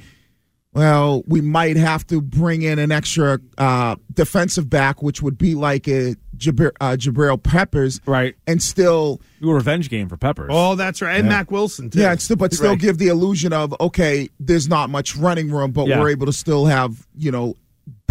well, 0.73 1.25
we 1.27 1.41
might 1.41 1.77
have 1.77 2.07
to 2.09 2.21
bring 2.21 2.63
in 2.63 2.79
an 2.79 2.93
extra 2.93 3.41
uh, 3.59 3.97
defensive 4.15 4.71
back, 4.71 5.03
which 5.03 5.21
would 5.21 5.37
be 5.37 5.57
like 5.57 5.89
a 5.89 6.15
Jabir, 6.37 6.71
uh, 6.81 6.93
Jabril 6.93 7.43
Peppers, 7.43 8.01
Right. 8.07 8.37
And 8.47 8.63
still 8.63 9.21
do 9.43 9.51
a 9.51 9.55
revenge 9.55 9.91
game 9.91 10.09
for 10.09 10.17
Peppers. 10.17 10.49
oh, 10.51 10.77
that's 10.77 11.03
right, 11.03 11.19
and 11.19 11.29
Mack 11.29 11.51
Wilson 11.51 11.91
too. 11.91 11.99
yeah, 11.99 12.13
and 12.13 12.23
still, 12.23 12.37
but 12.37 12.55
still 12.55 12.71
Right. 12.71 12.79
give 12.79 12.99
the 12.99 13.09
illusion 13.09 13.53
of 13.53 13.75
okay, 13.81 14.29
there's 14.39 14.69
not 14.69 14.91
much 14.91 15.17
running 15.17 15.51
room, 15.51 15.73
but 15.73 15.87
Yeah. 15.89 15.99
we're 16.01 16.09
able 16.11 16.27
to 16.27 16.33
still 16.33 16.67
have 16.67 17.05
you 17.19 17.31
know 17.33 17.57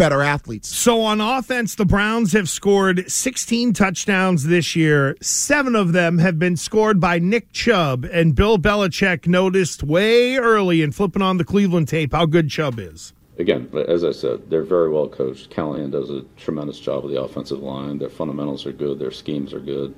better 0.00 0.22
athletes. 0.22 0.74
So 0.74 1.02
on 1.02 1.20
offense, 1.20 1.74
the 1.74 1.84
Browns 1.84 2.32
have 2.32 2.48
scored 2.48 3.12
16 3.12 3.74
touchdowns 3.74 4.44
this 4.44 4.74
year. 4.74 5.14
Seven 5.20 5.76
of 5.76 5.92
them 5.92 6.16
have 6.16 6.38
been 6.38 6.56
scored 6.56 6.98
by 6.98 7.18
Nick 7.18 7.52
Chubb, 7.52 8.06
and 8.10 8.34
Bill 8.34 8.56
Belichick 8.56 9.26
noticed 9.26 9.82
way 9.82 10.36
early 10.36 10.80
in 10.80 10.90
flipping 10.90 11.20
on 11.20 11.36
the 11.36 11.44
Cleveland 11.44 11.88
tape 11.88 12.12
how 12.12 12.24
good 12.24 12.48
Chubb 12.48 12.78
is. 12.78 13.12
again, 13.38 13.70
as 13.88 14.02
I 14.02 14.12
said, 14.12 14.48
they're 14.48 14.62
very 14.62 14.88
well 14.88 15.06
coached. 15.06 15.50
Callahan 15.50 15.90
does 15.90 16.08
a 16.08 16.22
tremendous 16.38 16.80
job 16.80 17.04
with 17.04 17.12
the 17.12 17.20
offensive 17.20 17.60
line. 17.60 17.98
Their 17.98 18.08
fundamentals 18.08 18.64
are 18.64 18.72
good. 18.72 18.98
Their 18.98 19.10
schemes 19.10 19.52
are 19.52 19.60
good. 19.60 19.94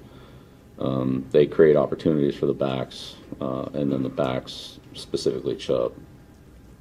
Um, 0.81 1.25
they 1.31 1.47
create 1.47 1.77
opportunities 1.77 2.35
for 2.35 2.47
the 2.47 2.55
backs, 2.55 3.15
uh, 3.41 3.67
and 3.73 3.93
then 3.93 4.03
the 4.03 4.09
backs, 4.09 4.81
specifically 4.95 5.55
Chubb, 5.55 5.93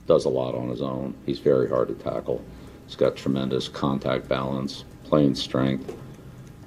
does 0.07 0.25
a 0.25 0.29
lot 0.29 0.55
on 0.55 0.69
his 0.69 0.81
own. 0.81 1.13
He's 1.27 1.37
very 1.37 1.69
hard 1.69 1.87
to 1.89 1.93
tackle. 1.93 2.43
He's 2.91 2.97
got 2.97 3.15
tremendous 3.15 3.69
contact 3.69 4.27
balance, 4.27 4.83
playing 5.05 5.35
strength, 5.35 5.95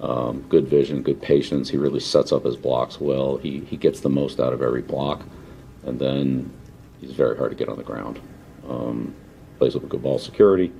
um, 0.00 0.40
good 0.48 0.66
vision, 0.66 1.02
good 1.02 1.20
patience. 1.20 1.68
He 1.68 1.76
really 1.76 2.00
sets 2.00 2.32
up 2.32 2.46
his 2.46 2.56
blocks 2.56 2.98
well. 2.98 3.36
He 3.36 3.60
he 3.60 3.76
gets 3.76 4.00
the 4.00 4.08
most 4.08 4.40
out 4.40 4.54
of 4.54 4.62
every 4.62 4.80
block, 4.80 5.22
and 5.84 5.98
then 5.98 6.50
he's 6.98 7.12
very 7.12 7.36
hard 7.36 7.50
to 7.50 7.56
get 7.58 7.68
on 7.68 7.76
the 7.76 7.82
ground. 7.82 8.20
Um, 8.66 9.14
plays 9.58 9.74
with 9.74 9.86
good 9.90 10.02
ball 10.02 10.18
security, 10.18 10.72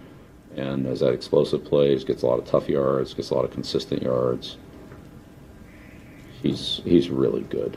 and 0.57 0.87
as 0.87 1.01
that 1.01 1.13
explosive 1.13 1.63
plays, 1.63 2.05
gets 2.05 2.23
a 2.23 2.27
lot 2.27 2.39
of 2.39 2.47
tough 2.47 2.67
yards, 2.67 3.13
gets 3.13 3.29
a 3.29 3.35
lot 3.35 3.45
of 3.45 3.51
consistent 3.51 4.03
yards. 4.03 4.57
He's 6.41 6.81
he's 6.87 7.11
really 7.11 7.43
good, 7.43 7.77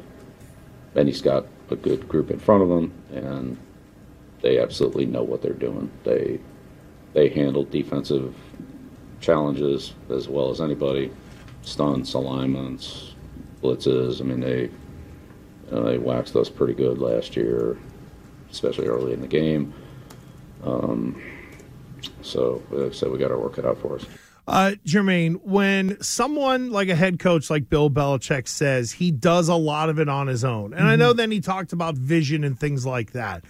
and 0.95 1.05
he's 1.05 1.21
got 1.21 1.47
a 1.69 1.75
good 1.75 2.07
group 2.07 2.31
in 2.31 2.39
front 2.39 2.63
of 2.63 2.69
him, 2.69 2.93
and 3.11 3.57
they 4.41 4.57
absolutely 4.57 5.05
know 5.05 5.23
what 5.23 5.41
they're 5.41 5.51
doing. 5.51 5.91
They 6.05 6.39
they 7.17 7.29
handled 7.29 7.71
defensive 7.71 8.35
challenges 9.21 9.95
as 10.11 10.27
well 10.27 10.51
as 10.51 10.61
anybody, 10.61 11.09
stunts, 11.63 12.13
alignments, 12.13 13.15
blitzes. 13.63 14.21
I 14.21 14.23
mean 14.23 14.39
they 14.39 14.69
uh, 15.71 15.81
they 15.81 15.97
waxed 15.97 16.35
us 16.35 16.47
pretty 16.47 16.75
good 16.75 16.99
last 16.99 17.35
year, 17.35 17.75
especially 18.51 18.85
early 18.85 19.13
in 19.13 19.21
the 19.21 19.27
game. 19.27 19.73
Um, 20.63 21.19
so, 22.21 22.61
like 22.69 22.91
I 22.91 22.93
said, 22.93 23.09
we 23.09 23.17
got 23.17 23.29
to 23.29 23.37
work 23.37 23.57
it 23.57 23.65
out 23.65 23.79
for 23.79 23.95
us. 23.95 24.05
Uh, 24.47 24.75
Jermaine, 24.85 25.41
when 25.43 25.99
someone 26.01 26.69
like 26.69 26.87
a 26.87 26.95
head 26.95 27.17
coach 27.17 27.49
like 27.49 27.67
Bill 27.67 27.89
Belichick 27.89 28.47
says 28.47 28.91
he 28.91 29.09
does 29.11 29.49
a 29.49 29.55
lot 29.55 29.89
of 29.89 29.99
it 29.99 30.07
on 30.07 30.27
his 30.27 30.45
own, 30.45 30.75
and 30.75 30.87
I 30.87 30.95
know 30.95 31.13
then 31.13 31.31
he 31.31 31.41
talked 31.41 31.73
about 31.73 31.95
vision 31.95 32.43
and 32.43 32.57
things 32.57 32.85
like 32.85 33.13
that. 33.13 33.43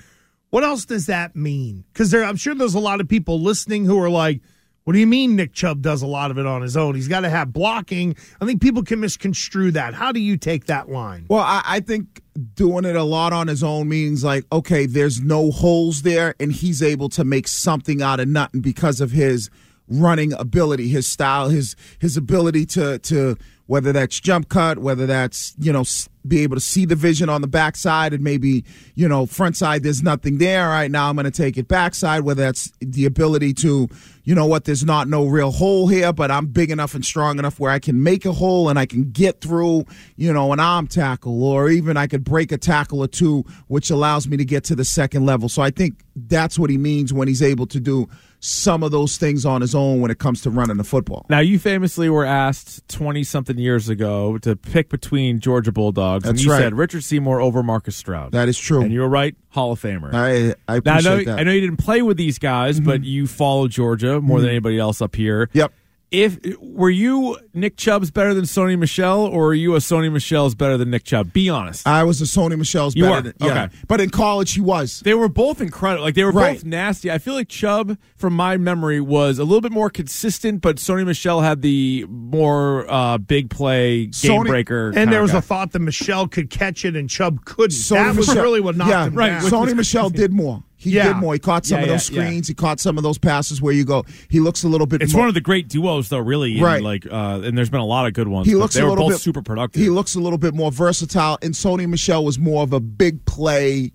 What 0.49 0.63
else 0.63 0.85
does 0.85 1.07
that 1.07 1.35
mean? 1.35 1.83
Because 1.93 2.13
I'm 2.13 2.37
sure 2.37 2.55
there's 2.55 2.73
a 2.73 2.79
lot 2.79 3.01
of 3.01 3.07
people 3.07 3.41
listening 3.41 3.85
who 3.85 3.99
are 4.01 4.09
like, 4.09 4.41
"What 4.85 4.93
do 4.93 4.99
you 4.99 5.07
mean 5.07 5.35
Nick 5.35 5.53
Chubb 5.53 5.81
does 5.81 6.01
a 6.01 6.07
lot 6.07 6.31
of 6.31 6.37
it 6.37 6.45
on 6.45 6.61
his 6.61 6.77
own? 6.77 6.95
He's 6.95 7.09
got 7.09 7.21
to 7.21 7.29
have 7.29 7.51
blocking." 7.51 8.15
I 8.39 8.45
think 8.45 8.61
people 8.61 8.83
can 8.83 8.99
misconstrue 9.01 9.71
that. 9.71 9.93
How 9.93 10.11
do 10.11 10.19
you 10.19 10.37
take 10.37 10.65
that 10.67 10.89
line? 10.89 11.25
Well, 11.29 11.43
I, 11.43 11.61
I 11.65 11.79
think 11.81 12.21
doing 12.55 12.85
it 12.85 12.95
a 12.95 13.03
lot 13.03 13.33
on 13.33 13.47
his 13.47 13.63
own 13.63 13.89
means 13.89 14.23
like, 14.23 14.45
okay, 14.51 14.85
there's 14.85 15.19
no 15.19 15.51
holes 15.51 16.03
there, 16.03 16.35
and 16.39 16.51
he's 16.51 16.81
able 16.81 17.09
to 17.09 17.25
make 17.25 17.47
something 17.47 18.01
out 18.01 18.19
of 18.19 18.27
nothing 18.27 18.61
because 18.61 19.01
of 19.01 19.11
his 19.11 19.49
running 19.89 20.33
ability, 20.33 20.87
his 20.87 21.07
style, 21.07 21.49
his 21.49 21.75
his 21.99 22.15
ability 22.15 22.65
to 22.67 22.99
to 22.99 23.35
whether 23.67 23.91
that's 23.91 24.19
jump 24.19 24.49
cut, 24.49 24.79
whether 24.79 25.05
that's 25.05 25.53
you 25.59 25.71
know 25.71 25.83
be 26.27 26.43
able 26.43 26.55
to 26.55 26.61
see 26.61 26.83
the 26.83 26.95
vision 26.95 27.29
on 27.29 27.41
the 27.41 27.47
backside 27.47 28.13
and 28.13 28.21
maybe 28.23 28.65
you 28.95 29.07
know 29.07 29.25
front 29.25 29.55
side 29.55 29.83
there's 29.83 30.01
nothing 30.01 30.39
there. 30.39 30.65
All 30.65 30.71
right, 30.71 30.89
now 30.89 31.09
I'm 31.09 31.15
going 31.15 31.25
to 31.25 31.31
take 31.31 31.57
it 31.57 31.67
backside. 31.67 32.23
Whether 32.23 32.43
that's 32.43 32.71
the 32.79 33.05
ability 33.05 33.53
to 33.55 33.87
you 34.23 34.35
know 34.35 34.45
what 34.45 34.65
there's 34.65 34.83
not 34.83 35.07
no 35.07 35.25
real 35.25 35.51
hole 35.51 35.87
here, 35.87 36.11
but 36.11 36.31
I'm 36.31 36.47
big 36.47 36.71
enough 36.71 36.95
and 36.95 37.05
strong 37.05 37.39
enough 37.39 37.59
where 37.59 37.71
I 37.71 37.79
can 37.79 38.01
make 38.01 38.25
a 38.25 38.31
hole 38.31 38.69
and 38.69 38.79
I 38.79 38.85
can 38.85 39.11
get 39.11 39.41
through 39.41 39.85
you 40.15 40.31
know 40.31 40.53
an 40.53 40.59
arm 40.59 40.87
tackle 40.87 41.43
or 41.43 41.69
even 41.69 41.97
I 41.97 42.07
could 42.07 42.23
break 42.23 42.51
a 42.51 42.57
tackle 42.57 43.01
or 43.01 43.07
two, 43.07 43.43
which 43.67 43.89
allows 43.89 44.27
me 44.27 44.37
to 44.37 44.45
get 44.45 44.63
to 44.65 44.75
the 44.75 44.85
second 44.85 45.25
level. 45.25 45.49
So 45.49 45.61
I 45.61 45.71
think 45.71 45.99
that's 46.15 46.57
what 46.57 46.69
he 46.69 46.77
means 46.77 47.13
when 47.13 47.27
he's 47.27 47.43
able 47.43 47.67
to 47.67 47.79
do 47.79 48.07
some 48.39 48.83
of 48.83 48.91
those 48.91 49.17
things 49.17 49.45
on 49.45 49.61
his 49.61 49.73
own 49.73 50.01
when 50.01 50.11
it 50.11 50.19
comes 50.19 50.41
to 50.41 50.49
running 50.49 50.77
the 50.77 50.83
football. 50.83 51.25
Now, 51.29 51.39
you 51.39 51.59
famously 51.59 52.09
were 52.09 52.25
asked 52.25 52.87
20 52.89 53.23
something 53.23 53.57
years 53.57 53.89
ago 53.89 54.37
to 54.39 54.55
pick 54.55 54.89
between 54.89 55.39
Georgia 55.39 55.71
Bulldogs, 55.71 56.27
and 56.27 56.39
you 56.39 56.51
right. 56.51 56.59
said 56.59 56.73
Richard 56.73 57.03
Seymour 57.03 57.41
over 57.41 57.63
Marcus 57.63 57.95
Stroud. 57.95 58.31
That 58.31 58.47
is 58.47 58.57
true. 58.57 58.81
and 58.81 58.91
you 58.91 59.01
were 59.01 59.09
right, 59.09 59.35
Hall 59.49 59.71
of 59.71 59.81
Famer. 59.81 60.13
I 60.13 60.55
I 60.71 60.81
Now, 60.85 60.95
I 60.95 60.99
know, 61.01 61.17
that. 61.17 61.25
Mm-hmm. 61.25 61.39
I 61.39 61.43
know 61.43 61.51
you 61.51 61.61
didn't 61.61 61.77
play 61.77 62.01
with 62.01 62.17
these 62.17 62.39
guys, 62.39 62.79
but 62.79 63.03
you 63.03 63.27
follow 63.27 63.67
Georgia 63.67 64.21
more 64.21 64.39
than 64.39 64.49
anybody 64.49 64.77
else 64.79 65.01
up 65.01 65.15
here. 65.15 65.49
Yep. 65.53 65.73
If 66.09 66.39
were 66.61 66.89
you 66.89 67.37
Nick 67.53 67.75
Chubb's 67.75 68.11
better 68.11 68.33
than 68.33 68.45
Sony 68.45 68.79
Michel, 68.79 69.25
or 69.25 69.47
are 69.47 69.53
you 69.53 69.75
a 69.75 69.79
Sony 69.79 70.09
Michel's 70.09 70.55
better 70.55 70.77
than 70.77 70.89
Nick 70.89 71.03
Chubb? 71.03 71.33
Be 71.33 71.49
honest. 71.49 71.85
I 71.85 72.05
was 72.05 72.21
a 72.21 72.23
Sony 72.23 72.57
Michel's 72.57 72.95
You 72.95 73.03
better 73.03 73.15
were? 73.15 73.21
than 73.23 73.33
yeah. 73.41 73.63
Okay. 73.65 73.75
But 73.89 73.99
in 73.99 74.09
college 74.09 74.53
he 74.53 74.61
was. 74.61 75.01
They 75.01 75.13
were 75.13 75.27
both 75.27 75.59
incredible. 75.59 76.05
Like 76.05 76.15
they 76.15 76.23
were 76.23 76.31
Right. 76.31 76.55
both 76.55 76.63
nasty. 76.63 77.11
I 77.11 77.17
feel 77.17 77.33
like 77.33 77.49
Chubb, 77.49 77.97
from 78.15 78.33
my 78.33 78.55
memory, 78.55 79.01
was 79.01 79.37
a 79.37 79.43
little 79.43 79.59
bit 79.59 79.73
more 79.73 79.89
consistent, 79.89 80.61
but 80.61 80.77
Sony 80.77 81.05
Michel 81.05 81.41
had 81.41 81.61
the 81.61 82.05
more 82.07 82.89
uh, 82.89 83.17
big 83.17 83.49
play 83.49 84.05
game 84.05 84.11
Sony- 84.11 84.47
breaker. 84.47 84.93
And 84.95 85.11
there 85.11 85.21
was 85.21 85.33
guy. 85.33 85.39
a 85.39 85.41
thought 85.41 85.73
that 85.73 85.79
Michel 85.79 86.27
could 86.29 86.49
catch 86.49 86.85
it 86.85 86.95
and 86.95 87.09
Chubb 87.09 87.43
couldn't. 87.43 87.71
Sony 87.71 87.95
that 88.05 88.15
was 88.15 88.33
really 88.33 88.61
what 88.61 88.77
knocked 88.77 88.91
yeah, 88.91 89.07
him 89.07 89.13
right. 89.15 89.27
down. 89.41 89.41
Sony 89.41 89.75
Michel 89.75 90.09
did 90.09 90.31
more. 90.31 90.63
He 90.79 90.91
Yeah. 90.91 91.07
did 91.13 91.17
more. 91.17 91.33
He 91.33 91.39
caught 91.39 91.65
some 91.65 91.79
Yeah, 91.79 91.83
of 91.85 91.89
those 91.89 92.09
yeah, 92.11 92.21
screens. 92.23 92.47
He 92.47 92.53
caught 92.53 92.79
some 92.79 92.97
of 92.97 93.03
those 93.03 93.17
passes 93.17 93.61
where 93.61 93.73
you 93.73 93.83
go. 93.83 94.05
He 94.29 94.39
looks 94.39 94.63
a 94.63 94.67
little 94.67 94.85
bit. 94.87 95.01
It's 95.01 95.11
more, 95.11 95.21
one 95.23 95.27
of 95.27 95.33
the 95.33 95.41
great 95.41 95.67
duos, 95.67 96.09
though. 96.09 96.19
Really, 96.19 96.61
Right. 96.61 96.83
Like, 96.83 97.05
uh, 97.05 97.41
and 97.43 97.57
there's 97.57 97.69
been 97.71 97.79
a 97.79 97.85
lot 97.85 98.05
of 98.05 98.13
good 98.13 98.27
ones. 98.27 98.47
He 98.47 98.53
looks 98.55 98.75
they 98.75 98.81
a 98.81 98.83
were 98.83 98.91
little 98.91 99.05
both 99.05 99.13
bit 99.15 99.21
super 99.21 99.41
productive. 99.41 99.81
He 99.81 99.89
looks 99.89 100.13
a 100.15 100.19
little 100.19 100.37
bit 100.37 100.53
more 100.53 100.71
versatile, 100.71 101.39
and 101.41 101.53
Sony 101.55 101.87
Michel 101.89 102.23
was 102.23 102.37
more 102.37 102.61
of 102.63 102.73
a 102.73 102.79
big 102.79 103.25
play 103.25 103.91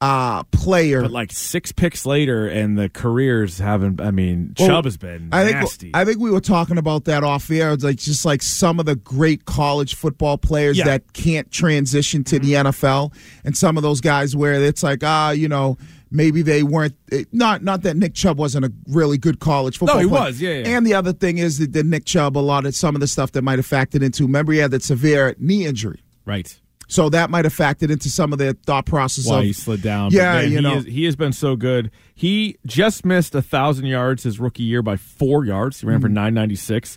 uh, 0.00 0.42
player. 0.44 1.02
but 1.02 1.10
like 1.10 1.32
six 1.32 1.72
picks 1.72 2.04
later, 2.04 2.46
and 2.46 2.78
the 2.78 2.88
careers 2.88 3.58
haven't. 3.58 4.00
I 4.00 4.10
mean, 4.10 4.54
Well, 4.58 4.68
Chubb 4.68 4.84
has 4.84 4.96
been 4.96 5.30
I 5.32 5.44
think 5.44 5.56
nasty. 5.56 5.90
I 5.94 6.04
think 6.04 6.18
we 6.18 6.30
were 6.30 6.40
talking 6.40 6.76
about 6.78 7.04
that 7.06 7.24
off 7.24 7.50
air. 7.50 7.72
It's 7.72 7.84
like 7.84 7.96
just 7.96 8.24
like 8.24 8.42
some 8.42 8.78
of 8.78 8.86
the 8.86 8.96
great 8.96 9.46
college 9.46 9.94
football 9.94 10.36
players 10.38 10.76
Yeah. 10.76 10.84
Mm-hmm. 10.84 10.90
that 10.90 11.12
can't 11.14 11.50
transition 11.50 12.24
to 12.24 12.38
the 12.38 12.52
NFL, 12.52 13.14
and 13.44 13.56
some 13.56 13.76
of 13.76 13.82
those 13.82 14.00
guys 14.00 14.36
where 14.36 14.54
it's 14.54 14.82
like 14.82 15.02
ah, 15.02 15.30
you 15.30 15.48
know, 15.48 15.78
maybe 16.10 16.42
they 16.42 16.62
weren't. 16.62 16.94
Not 17.32 17.62
not 17.62 17.82
that 17.82 17.96
Nick 17.96 18.12
Chubb 18.12 18.38
wasn't 18.38 18.66
a 18.66 18.72
really 18.88 19.16
good 19.16 19.40
college 19.40 19.78
football. 19.78 19.96
No, 19.96 20.02
he 20.02 20.08
player. 20.08 20.24
was, 20.24 20.40
yeah, 20.42 20.50
yeah. 20.50 20.76
And 20.76 20.86
the 20.86 20.92
other 20.92 21.14
thing 21.14 21.38
is 21.38 21.58
that 21.58 21.72
the 21.72 21.82
Nick 21.82 22.04
Chubb, 22.04 22.36
a 22.36 22.40
lot 22.40 22.66
of 22.66 22.74
some 22.74 22.94
of 22.94 23.00
the 23.00 23.06
stuff 23.06 23.32
that 23.32 23.42
might 23.42 23.58
have 23.58 23.66
factored 23.66 24.02
into. 24.02 24.24
Remember, 24.24 24.52
he 24.52 24.58
had 24.58 24.72
that 24.72 24.82
severe 24.82 25.34
knee 25.38 25.64
injury. 25.64 26.02
right. 26.26 26.60
So 26.88 27.08
that 27.08 27.30
might 27.30 27.44
have 27.44 27.54
factored 27.54 27.90
into 27.90 28.08
some 28.08 28.32
of 28.32 28.38
their 28.38 28.52
thought 28.52 28.86
process 28.86 29.26
Why 29.26 29.38
of 29.38 29.44
he 29.44 29.52
slid 29.52 29.82
down. 29.82 30.12
Yeah, 30.12 30.34
man, 30.34 30.50
you 30.50 30.56
he, 30.58 30.62
know. 30.62 30.76
is, 30.76 30.84
he 30.84 31.04
has 31.04 31.16
been 31.16 31.32
so 31.32 31.56
good. 31.56 31.90
He 32.14 32.56
just 32.64 33.04
missed 33.04 33.34
a 33.34 33.42
thousand 33.42 33.86
yards 33.86 34.22
his 34.22 34.38
rookie 34.38 34.62
year 34.62 34.82
by 34.82 34.96
four 34.96 35.44
yards. 35.44 35.80
He 35.80 35.86
ran 35.86 35.98
Mm. 35.98 36.02
for 36.02 36.08
nine 36.08 36.32
ninety 36.34 36.54
six, 36.54 36.96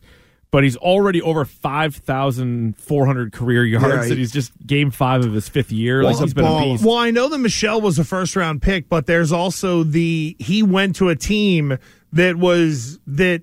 but 0.52 0.64
he's 0.64 0.78
already 0.78 1.22
over 1.22 1.44
five 1.44 1.96
thousand 1.96 2.78
four 2.78 3.06
hundred 3.08 3.32
career 3.34 3.66
yards, 3.66 3.88
Yeah, 3.88 4.12
and 4.12 4.18
he's 4.20 4.32
just 4.32 4.52
game 4.68 4.92
five 4.92 5.26
of 5.26 5.34
his 5.34 5.50
fifth 5.50 5.72
year. 5.72 6.02
Well, 6.04 6.12
like 6.14 6.22
he's 6.22 6.34
a 6.34 6.36
been 6.36 6.46
a 6.46 6.60
beast. 6.66 6.84
Well, 6.86 6.98
I 6.98 7.10
know 7.10 7.28
that 7.30 7.38
Michel 7.40 7.82
was 7.82 7.98
a 7.98 8.04
first 8.04 8.36
round 8.36 8.62
pick, 8.62 8.90
but 8.90 9.08
there's 9.08 9.32
also 9.32 9.84
the 9.84 10.36
he 10.40 10.62
went 10.62 10.96
to 10.98 11.10
a 11.10 11.16
team 11.16 11.78
that 12.14 12.36
was 12.36 13.00
that 13.08 13.42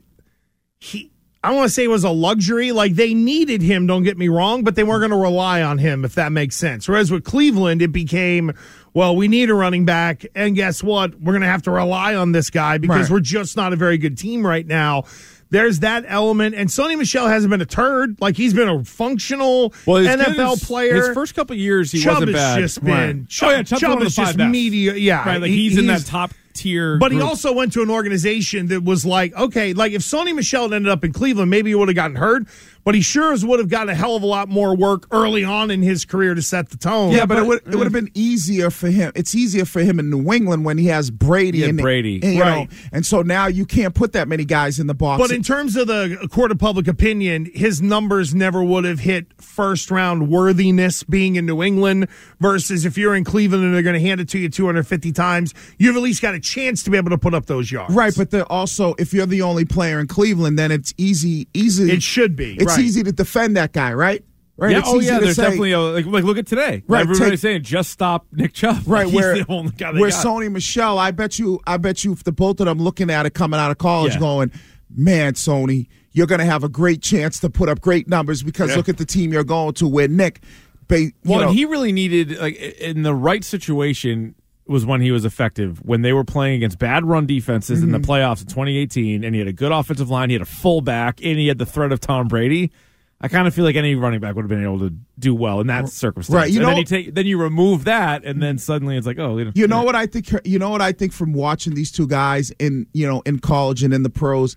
he 0.78 1.10
I 1.46 1.52
want 1.52 1.68
to 1.68 1.72
say 1.72 1.84
it 1.84 1.88
was 1.88 2.04
a 2.04 2.10
luxury. 2.10 2.72
Like 2.72 2.94
they 2.94 3.14
needed 3.14 3.62
him, 3.62 3.86
don't 3.86 4.02
get 4.02 4.18
me 4.18 4.28
wrong, 4.28 4.64
but 4.64 4.74
they 4.74 4.82
weren't 4.84 5.00
going 5.00 5.10
to 5.12 5.16
rely 5.16 5.62
on 5.62 5.78
him 5.78 6.04
if 6.04 6.14
that 6.16 6.32
makes 6.32 6.56
sense. 6.56 6.88
Whereas 6.88 7.10
with 7.10 7.24
Cleveland, 7.24 7.82
it 7.82 7.92
became, 7.92 8.52
well, 8.94 9.14
we 9.14 9.28
need 9.28 9.48
a 9.50 9.54
running 9.54 9.84
back, 9.84 10.26
and 10.34 10.56
guess 10.56 10.82
what? 10.82 11.20
We're 11.20 11.32
going 11.32 11.42
to 11.42 11.46
have 11.48 11.62
to 11.62 11.70
rely 11.70 12.14
on 12.14 12.32
this 12.32 12.50
guy 12.50 12.78
because 12.78 13.02
Right. 13.02 13.10
we're 13.10 13.20
just 13.20 13.56
not 13.56 13.72
a 13.72 13.76
very 13.76 13.96
good 13.98 14.18
team 14.18 14.44
right 14.46 14.66
now. 14.66 15.04
There's 15.50 15.78
that 15.80 16.04
element, 16.08 16.56
and 16.56 16.68
Sony 16.68 16.98
Michel 16.98 17.28
hasn't 17.28 17.52
been 17.52 17.60
a 17.60 17.66
turd. 17.66 18.16
Like 18.20 18.36
he's 18.36 18.52
been 18.52 18.68
a 18.68 18.84
functional 18.84 19.72
Well, 19.86 20.02
NFL 20.02 20.56
good- 20.56 20.62
player. 20.66 20.96
His 20.96 21.14
first 21.14 21.36
couple 21.36 21.54
years, 21.54 21.92
he 21.92 22.00
Chubb 22.00 22.14
wasn't 22.14 22.32
has 22.32 22.40
bad. 22.40 22.58
just 22.60 22.82
been 22.84 22.92
Right. 23.20 23.28
Chubb, 23.28 23.48
oh 23.48 23.52
yeah, 23.52 23.62
Chubb 23.62 24.00
the 24.00 24.06
is 24.06 24.16
just 24.16 24.36
media. 24.38 24.94
Yeah, 24.96 25.24
right. 25.24 25.40
Like 25.40 25.50
he- 25.50 25.68
he's, 25.68 25.78
in 25.78 25.86
that 25.86 26.04
top 26.04 26.32
tier. 26.56 26.98
But 26.98 27.12
he 27.12 27.20
also 27.20 27.52
went 27.52 27.72
to 27.74 27.82
an 27.82 27.90
organization 27.90 28.68
that 28.68 28.84
was 28.84 29.04
like, 29.04 29.34
okay, 29.34 29.72
like 29.72 29.92
if 29.92 30.02
Sony 30.02 30.34
Michel 30.34 30.64
had 30.64 30.72
ended 30.72 30.90
up 30.90 31.04
in 31.04 31.12
Cleveland, 31.12 31.50
maybe 31.50 31.70
he 31.70 31.74
would 31.74 31.88
have 31.88 31.94
gotten 31.94 32.16
hurt. 32.16 32.46
But 32.84 32.94
he 32.94 33.00
sure 33.00 33.32
as 33.32 33.44
would 33.44 33.58
have 33.58 33.68
gotten 33.68 33.88
a 33.88 33.96
hell 33.96 34.14
of 34.14 34.22
a 34.22 34.26
lot 34.26 34.48
more 34.48 34.76
work 34.76 35.08
early 35.10 35.42
on 35.42 35.72
in 35.72 35.82
his 35.82 36.04
career 36.04 36.36
to 36.36 36.42
set 36.42 36.68
the 36.68 36.76
tone. 36.76 37.10
Yeah, 37.10 37.26
but, 37.26 37.38
it 37.38 37.44
would 37.44 37.58
it 37.58 37.64
mm. 37.64 37.74
would 37.74 37.82
have 37.82 37.92
been 37.92 38.12
easier 38.14 38.70
for 38.70 38.88
him. 38.88 39.10
It's 39.16 39.34
easier 39.34 39.64
for 39.64 39.80
him 39.80 39.98
in 39.98 40.08
New 40.08 40.32
England 40.32 40.64
when 40.64 40.78
he 40.78 40.86
has 40.86 41.10
Brady 41.10 41.58
Yeah, 41.58 41.66
and 41.66 41.78
Brady. 41.78 42.20
and, 42.22 42.34
you 42.34 42.40
Right. 42.40 42.70
know, 42.70 42.76
and 42.92 43.04
so 43.04 43.22
now 43.22 43.48
you 43.48 43.66
can't 43.66 43.92
put 43.92 44.12
that 44.12 44.28
many 44.28 44.44
guys 44.44 44.78
in 44.78 44.86
the 44.86 44.94
box. 44.94 45.20
But 45.20 45.32
in 45.34 45.42
terms 45.42 45.74
of 45.74 45.88
the 45.88 46.28
court 46.30 46.52
of 46.52 46.60
public 46.60 46.86
opinion, 46.86 47.50
his 47.52 47.82
numbers 47.82 48.36
never 48.36 48.62
would 48.62 48.84
have 48.84 49.00
hit 49.00 49.26
first 49.42 49.90
round 49.90 50.28
worthiness 50.28 51.02
being 51.02 51.34
in 51.34 51.44
New 51.44 51.64
England 51.64 52.06
versus 52.38 52.84
if 52.84 52.96
you're 52.96 53.16
in 53.16 53.24
Cleveland 53.24 53.64
and 53.64 53.74
they're 53.74 53.82
going 53.82 54.00
to 54.00 54.00
hand 54.00 54.20
it 54.20 54.28
to 54.28 54.38
you 54.38 54.48
250 54.48 55.10
times, 55.10 55.54
you've 55.76 55.96
at 55.96 56.02
least 56.02 56.22
got 56.22 56.34
a 56.34 56.40
chance 56.46 56.82
to 56.84 56.90
be 56.90 56.96
able 56.96 57.10
to 57.10 57.18
put 57.18 57.34
up 57.34 57.46
those 57.46 57.70
yards. 57.70 57.94
right, 57.94 58.14
but 58.16 58.30
they're 58.30 58.50
also 58.50 58.94
if 58.98 59.12
you're 59.12 59.26
the 59.26 59.42
only 59.42 59.64
player 59.64 59.98
in 60.00 60.06
Cleveland, 60.06 60.58
then 60.58 60.70
it's 60.72 60.94
easy 60.96 61.48
easy. 61.54 61.90
It 61.92 62.02
should 62.02 62.36
be, 62.36 62.54
It's 62.54 62.64
right. 62.66 62.78
easy 62.80 63.02
to 63.02 63.12
defend 63.12 63.56
that 63.56 63.72
guy, 63.72 63.92
right? 63.92 64.24
Right. 64.58 64.70
Yeah, 64.72 64.78
It's 64.78 64.88
oh 64.88 65.00
yeah, 65.00 65.18
there's 65.18 65.36
say- 65.36 65.42
definitely 65.42 65.72
a, 65.72 65.80
like, 65.80 66.06
like 66.06 66.24
look 66.24 66.38
at 66.38 66.46
today. 66.46 66.82
Right, 66.88 67.02
everybody's 67.02 67.30
take- 67.32 67.40
saying 67.40 67.62
just 67.62 67.90
stop 67.90 68.26
Nick 68.32 68.54
Chubb. 68.54 68.82
Right, 68.86 69.04
He's 69.06 69.14
where 69.14 69.34
the 69.34 69.44
only 69.50 69.72
guy 69.72 69.92
they 69.92 70.00
where 70.00 70.08
got. 70.10 70.24
Sony 70.24 70.50
Michel, 70.50 70.98
I 70.98 71.10
bet 71.10 71.38
you, 71.38 71.60
I 71.66 71.76
bet 71.76 72.04
you, 72.04 72.12
if 72.12 72.24
the 72.24 72.32
both 72.32 72.60
of 72.60 72.66
them 72.66 72.78
looking 72.78 73.10
at 73.10 73.26
it 73.26 73.34
coming 73.34 73.60
out 73.60 73.70
of 73.70 73.76
college, 73.76 74.14
Yeah. 74.14 74.20
going, 74.20 74.50
man, 74.88 75.34
Sony, 75.34 75.88
you're 76.12 76.26
going 76.26 76.38
to 76.38 76.46
have 76.46 76.64
a 76.64 76.70
great 76.70 77.02
chance 77.02 77.38
to 77.40 77.50
put 77.50 77.68
up 77.68 77.82
great 77.82 78.08
numbers 78.08 78.42
because 78.42 78.70
Yeah. 78.70 78.76
look 78.76 78.88
at 78.88 78.96
the 78.96 79.04
team 79.04 79.30
you're 79.30 79.44
going 79.44 79.74
to. 79.74 79.86
Where 79.86 80.08
Nick, 80.08 80.40
ba- 80.88 81.00
you 81.02 81.12
Well, 81.26 81.40
know, 81.40 81.48
and 81.48 81.54
he 81.58 81.66
really 81.66 81.92
needed 81.92 82.38
like 82.38 82.56
in 82.56 83.02
the 83.02 83.14
right 83.14 83.44
situation 83.44 84.34
was 84.68 84.84
when 84.84 85.00
he 85.00 85.10
was 85.12 85.24
effective 85.24 85.78
when 85.84 86.02
they 86.02 86.12
were 86.12 86.24
playing 86.24 86.56
against 86.56 86.78
bad 86.78 87.04
run 87.04 87.26
defenses 87.26 87.82
in 87.82 87.92
the 87.92 87.98
Mm-hmm. 87.98 88.10
playoffs 88.10 88.40
in 88.40 88.46
2018, 88.48 89.22
and 89.24 89.34
he 89.34 89.38
had 89.38 89.46
a 89.48 89.52
good 89.52 89.70
offensive 89.72 90.10
line, 90.10 90.28
he 90.30 90.34
had 90.34 90.42
a 90.42 90.46
fullback, 90.46 91.20
and 91.24 91.38
he 91.38 91.46
had 91.48 91.58
the 91.58 91.66
threat 91.66 91.92
of 91.92 92.00
Tom 92.00 92.26
Brady. 92.28 92.72
I 93.20 93.28
kind 93.28 93.48
of 93.48 93.54
feel 93.54 93.64
like 93.64 93.76
any 93.76 93.94
running 93.94 94.20
back 94.20 94.34
would 94.34 94.42
have 94.42 94.50
been 94.50 94.62
able 94.62 94.80
to 94.80 94.92
do 95.18 95.34
well 95.34 95.60
in 95.60 95.68
that 95.68 95.88
circumstance. 95.88 96.34
Right, 96.34 96.50
you 96.50 96.58
and 96.58 96.66
then 96.66 96.72
know- 96.74 96.78
you 96.80 96.84
take 96.84 97.14
then 97.14 97.24
you 97.26 97.40
remove 97.40 97.84
that, 97.84 98.24
and 98.24 98.42
then 98.42 98.58
suddenly 98.58 98.96
it's 98.96 99.06
like, 99.06 99.18
oh, 99.18 99.38
you 99.38 99.44
know, 99.46 99.52
You 99.54 99.66
know 99.68 99.82
what 99.84 99.94
I 99.96 100.04
think? 100.06 100.30
You 100.44 100.58
know 100.58 100.68
what 100.70 100.82
I 100.82 100.92
think 100.92 101.12
from 101.14 101.32
watching 101.32 101.74
these 101.74 101.90
two 101.90 102.06
guys 102.06 102.50
in 102.58 102.86
you 102.92 103.06
know 103.06 103.22
in 103.24 103.38
college 103.38 103.82
and 103.82 103.94
in 103.94 104.02
the 104.02 104.10
pros. 104.10 104.56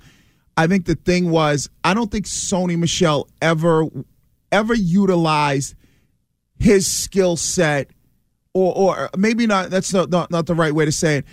I 0.58 0.68
think 0.68 0.88
the 0.88 0.96
thing 0.96 1.30
was 1.32 1.70
I 1.86 1.94
don't 1.94 2.12
think 2.12 2.26
Sony 2.26 2.78
Michel 2.78 3.30
ever 3.42 3.86
ever 4.52 4.74
utilized 4.74 5.76
his 6.60 6.86
skill 6.86 7.38
set, 7.38 7.90
or 8.54 8.74
or 8.76 9.10
maybe 9.18 9.46
not. 9.48 9.70
That's 9.70 9.94
not, 9.94 10.10
not 10.10 10.32
not 10.32 10.46
the 10.46 10.56
right 10.56 10.74
way 10.74 10.86
to 10.86 10.92
say 10.92 11.18
it. 11.18 11.26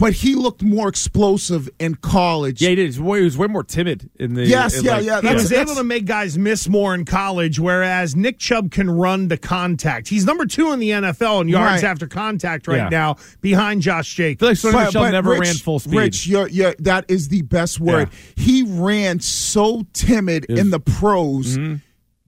But 0.00 0.12
he 0.12 0.36
looked 0.36 0.62
more 0.62 0.86
explosive 0.88 1.68
in 1.80 1.96
college. 1.96 2.62
Yeah, 2.62 2.68
he 2.68 2.74
did. 2.76 2.82
He 2.82 2.86
was 2.86 3.00
way, 3.00 3.18
he 3.18 3.24
was 3.24 3.36
way 3.36 3.48
more 3.48 3.64
timid 3.64 4.08
in 4.14 4.34
the. 4.34 4.46
Yes, 4.46 4.78
in, 4.78 4.84
yeah, 4.84 4.92
like- 4.98 5.04
yeah, 5.04 5.20
He 5.22 5.34
was 5.34 5.50
able 5.50 5.74
to 5.74 5.82
make 5.82 6.04
guys 6.04 6.38
miss 6.38 6.68
more 6.68 6.94
in 6.94 7.04
college, 7.04 7.58
whereas 7.58 8.14
Nick 8.14 8.38
Chubb 8.38 8.70
can 8.70 8.88
run 8.88 9.26
the 9.26 9.36
contact. 9.36 10.06
He's 10.06 10.24
number 10.24 10.46
two 10.46 10.70
in 10.70 10.78
the 10.78 10.90
NFL 10.90 11.40
in 11.40 11.48
yards 11.48 11.82
Right. 11.82 11.90
after 11.90 12.06
contact 12.06 12.68
right 12.68 12.76
Yeah. 12.76 12.88
now, 12.90 13.16
behind 13.40 13.82
Josh 13.82 14.14
I 14.14 14.22
Jacobs. 14.22 14.60
feel 14.62 14.70
like 14.70 14.76
Sony 14.76 14.78
But- 14.78 14.84
Michel 14.86 15.02
but 15.02 15.10
never 15.10 15.30
Rich- 15.30 15.40
ran 15.40 15.54
full 15.56 15.78
speed. 15.80 15.96
Rich, 15.98 16.26
you're, 16.28 16.46
you're, 16.48 16.76
that 16.78 17.04
is 17.08 17.26
the 17.26 17.42
best 17.42 17.80
word. 17.80 18.08
He 18.36 18.62
ran 18.62 19.18
so 19.18 19.84
timid 19.94 20.44
in 20.44 20.70
the 20.70 20.78
pros 20.78 21.58
Mm-hmm. 21.58 21.74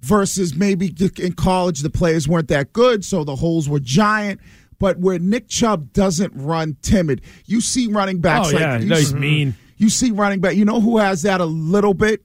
Versus 0.03 0.55
maybe 0.55 0.95
in 1.19 1.35
college 1.35 1.81
the 1.81 1.91
players 1.91 2.27
weren't 2.27 2.49
that 2.49 2.73
good, 2.73 3.05
so 3.05 3.23
the 3.23 3.37
holes 3.37 3.69
were 3.69 3.81
giant. 3.81 4.41
But 4.79 4.99
where 4.99 5.19
Nick 5.19 5.49
Chubb 5.49 5.93
doesn't 5.93 6.33
run 6.35 6.77
timid, 6.81 7.21
you 7.45 7.61
see 7.61 7.87
running 7.87 8.21
backs 8.21 8.49
Oh, 8.49 8.53
like 8.53 8.61
yeah. 8.61 8.79
you 8.79 8.87
No, 8.87 8.97
he's 8.97 9.11
see- 9.11 9.15
mean. 9.17 9.55
You 9.77 9.91
see 9.91 10.11
running 10.11 10.41
back. 10.41 10.57
You 10.57 10.65
know 10.65 10.81
who 10.81 10.97
has 10.99 11.23
that 11.23 11.41
a 11.43 11.45
little 11.47 11.93
bit? 11.95 12.23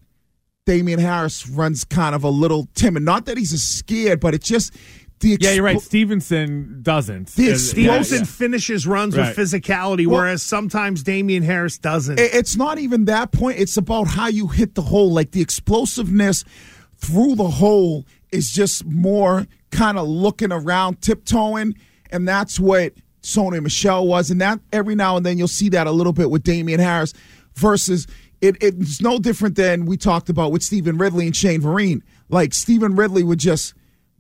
Damien 0.66 1.00
Harris 1.00 1.48
runs 1.50 1.84
kind 1.84 2.16
of 2.16 2.24
a 2.24 2.30
little 2.30 2.68
timid. 2.76 3.04
Not 3.04 3.26
that 3.26 3.38
he's 3.38 3.52
a 3.54 3.60
scared, 3.60 4.20
but 4.22 4.34
it's 4.34 4.48
just 4.48 4.74
the 5.20 5.38
yeah, 5.40 5.52
you're 5.52 5.64
right. 5.64 5.80
Stevenson 5.82 6.80
doesn't. 6.82 7.28
The 7.36 7.50
And- 7.52 7.60
Stevenson 7.60 8.20
yeah, 8.20 8.24
finishes 8.24 8.88
runs 8.88 9.16
Right. 9.18 9.36
with 9.36 9.38
physicality, 9.38 10.08
Well- 10.08 10.22
whereas 10.22 10.42
sometimes 10.42 11.04
Damien 11.04 11.44
Harris 11.44 11.78
doesn't. 11.78 12.20
It's 12.20 12.56
not 12.56 12.80
even 12.80 13.06
that 13.06 13.32
point. 13.34 13.60
It's 13.60 13.76
about 13.78 14.08
how 14.08 14.28
you 14.28 14.48
hit 14.48 14.76
the 14.76 14.82
hole. 14.82 15.12
Like 15.12 15.32
the 15.32 15.42
explosiveness 15.42 16.44
through 16.98 17.36
the 17.36 17.48
hole 17.48 18.06
is 18.32 18.52
just 18.52 18.86
more 18.86 19.48
kind 19.72 19.98
of 19.98 20.08
looking 20.08 20.52
around, 20.52 21.02
tiptoeing, 21.02 21.76
and 22.12 22.28
that's 22.28 22.60
what 22.60 22.94
Sony 23.22 23.62
Michel 23.62 24.08
was. 24.08 24.32
And 24.32 24.40
that 24.42 24.60
every 24.72 24.96
now 24.96 25.18
and 25.18 25.26
then 25.26 25.38
you'll 25.38 25.48
see 25.48 25.70
that 25.70 25.88
a 25.88 25.92
little 25.92 26.14
bit 26.14 26.30
with 26.30 26.44
Damien 26.44 26.80
Harris 26.80 27.14
versus 27.56 28.08
it, 28.42 28.58
it's 28.62 29.02
no 29.02 29.18
different 29.18 29.56
than 29.56 29.86
we 29.86 29.98
talked 29.98 30.30
about 30.30 30.52
with 30.52 30.64
Stevan 30.64 30.98
Ridley 30.98 31.26
and 31.26 31.36
Shane 31.36 31.62
Vereen. 31.62 32.02
Like 32.30 32.54
Stevan 32.54 32.96
Ridley 32.96 33.24
would 33.24 33.40
just 33.40 33.74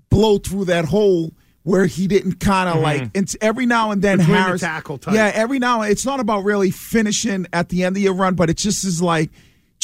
blow 0.10 0.38
through 0.38 0.66
that 0.66 0.86
hole 0.86 1.32
where 1.64 1.88
he 1.88 2.08
didn't 2.08 2.40
kind 2.40 2.70
of 2.70 2.82
like 2.82 3.10
it's 3.16 3.36
every 3.42 3.66
now 3.66 3.90
and 3.92 4.02
then 4.02 4.20
Mm-hmm. 4.20 4.28
Between 4.28 4.38
the 4.38 4.44
Harris 4.44 4.62
tackle 4.62 4.98
type. 5.00 5.16
Yeah, 5.16 5.32
every 5.34 5.58
now 5.60 5.82
and 5.82 5.92
it's 5.92 6.06
not 6.06 6.20
about 6.20 6.44
really 6.44 6.70
finishing 6.72 7.48
at 7.52 7.70
the 7.70 7.84
end 7.84 7.98
of 7.98 8.04
your 8.04 8.14
run, 8.14 8.36
but 8.36 8.50
it 8.50 8.58
just 8.58 8.84
is 8.86 9.02
like 9.02 9.32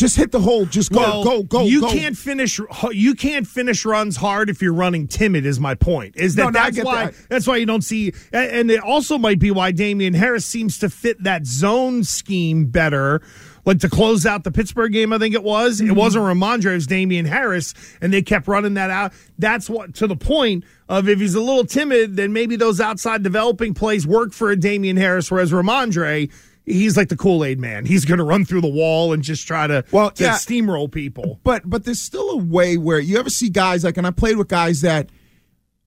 just 0.01 0.17
hit 0.17 0.31
the 0.31 0.41
hole. 0.41 0.65
Just 0.65 0.91
go, 0.91 0.99
Well, 0.99 1.23
go, 1.23 1.43
go. 1.43 1.61
You 1.63 1.81
go. 1.81 1.91
can't 1.91 2.17
finish. 2.17 2.59
You 2.91 3.13
can't 3.13 3.47
finish 3.47 3.85
runs 3.85 4.17
hard 4.17 4.49
if 4.49 4.61
you're 4.61 4.73
running 4.73 5.07
timid. 5.07 5.45
Is 5.45 5.59
my 5.59 5.75
point. 5.75 6.17
Is 6.17 6.35
that 6.35 6.41
No, 6.41 6.49
no, 6.49 6.59
that's 6.59 6.83
why 6.83 7.05
that. 7.05 7.15
that's 7.29 7.47
why 7.47 7.57
you 7.57 7.65
don't 7.67 7.83
see. 7.83 8.11
And 8.33 8.69
it 8.71 8.81
also 8.81 9.17
might 9.17 9.39
be 9.39 9.51
why 9.51 9.71
Damien 9.71 10.15
Harris 10.15 10.45
seems 10.45 10.79
to 10.79 10.89
fit 10.89 11.23
that 11.23 11.45
zone 11.45 12.03
scheme 12.03 12.65
better. 12.65 13.21
Like 13.63 13.77
to 13.81 13.89
close 13.89 14.25
out 14.25 14.43
the 14.43 14.49
Pittsburgh 14.49 14.91
game, 14.91 15.13
I 15.13 15.19
think 15.19 15.35
it 15.35 15.43
was. 15.43 15.79
Mm-hmm. 15.79 15.91
It 15.91 15.95
wasn't 15.95 16.25
Rhamondre, 16.25 16.71
it 16.71 16.73
was 16.73 16.87
Damien 16.87 17.25
Harris, 17.25 17.75
and 18.01 18.11
they 18.11 18.23
kept 18.23 18.47
running 18.47 18.73
that 18.73 18.89
out. 18.89 19.13
That's 19.37 19.69
what 19.69 19.93
to 19.95 20.07
the 20.07 20.15
point 20.15 20.63
of 20.89 21.07
if 21.07 21.19
he's 21.19 21.35
a 21.35 21.39
little 21.41 21.63
timid, 21.65 22.15
then 22.15 22.33
maybe 22.33 22.55
those 22.55 22.81
outside 22.81 23.21
developing 23.21 23.75
plays 23.75 24.07
work 24.07 24.33
for 24.33 24.49
a 24.49 24.55
Damien 24.55 24.97
Harris, 24.97 25.29
whereas 25.29 25.51
Rhamondre. 25.51 26.31
He's 26.65 26.95
like 26.95 27.09
the 27.09 27.17
Kool 27.17 27.43
Aid 27.43 27.59
man. 27.59 27.85
He's 27.85 28.05
going 28.05 28.19
to 28.19 28.23
run 28.23 28.45
through 28.45 28.61
the 28.61 28.69
wall 28.69 29.13
and 29.13 29.23
just 29.23 29.47
try 29.47 29.65
to, 29.67 29.83
Well, 29.91 30.11
to 30.11 30.23
yeah. 30.23 30.33
steamroll 30.33 30.91
people. 30.91 31.39
But 31.43 31.67
but 31.69 31.85
there's 31.85 32.01
still 32.01 32.29
a 32.31 32.37
way 32.37 32.77
where 32.77 32.99
you 32.99 33.17
ever 33.17 33.29
see 33.29 33.49
guys 33.49 33.83
like, 33.83 33.97
and 33.97 34.05
I 34.05 34.11
played 34.11 34.37
with 34.37 34.47
guys 34.47 34.81
that 34.81 35.09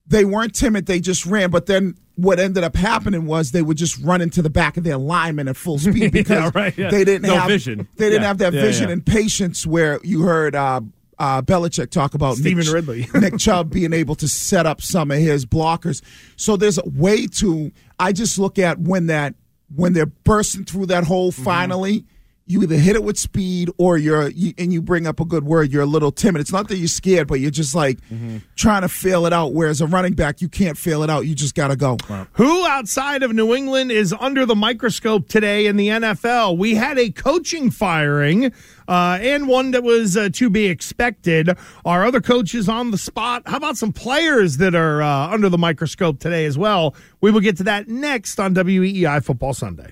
they 0.07 0.25
weren't 0.25 0.53
timid, 0.53 0.85
they 0.85 0.99
just 0.99 1.25
ran. 1.25 1.49
But 1.49 1.65
then 1.65 1.95
what 2.15 2.39
ended 2.39 2.63
up 2.63 2.75
happening 2.75 3.25
was 3.25 3.51
they 3.51 3.61
would 3.61 3.77
just 3.77 3.97
run 4.03 4.21
into 4.21 4.41
the 4.41 4.49
back 4.49 4.77
of 4.77 4.83
their 4.83 4.97
lineman 4.97 5.47
at 5.47 5.57
full 5.57 5.79
speed 5.79 6.11
because 6.11 6.53
right, 6.53 6.77
yeah. 6.77 6.89
they 6.91 7.03
didn't 7.03 7.23
No 7.27 7.35
have 7.37 7.47
vision. 7.47 7.87
They 7.95 8.05
didn't 8.09 8.21
Yeah, 8.21 8.27
have 8.27 8.37
that 8.39 8.53
yeah, 8.53 8.61
vision 8.61 8.87
yeah. 8.89 8.93
and 8.93 9.05
patience 9.05 9.65
where 9.65 9.99
you 10.03 10.21
heard. 10.23 10.55
Uh, 10.55 10.81
uh, 11.17 11.41
Belichick 11.41 11.91
talk 11.91 12.13
about 12.13 12.35
Stevan 12.35 12.65
Nick, 12.65 12.73
Ridley. 12.73 13.07
Nick 13.15 13.37
Chubb 13.37 13.71
being 13.71 13.93
able 13.93 14.15
to 14.15 14.27
set 14.27 14.65
up 14.65 14.81
some 14.81 15.11
of 15.11 15.17
his 15.17 15.45
blockers. 15.45 16.01
So 16.35 16.57
there's 16.57 16.77
a 16.77 16.83
way 16.89 17.25
to. 17.27 17.71
I 17.97 18.11
just 18.11 18.37
look 18.37 18.59
at 18.59 18.79
when 18.79 19.07
that 19.07 19.33
when 19.73 19.93
they're 19.93 20.05
bursting 20.05 20.65
through 20.65 20.87
that 20.87 21.05
hole. 21.05 21.31
Mm-hmm. 21.31 21.43
Finally, 22.47 22.53
you 22.53 22.61
either 22.63 22.75
hit 22.81 22.95
it 22.95 23.03
with 23.03 23.17
speed 23.17 23.69
or 23.77 23.97
you're 23.97 24.29
you, 24.29 24.53
and 24.57 24.71
you 24.71 24.81
bring 24.81 25.07
up 25.07 25.19
a 25.19 25.25
good 25.25 25.43
word. 25.43 25.71
You're 25.71 25.81
a 25.83 25.87
little 25.87 26.11
timid. 26.11 26.41
It's 26.41 26.51
not 26.51 26.67
that 26.67 26.77
you're 26.77 26.87
scared, 26.87 27.27
but 27.27 27.39
you're 27.39 27.51
just 27.51 27.73
like 27.75 27.99
Mm-hmm. 28.11 28.37
trying 28.55 28.81
to 28.83 28.89
feel 28.89 29.25
it 29.25 29.33
out. 29.33 29.53
Whereas 29.53 29.81
a 29.81 29.87
running 29.87 30.13
back, 30.13 30.41
you 30.41 30.47
can't 30.49 30.77
feel 30.77 31.01
it 31.03 31.09
out. 31.09 31.25
You 31.25 31.33
just 31.33 31.55
got 31.55 31.69
to 31.69 31.75
go. 31.75 31.97
Who 32.33 32.65
outside 32.67 33.23
of 33.23 33.33
New 33.33 33.55
England 33.55 33.91
is 33.91 34.13
under 34.19 34.45
the 34.45 34.55
microscope 34.55 35.27
today 35.27 35.65
in 35.65 35.75
the 35.75 35.87
NFL? 35.87 36.57
We 36.57 36.75
had 36.75 36.97
a 36.99 37.09
coaching 37.11 37.71
firing 37.71 38.51
uh, 38.87 39.17
and 39.21 39.47
one 39.47 39.71
that 39.71 39.83
was 39.83 40.15
uh, 40.15 40.29
to 40.33 40.49
be 40.49 40.67
expected. 40.67 41.49
our 41.83 42.05
other 42.05 42.21
coaches 42.21 42.69
on 42.69 42.91
the 42.91 42.97
spot? 42.97 43.41
How 43.47 43.57
about 43.57 43.77
some 43.77 43.91
players 43.91 44.57
that 44.57 44.75
are 44.75 45.01
uh, 45.01 45.29
under 45.29 45.49
the 45.49 45.57
microscope 45.57 46.19
today 46.19 46.45
as 46.45 46.57
well? 46.57 46.95
We 47.21 47.31
will 47.31 47.41
get 47.41 47.57
to 47.57 47.63
that 47.63 47.87
next 47.87 48.39
on 48.39 48.53
WEEI 48.53 49.23
Football 49.23 49.53
Sunday. 49.53 49.91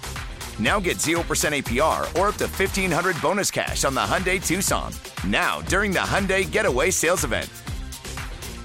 Now 0.61 0.79
get 0.79 0.97
0% 0.97 1.15
APR 1.23 2.01
or 2.19 2.27
up 2.27 2.35
to 2.35 2.45
1500 2.45 3.19
bonus 3.19 3.49
cash 3.49 3.83
on 3.83 3.95
the 3.95 4.01
Hyundai 4.01 4.45
Tucson. 4.45 4.93
Now, 5.27 5.61
during 5.61 5.91
the 5.91 5.99
Hyundai 5.99 6.49
Getaway 6.49 6.91
Sales 6.91 7.23
Event. 7.23 7.49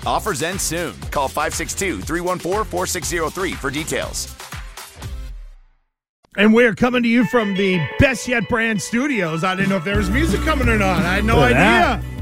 Offers 0.04 0.42
end 0.42 0.60
soon. 0.60 0.94
Call 1.10 1.28
562 1.28 2.02
314 2.02 2.64
4603 2.64 3.52
for 3.54 3.70
details. 3.70 4.36
And 6.36 6.52
we're 6.52 6.74
coming 6.74 7.02
to 7.02 7.08
you 7.08 7.24
from 7.26 7.54
the 7.54 7.80
Best 7.98 8.28
Yet 8.28 8.46
Brand 8.50 8.80
Studios. 8.82 9.42
I 9.42 9.54
didn't 9.54 9.70
know 9.70 9.78
if 9.78 9.84
there 9.84 9.96
was 9.96 10.10
music 10.10 10.42
coming 10.42 10.68
or 10.68 10.76
not. 10.76 10.98
I 10.98 11.14
had 11.14 11.24
no 11.24 11.36
Look 11.36 11.52
at 11.52 11.98
idea. 11.98 12.15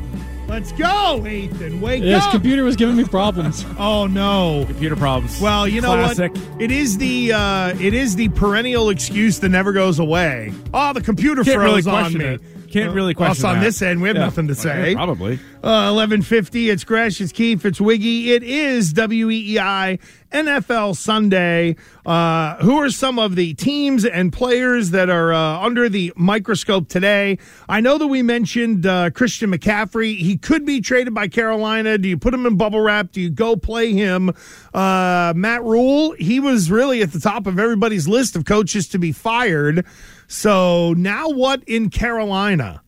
Let's 0.55 0.71
go, 0.71 1.27
Ethan. 1.27 1.81
Wake 1.81 2.05
Yeah, 2.05 2.15
his 2.15 2.25
up. 2.27 2.31
computer 2.31 2.63
was 2.63 2.77
giving 2.77 2.95
me 2.95 3.03
problems. 3.03 3.65
oh 3.79 4.07
no. 4.07 4.65
Computer 4.69 4.95
problems. 4.95 5.41
Well, 5.41 5.67
you 5.67 5.81
know 5.81 5.95
Classic. 5.95 6.33
what? 6.33 6.63
It 6.63 6.71
is 6.71 6.97
the 6.97 7.33
uh, 7.33 7.75
it 7.81 7.93
is 7.93 8.15
the 8.15 8.29
perennial 8.29 8.89
excuse 8.91 9.41
that 9.41 9.49
never 9.49 9.73
goes 9.73 9.99
away. 9.99 10.53
Oh, 10.73 10.93
the 10.93 11.01
computer 11.01 11.43
Can't 11.43 11.59
really 11.59 11.83
froze 11.83 11.89
on 11.89 12.15
me. 12.17 12.25
it. 12.25 12.41
Can't 12.71 12.93
really 12.95 13.15
question 13.15 13.45
Us 13.45 13.45
on 13.45 13.59
that. 13.61 13.65
this 13.65 13.83
end, 13.83 14.01
we 14.03 14.09
have 14.09 14.17
Yeah. 14.17 14.25
nothing 14.25 14.49
to 14.49 14.55
say. 14.55 14.95
Probably. 14.95 15.35
Uh, 15.63 15.93
1150, 15.95 16.71
it's 16.71 16.85
Gresh, 16.85 17.21
it's 17.21 17.33
Keefe, 17.33 17.65
it's 17.65 17.81
Wiggy. 17.81 18.33
It 18.33 18.43
is 18.43 18.93
WEEI 18.93 19.99
NFL 20.33 20.95
Sunday. 20.97 21.77
Uh, 22.05 22.57
who 22.57 22.77
are 22.79 22.91
some 22.91 23.19
of 23.19 23.35
the 23.37 23.55
teams 23.55 24.05
and 24.05 24.31
players 24.33 24.91
that 24.91 25.09
are 25.09 25.33
uh, 25.33 25.61
under 25.61 25.89
the 25.89 26.13
microscope 26.17 26.89
today? 26.89 27.39
I 27.69 27.81
know 27.81 27.97
that 27.97 28.09
we 28.09 28.21
mentioned 28.23 28.85
uh, 28.85 29.11
Christian 29.11 29.51
McCaffrey. 29.53 30.17
He 30.19 30.37
could 30.37 30.67
be 30.67 30.81
traded 30.83 31.15
by 31.15 31.29
Carolina. 31.29 31.97
Do 31.97 32.09
you 32.09 32.19
put 32.19 32.35
him 32.35 32.45
in 32.45 32.57
bubble 32.57 32.81
wrap? 32.81 33.13
Do 33.13 33.21
you 33.23 33.31
go 33.31 33.57
play 33.57 33.93
him? 33.93 34.31
Uh, 34.75 35.33
Matt 35.37 35.63
Rhule, 35.63 36.13
he 36.19 36.41
was 36.41 36.71
really 36.71 37.01
at 37.01 37.13
the 37.13 37.21
top 37.21 37.47
of 37.47 37.59
everybody's 37.59 38.07
list 38.09 38.37
of 38.37 38.45
coaches 38.45 38.89
to 38.89 38.99
be 38.99 39.13
fired. 39.13 39.87
So 40.29 40.95
now 40.97 41.29
what 41.31 41.63
in 41.67 41.91
Carolina? 41.91 42.81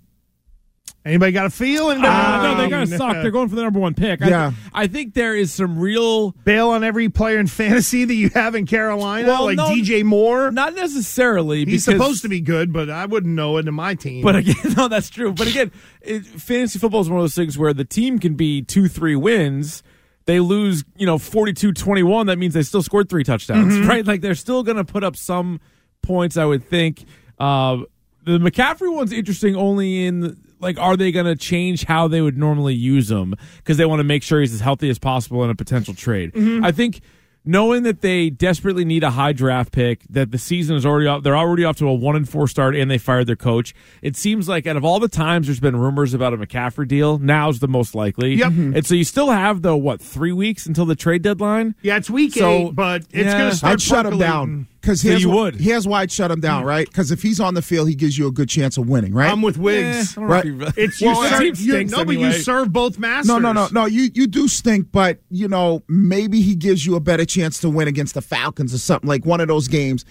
Anybody 1.04 1.30
got 1.30 1.46
a 1.46 1.50
feel? 1.50 1.90
Anybody 1.90 2.12
Uh, 2.12 2.42
no, 2.42 2.56
they 2.56 2.64
Um, 2.64 2.70
gotta 2.70 2.86
suck. 2.88 3.12
They're 3.22 3.30
going 3.30 3.48
for 3.48 3.54
the 3.54 3.62
number 3.62 3.78
one 3.78 3.94
pick. 3.94 4.20
I, 4.22 4.28
Yeah. 4.28 4.52
I 4.74 4.88
think 4.88 5.14
there 5.14 5.36
is 5.36 5.52
some 5.52 5.78
real 5.78 6.32
bail 6.44 6.70
on 6.70 6.82
every 6.82 7.08
player 7.08 7.38
in 7.38 7.46
fantasy 7.46 8.04
that 8.04 8.14
you 8.14 8.28
have 8.34 8.56
in 8.56 8.66
Carolina, 8.66 9.28
Well, 9.28 9.44
like 9.44 9.56
no, 9.56 9.68
DJ 9.68 10.02
Moore. 10.02 10.50
Not 10.50 10.74
necessarily. 10.74 11.64
He's 11.64 11.86
because- 11.86 12.00
supposed 12.00 12.22
to 12.22 12.28
be 12.28 12.40
good, 12.40 12.72
but 12.72 12.90
I 12.90 13.06
wouldn't 13.06 13.32
know 13.36 13.56
it 13.58 13.68
in 13.68 13.74
my 13.74 13.94
team. 13.94 14.24
But 14.24 14.34
again, 14.34 14.56
no, 14.76 14.88
that's 14.88 15.08
true. 15.08 15.32
But 15.32 15.46
again, 15.46 15.70
it, 16.02 16.26
fantasy 16.26 16.80
football 16.80 17.02
is 17.02 17.08
one 17.08 17.18
of 17.20 17.22
those 17.22 17.36
things 17.36 17.56
where 17.56 17.72
the 17.72 17.84
team 17.84 18.18
can 18.18 18.34
be 18.34 18.62
two, 18.62 18.88
three 18.88 19.14
wins. 19.14 19.84
They 20.24 20.40
lose, 20.40 20.82
you 20.96 21.06
know, 21.06 21.18
42 21.18 21.72
21. 21.72 22.26
That 22.26 22.36
means 22.36 22.52
they 22.54 22.62
still 22.64 22.82
scored 22.82 23.08
three 23.08 23.22
touchdowns, 23.22 23.74
Mhm. 23.74 23.86
right? 23.88 24.04
Like 24.04 24.22
they're 24.22 24.34
still 24.34 24.64
going 24.64 24.76
to 24.78 24.84
put 24.84 25.04
up 25.04 25.14
some 25.14 25.60
points, 26.02 26.36
I 26.36 26.46
would 26.46 26.68
think. 26.68 27.04
Uh, 27.38 27.78
the 28.24 28.38
McCaffrey 28.38 28.92
one's 28.92 29.12
interesting 29.12 29.54
only 29.56 30.04
in, 30.06 30.36
like, 30.60 30.78
are 30.78 30.96
they 30.96 31.12
going 31.12 31.26
to 31.26 31.36
change 31.36 31.84
how 31.84 32.08
they 32.08 32.20
would 32.20 32.36
normally 32.36 32.74
use 32.74 33.10
him? 33.10 33.34
Because 33.58 33.76
they 33.76 33.86
want 33.86 34.00
to 34.00 34.04
make 34.04 34.22
sure 34.22 34.40
he's 34.40 34.54
as 34.54 34.60
healthy 34.60 34.90
as 34.90 34.98
possible 34.98 35.44
in 35.44 35.50
a 35.50 35.54
potential 35.54 35.94
trade. 35.94 36.32
Mhm. 36.32 36.64
I 36.64 36.72
think 36.72 37.00
knowing 37.48 37.84
that 37.84 38.00
they 38.00 38.28
desperately 38.28 38.84
need 38.84 39.04
a 39.04 39.10
high 39.10 39.32
draft 39.32 39.70
pick, 39.70 40.00
that 40.10 40.32
the 40.32 40.38
season 40.38 40.74
is 40.74 40.84
already 40.84 41.06
off, 41.06 41.22
they're 41.22 41.36
already 41.36 41.62
off 41.62 41.76
to 41.76 41.86
a 41.86 41.94
one 41.94 42.16
and 42.16 42.28
four 42.28 42.48
start, 42.48 42.74
and 42.74 42.90
they 42.90 42.98
fired 42.98 43.28
their 43.28 43.36
coach. 43.36 43.72
It 44.02 44.16
seems 44.16 44.48
like 44.48 44.66
out 44.66 44.76
of 44.76 44.84
all 44.84 44.98
the 44.98 45.06
times 45.06 45.46
there's 45.46 45.60
been 45.60 45.76
rumors 45.76 46.12
about 46.12 46.34
a 46.34 46.36
McCaffrey 46.38 46.88
deal, 46.88 47.18
now's 47.18 47.60
the 47.60 47.68
most 47.68 47.94
likely. 47.94 48.34
Yep. 48.34 48.48
And 48.52 48.84
so 48.84 48.94
you 48.96 49.04
still 49.04 49.30
have 49.30 49.62
though 49.62 49.76
what 49.76 50.00
three 50.00 50.32
weeks 50.32 50.66
until 50.66 50.86
the 50.86 50.96
trade 50.96 51.22
deadline? 51.22 51.76
Yeah, 51.82 51.96
it's 51.98 52.10
week 52.10 52.32
So, 52.34 52.50
eight, 52.50 52.74
but 52.74 53.02
it's 53.12 53.14
yeah. 53.26 53.38
going 53.38 53.50
to 53.50 53.56
start. 53.56 53.72
I'd 53.74 53.80
shut 53.82 54.06
him 54.06 54.18
down 54.18 54.66
because 54.86 55.00
So 55.02 55.08
here's 55.08 55.22
you 55.22 55.30
would. 55.30 55.56
here's 55.56 55.86
why 55.86 56.02
I'd 56.02 56.12
shut 56.12 56.30
him 56.30 56.40
down, 56.40 56.62
mm. 56.62 56.66
right? 56.66 56.86
Because 56.86 57.10
if 57.10 57.20
he's 57.20 57.40
on 57.40 57.54
the 57.54 57.62
field, 57.62 57.88
he 57.88 57.96
gives 57.96 58.16
you 58.16 58.28
a 58.28 58.30
good 58.30 58.48
chance 58.48 58.78
of 58.78 58.88
winning, 58.88 59.12
right? 59.12 59.30
I'm 59.30 59.42
with 59.42 59.58
Wiggs. 59.58 60.16
I 60.16 60.20
don't 60.20 60.30
know 60.30 60.36
if 60.36 60.60
Right. 60.60 60.74
It's 60.78 61.00
you. 61.02 61.08
Well, 61.08 61.22
that 61.22 61.30
serve, 61.30 61.40
team 61.40 61.54
you 61.66 61.72
stinks 61.72 61.92
no, 61.92 62.04
but 62.04 62.16
you 62.16 62.32
serve 62.32 62.72
both 62.72 62.98
masters. 62.98 63.28
no, 63.28 63.38
no, 63.38 63.52
no, 63.52 63.68
no. 63.72 63.86
You 63.86 64.08
you 64.14 64.28
do 64.28 64.46
stink, 64.46 64.92
but 64.92 65.18
you 65.28 65.48
know 65.48 65.82
maybe 65.88 66.40
he 66.40 66.54
gives 66.54 66.86
you 66.86 66.94
a 66.94 67.00
better 67.00 67.24
chance 67.24 67.58
to 67.60 67.70
win 67.70 67.88
against 67.88 68.14
the 68.14 68.22
Falcons 68.22 68.72
or 68.72 68.78
something 68.78 69.08
like 69.08 69.26
one 69.26 69.40
of 69.40 69.48
those 69.48 69.66
games 69.66 70.04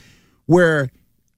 where 0.45 0.91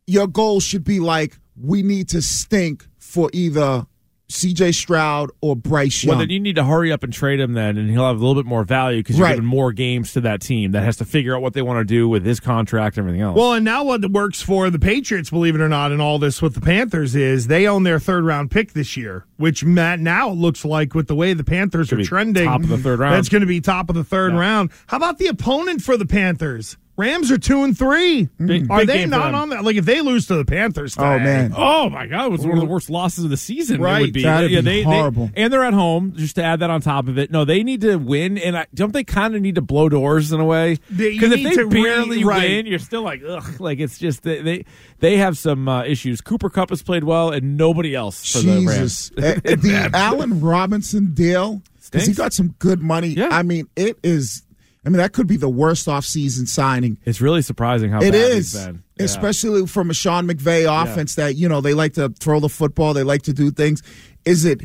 your 0.07 0.27
goal 0.27 0.59
should 0.59 0.83
be 0.83 0.99
like 0.99 1.37
we 1.61 1.83
need 1.83 2.09
to 2.09 2.21
stink 2.21 2.87
for 2.97 3.29
either 3.33 3.85
C.J. 4.29 4.73
Stroud 4.73 5.31
or 5.39 5.55
Bryce 5.55 6.03
Young. 6.03 6.09
Well, 6.09 6.19
then 6.19 6.29
you 6.29 6.39
need 6.39 6.57
to 6.57 6.63
hurry 6.65 6.91
up 6.91 7.01
and 7.03 7.13
trade 7.13 7.39
him 7.39 7.53
then, 7.53 7.77
and 7.77 7.89
he'll 7.89 8.05
have 8.07 8.17
a 8.17 8.19
little 8.19 8.35
bit 8.35 8.45
more 8.47 8.63
value 8.65 8.99
because 8.99 9.17
you're 9.17 9.25
Right. 9.25 9.35
giving 9.35 9.45
more 9.47 9.71
games 9.71 10.11
to 10.13 10.21
that 10.21 10.41
team 10.41 10.71
that 10.73 10.83
has 10.83 10.97
to 10.97 11.05
figure 11.05 11.33
out 11.35 11.41
what 11.41 11.53
they 11.53 11.61
want 11.61 11.79
to 11.79 11.85
do 11.85 12.09
with 12.09 12.25
his 12.25 12.39
contract 12.41 12.97
and 12.97 13.05
everything 13.05 13.21
else. 13.21 13.37
Well, 13.37 13.53
and 13.53 13.63
now 13.63 13.85
what 13.85 14.03
works 14.11 14.41
for 14.41 14.69
the 14.69 14.79
Patriots, 14.79 15.29
believe 15.29 15.55
it 15.55 15.61
or 15.61 15.69
not, 15.69 15.91
in 15.93 16.01
all 16.01 16.19
this 16.19 16.41
with 16.41 16.55
the 16.55 16.61
Panthers 16.61 17.15
is 17.15 17.47
they 17.47 17.67
own 17.67 17.83
their 17.83 17.99
third 17.99 18.25
round 18.25 18.51
pick 18.51 18.73
this 18.73 18.97
year, 18.97 19.25
which 19.37 19.63
Matt 19.63 19.99
now 20.01 20.29
it 20.31 20.35
looks 20.35 20.65
like 20.65 20.93
with 20.93 21.07
the 21.07 21.15
way 21.15 21.33
the 21.33 21.45
Panthers 21.45 21.93
are 21.93 22.03
trending, 22.03 22.45
top 22.45 22.61
of 22.63 22.67
the 22.69 22.77
third 22.77 22.99
round. 22.99 23.15
That's 23.15 23.29
going 23.29 23.41
to 23.41 23.47
be 23.47 23.61
top 23.61 23.89
of 23.89 23.95
the 23.95 24.03
third 24.03 24.33
Yeah. 24.33 24.39
round. 24.39 24.71
How 24.87 24.97
about 24.97 25.19
the 25.19 25.27
opponent 25.27 25.81
for 25.81 25.95
the 25.95 26.05
Panthers? 26.05 26.75
Rams 26.97 27.31
are 27.31 27.37
two 27.37 27.63
and 27.63 27.77
three. 27.77 28.27
Big- 28.43 28.69
are 28.71 28.79
big 28.79 28.87
they 28.87 29.05
not 29.05 29.35
on 29.35 29.49
that? 29.49 29.63
Like 29.63 29.75
if 29.75 29.85
they 29.85 30.01
lose 30.01 30.25
to 30.27 30.35
the 30.35 30.45
Panthers, 30.45 30.95
Oh, 30.97 31.19
man. 31.19 31.53
Oh 31.55 31.89
my 31.91 32.07
God! 32.07 32.25
It 32.25 32.31
was 32.31 32.41
one 32.41 32.53
of 32.53 32.59
the 32.59 32.65
worst 32.65 32.89
losses 32.89 33.23
of 33.23 33.29
the 33.29 33.37
season. 33.37 33.75
It 33.75 33.81
Right. 33.83 34.01
would 34.01 34.13
be. 34.13 34.23
That'd 34.23 34.49
yeah, 34.49 34.61
be 34.61 34.65
they, 34.65 34.81
horrible. 34.81 35.27
They, 35.35 35.43
and 35.43 35.53
they're 35.53 35.63
at 35.63 35.75
home. 35.75 36.13
Just 36.15 36.35
to 36.37 36.43
add 36.43 36.59
that 36.61 36.71
on 36.71 36.81
top 36.81 37.07
of 37.07 37.17
it, 37.19 37.29
no, 37.29 37.45
they 37.45 37.61
need 37.63 37.81
to 37.81 37.97
win. 37.97 38.39
And 38.39 38.57
I, 38.57 38.65
don't 38.73 38.93
they 38.93 39.03
kind 39.03 39.35
of 39.35 39.41
need 39.43 39.55
to 39.55 39.61
blow 39.61 39.89
doors 39.89 40.31
in 40.31 40.39
a 40.39 40.45
way? 40.45 40.77
Because 40.89 41.31
if 41.31 41.37
need 41.37 41.45
they 41.45 41.55
to 41.55 41.67
re- 41.67 41.83
barely 41.83 42.23
right. 42.23 42.49
win, 42.49 42.65
you're 42.65 42.79
still 42.79 43.03
like, 43.03 43.21
ugh. 43.27 43.59
Like 43.59 43.79
it's 43.79 43.99
just 43.99 44.23
they 44.23 44.41
they, 44.41 44.65
they 44.99 45.17
have 45.17 45.37
some 45.37 45.67
uh, 45.67 45.83
issues. 45.83 46.19
Cooper 46.21 46.49
Kupp 46.49 46.71
has 46.71 46.81
played 46.81 47.03
well, 47.03 47.29
and 47.31 47.57
nobody 47.57 47.93
else 47.93 48.31
for 48.33 48.39
the 48.39 48.65
Rams. 48.65 49.09
Jesus, 49.09 49.11
Eh, 49.17 49.39
eh, 49.45 49.55
the 49.55 49.89
Allen 49.93 50.41
Robinson 50.41 51.13
deal 51.13 51.61
because 51.91 52.07
he 52.07 52.13
got 52.13 52.33
some 52.33 52.55
good 52.59 52.81
money. 52.81 53.09
Yeah. 53.09 53.29
I 53.31 53.43
mean, 53.43 53.67
it 53.75 53.97
is. 54.03 54.43
I 54.87 54.89
mean, 54.89 54.99
that 54.99 55.11
could 55.11 55.27
be 55.27 55.35
the 55.35 55.49
worst 55.49 55.87
offseason 55.87 56.47
signing. 56.47 56.97
It's 57.03 57.19
really 57.19 57.41
surprising 57.41 57.91
how 57.91 57.97
It 57.99 58.13
bad 58.13 58.31
is, 58.31 58.53
he's 58.53 58.65
been. 58.65 58.83
Yeah. 58.95 59.03
especially 59.03 59.67
from 59.67 59.89
a 59.89 59.93
Sean 59.93 60.25
McVay 60.25 60.65
offense 60.65 61.15
that 61.15 61.35
you 61.35 61.49
know 61.49 61.59
they 61.59 61.73
like 61.73 61.95
to 61.95 62.07
throw 62.07 62.39
the 62.39 62.47
football, 62.47 62.93
they 62.93 63.03
like 63.03 63.23
to 63.23 63.33
do 63.33 63.51
things. 63.51 63.83
Is 64.23 64.45
it 64.45 64.61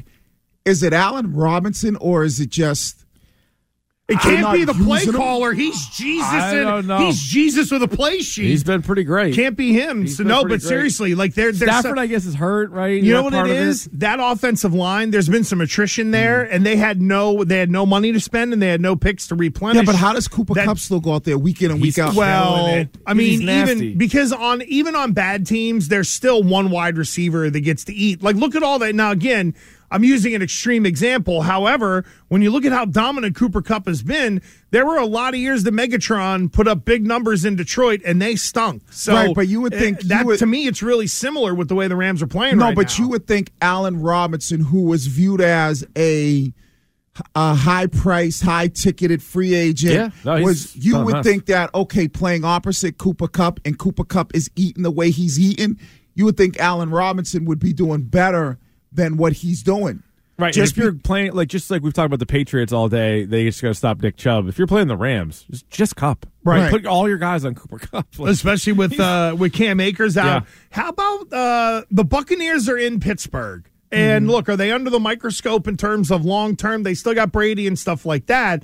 is 0.65 0.85
it 0.85 0.93
Allen 0.93 1.35
Robinson 1.35 1.97
or 1.97 2.23
is 2.23 2.39
it 2.39 2.51
just? 2.51 3.05
It 4.09 4.19
can't 4.19 4.53
be 4.53 4.65
the 4.65 4.75
play 4.75 5.05
him? 5.05 5.15
caller. 5.15 5.53
He's 5.53 5.87
Jesus. 5.87 6.27
I 6.29 6.57
in- 6.59 6.65
don't 6.67 6.87
know. 6.89 6.99
He's 6.99 7.23
Jesus 7.23 7.71
with 7.71 7.83
a 7.85 7.89
play 7.89 8.19
sheet. 8.19 8.47
He's 8.47 8.65
been 8.65 8.83
pretty 8.83 9.05
great. 9.05 9.35
can't 9.35 9.57
be 9.57 9.73
him. 9.73 10.03
He's 10.03 10.17
So 10.17 10.25
no, 10.25 10.43
but 10.43 10.49
great. 10.49 10.63
seriously, 10.63 11.15
like 11.15 11.35
they're, 11.35 11.53
they're 11.53 11.69
Stafford, 11.69 11.99
I 11.99 12.07
guess, 12.09 12.27
is 12.27 12.35
hurt. 12.35 12.73
Right? 12.73 13.01
You 13.03 13.13
know 13.15 13.23
what 13.23 13.33
it 13.33 13.47
is? 13.47 13.87
it? 13.87 14.01
That 14.01 14.19
offensive 14.21 14.75
line. 14.75 15.13
There's 15.13 15.29
been 15.29 15.45
some 15.45 15.61
attrition 15.61 16.11
there, 16.11 16.45
Mm-hmm. 16.45 16.55
and 16.55 16.67
they 16.67 16.77
had 16.77 17.01
no 17.01 17.45
they 17.45 17.59
had 17.59 17.71
no 17.71 17.87
money 17.87 18.13
to 18.13 18.21
spend, 18.21 18.53
and 18.53 18.61
they 18.61 18.69
had 18.69 18.81
no 18.81 18.97
picks 18.97 19.29
to 19.29 19.35
replenish. 19.37 19.77
Yeah, 19.83 19.87
but 19.87 19.95
how 19.95 20.13
does 20.13 20.27
Cooper 20.29 20.55
That- 20.55 20.67
Kupp 20.67 20.79
still 20.79 21.01
go 21.01 21.15
out 21.15 21.25
there 21.25 21.39
week 21.39 21.63
in 21.63 21.71
and 21.71 21.81
week 21.81 21.99
out? 21.99 22.15
Well. 22.15 22.85
I 23.07 23.15
mean, 23.15 23.49
even 23.49 23.97
because 23.97 24.33
on 24.33 24.63
even 24.63 24.95
on 24.97 25.13
bad 25.13 25.47
teams, 25.47 25.89
there's 25.89 26.11
still 26.11 26.43
one 26.43 26.71
wide 26.71 26.99
receiver 26.99 27.49
that 27.49 27.61
gets 27.61 27.85
to 27.85 27.95
eat. 27.95 28.21
Like, 28.23 28.37
look 28.37 28.57
at 28.57 28.63
all 28.65 28.81
that. 28.81 28.95
Now, 28.97 29.13
again, 29.13 29.55
I'm 29.93 30.05
using 30.05 30.35
an 30.35 30.43
extreme 30.43 30.87
example. 30.87 31.43
However, 31.43 32.05
when 32.29 32.43
you 32.43 32.51
look 32.51 32.65
at 32.65 32.73
how 32.73 32.85
dominant 32.87 33.37
Cooper 33.37 33.63
Kupp 33.63 33.87
has 33.87 34.03
been, 34.03 34.41
there 34.71 34.87
were 34.87 34.97
a 34.97 35.07
lot 35.07 35.35
of 35.35 35.41
years 35.41 35.65
that 35.65 35.75
Megatron 35.75 36.51
put 36.51 36.67
up 36.67 36.85
big 36.85 37.07
numbers 37.07 37.45
in 37.45 37.57
Detroit, 37.57 38.01
and 38.05 38.21
they 38.21 38.35
stunk. 38.37 38.83
So, 38.91 39.13
Right, 39.13 39.35
but 39.35 39.49
you 39.49 39.61
would 39.61 39.75
uh, 39.75 39.79
think- 39.79 40.03
you 40.03 40.09
that 40.09 40.25
would- 40.27 40.39
to 40.39 40.47
me, 40.47 40.67
it's 40.67 40.83
really 40.83 41.07
similar 41.07 41.55
with 41.55 41.69
the 41.69 41.75
way 41.75 41.87
the 41.89 41.97
Rams 41.97 42.23
are 42.23 42.27
playing. 42.27 42.59
no, 42.59 42.67
right 42.67 42.75
but 42.77 42.89
now. 42.99 43.05
you 43.05 43.11
would 43.11 43.27
think 43.27 43.51
Allen 43.61 44.01
Robinson, 44.01 44.61
who 44.65 44.83
was 44.83 45.07
viewed 45.07 45.41
as 45.41 45.85
a 45.97 46.53
a 47.35 47.55
high 47.55 47.87
price, 47.87 48.41
high 48.41 48.69
ticketed 48.69 49.23
free 49.23 49.53
agent, 49.55 49.93
Yeah, 49.93 50.11
no, 50.25 50.43
was 50.43 50.75
you 50.75 50.99
would 50.99 51.17
mess. 51.17 51.25
think 51.27 51.45
that 51.47 51.69
okay, 51.75 52.09
playing 52.09 52.43
opposite 52.43 52.97
Cooper 52.97 53.29
Kupp 53.29 53.61
and 53.67 53.79
Cooper 53.79 54.05
Kupp 54.05 54.35
is 54.35 54.51
eating 54.57 54.83
the 54.83 54.91
way 54.91 55.11
he's 55.11 55.39
eating, 55.39 55.79
you 56.15 56.25
would 56.25 56.39
think 56.39 56.59
Allen 56.59 56.89
Robinson 56.91 57.45
would 57.45 57.59
be 57.59 57.75
doing 57.75 58.01
better 58.05 58.59
than 58.93 59.17
what 59.17 59.33
he's 59.35 59.63
doing. 59.63 60.03
Right. 60.39 60.53
Just 60.53 60.75
Just 60.75 60.79
if 60.79 60.83
you're 60.85 60.95
playing 60.95 61.33
like 61.35 61.49
just 61.49 61.71
like 61.71 61.83
we've 61.83 61.93
talked 61.93 62.07
about 62.07 62.19
the 62.19 62.27
Patriots 62.27 62.73
all 62.73 62.89
day, 62.89 63.25
they 63.25 63.45
just 63.45 63.61
got 63.63 63.69
to 63.69 63.75
stop 63.75 64.01
Nick 64.03 64.17
Chubb. 64.17 64.49
If 64.49 64.59
you're 64.59 64.67
playing 64.67 64.89
the 64.89 64.97
Rams, 64.97 65.45
just 65.51 65.69
just 65.71 65.95
Kupp. 65.97 66.27
Right. 66.43 66.71
Put 66.71 66.87
all 66.87 67.09
your 67.09 67.19
guys 67.19 67.45
on 67.45 67.55
Cooper 67.55 67.79
Kupp. 67.79 68.07
Like, 68.19 68.33
especially 68.33 68.73
with 68.73 68.99
uh, 68.99 69.37
with 69.39 69.53
Cam 69.53 69.79
Akers 69.79 70.17
out. 70.17 70.25
Yeah. 70.43 70.49
How 70.71 70.89
about 70.89 71.33
uh, 71.33 71.83
the 71.91 72.05
Buccaneers 72.05 72.69
are 72.69 72.79
in 72.79 72.99
Pittsburgh? 72.99 73.69
And 73.93 74.25
Mm-hmm. 74.25 74.31
look, 74.33 74.49
are 74.49 74.57
they 74.57 74.73
under 74.73 74.89
the 74.89 74.99
microscope 74.99 75.69
in 75.69 75.77
terms 75.77 76.11
of 76.11 76.25
long 76.25 76.57
term? 76.57 76.83
They 76.83 76.95
still 76.95 77.15
got 77.15 77.31
Brady 77.31 77.67
and 77.67 77.79
stuff 77.79 78.07
like 78.07 78.25
that. 78.27 78.63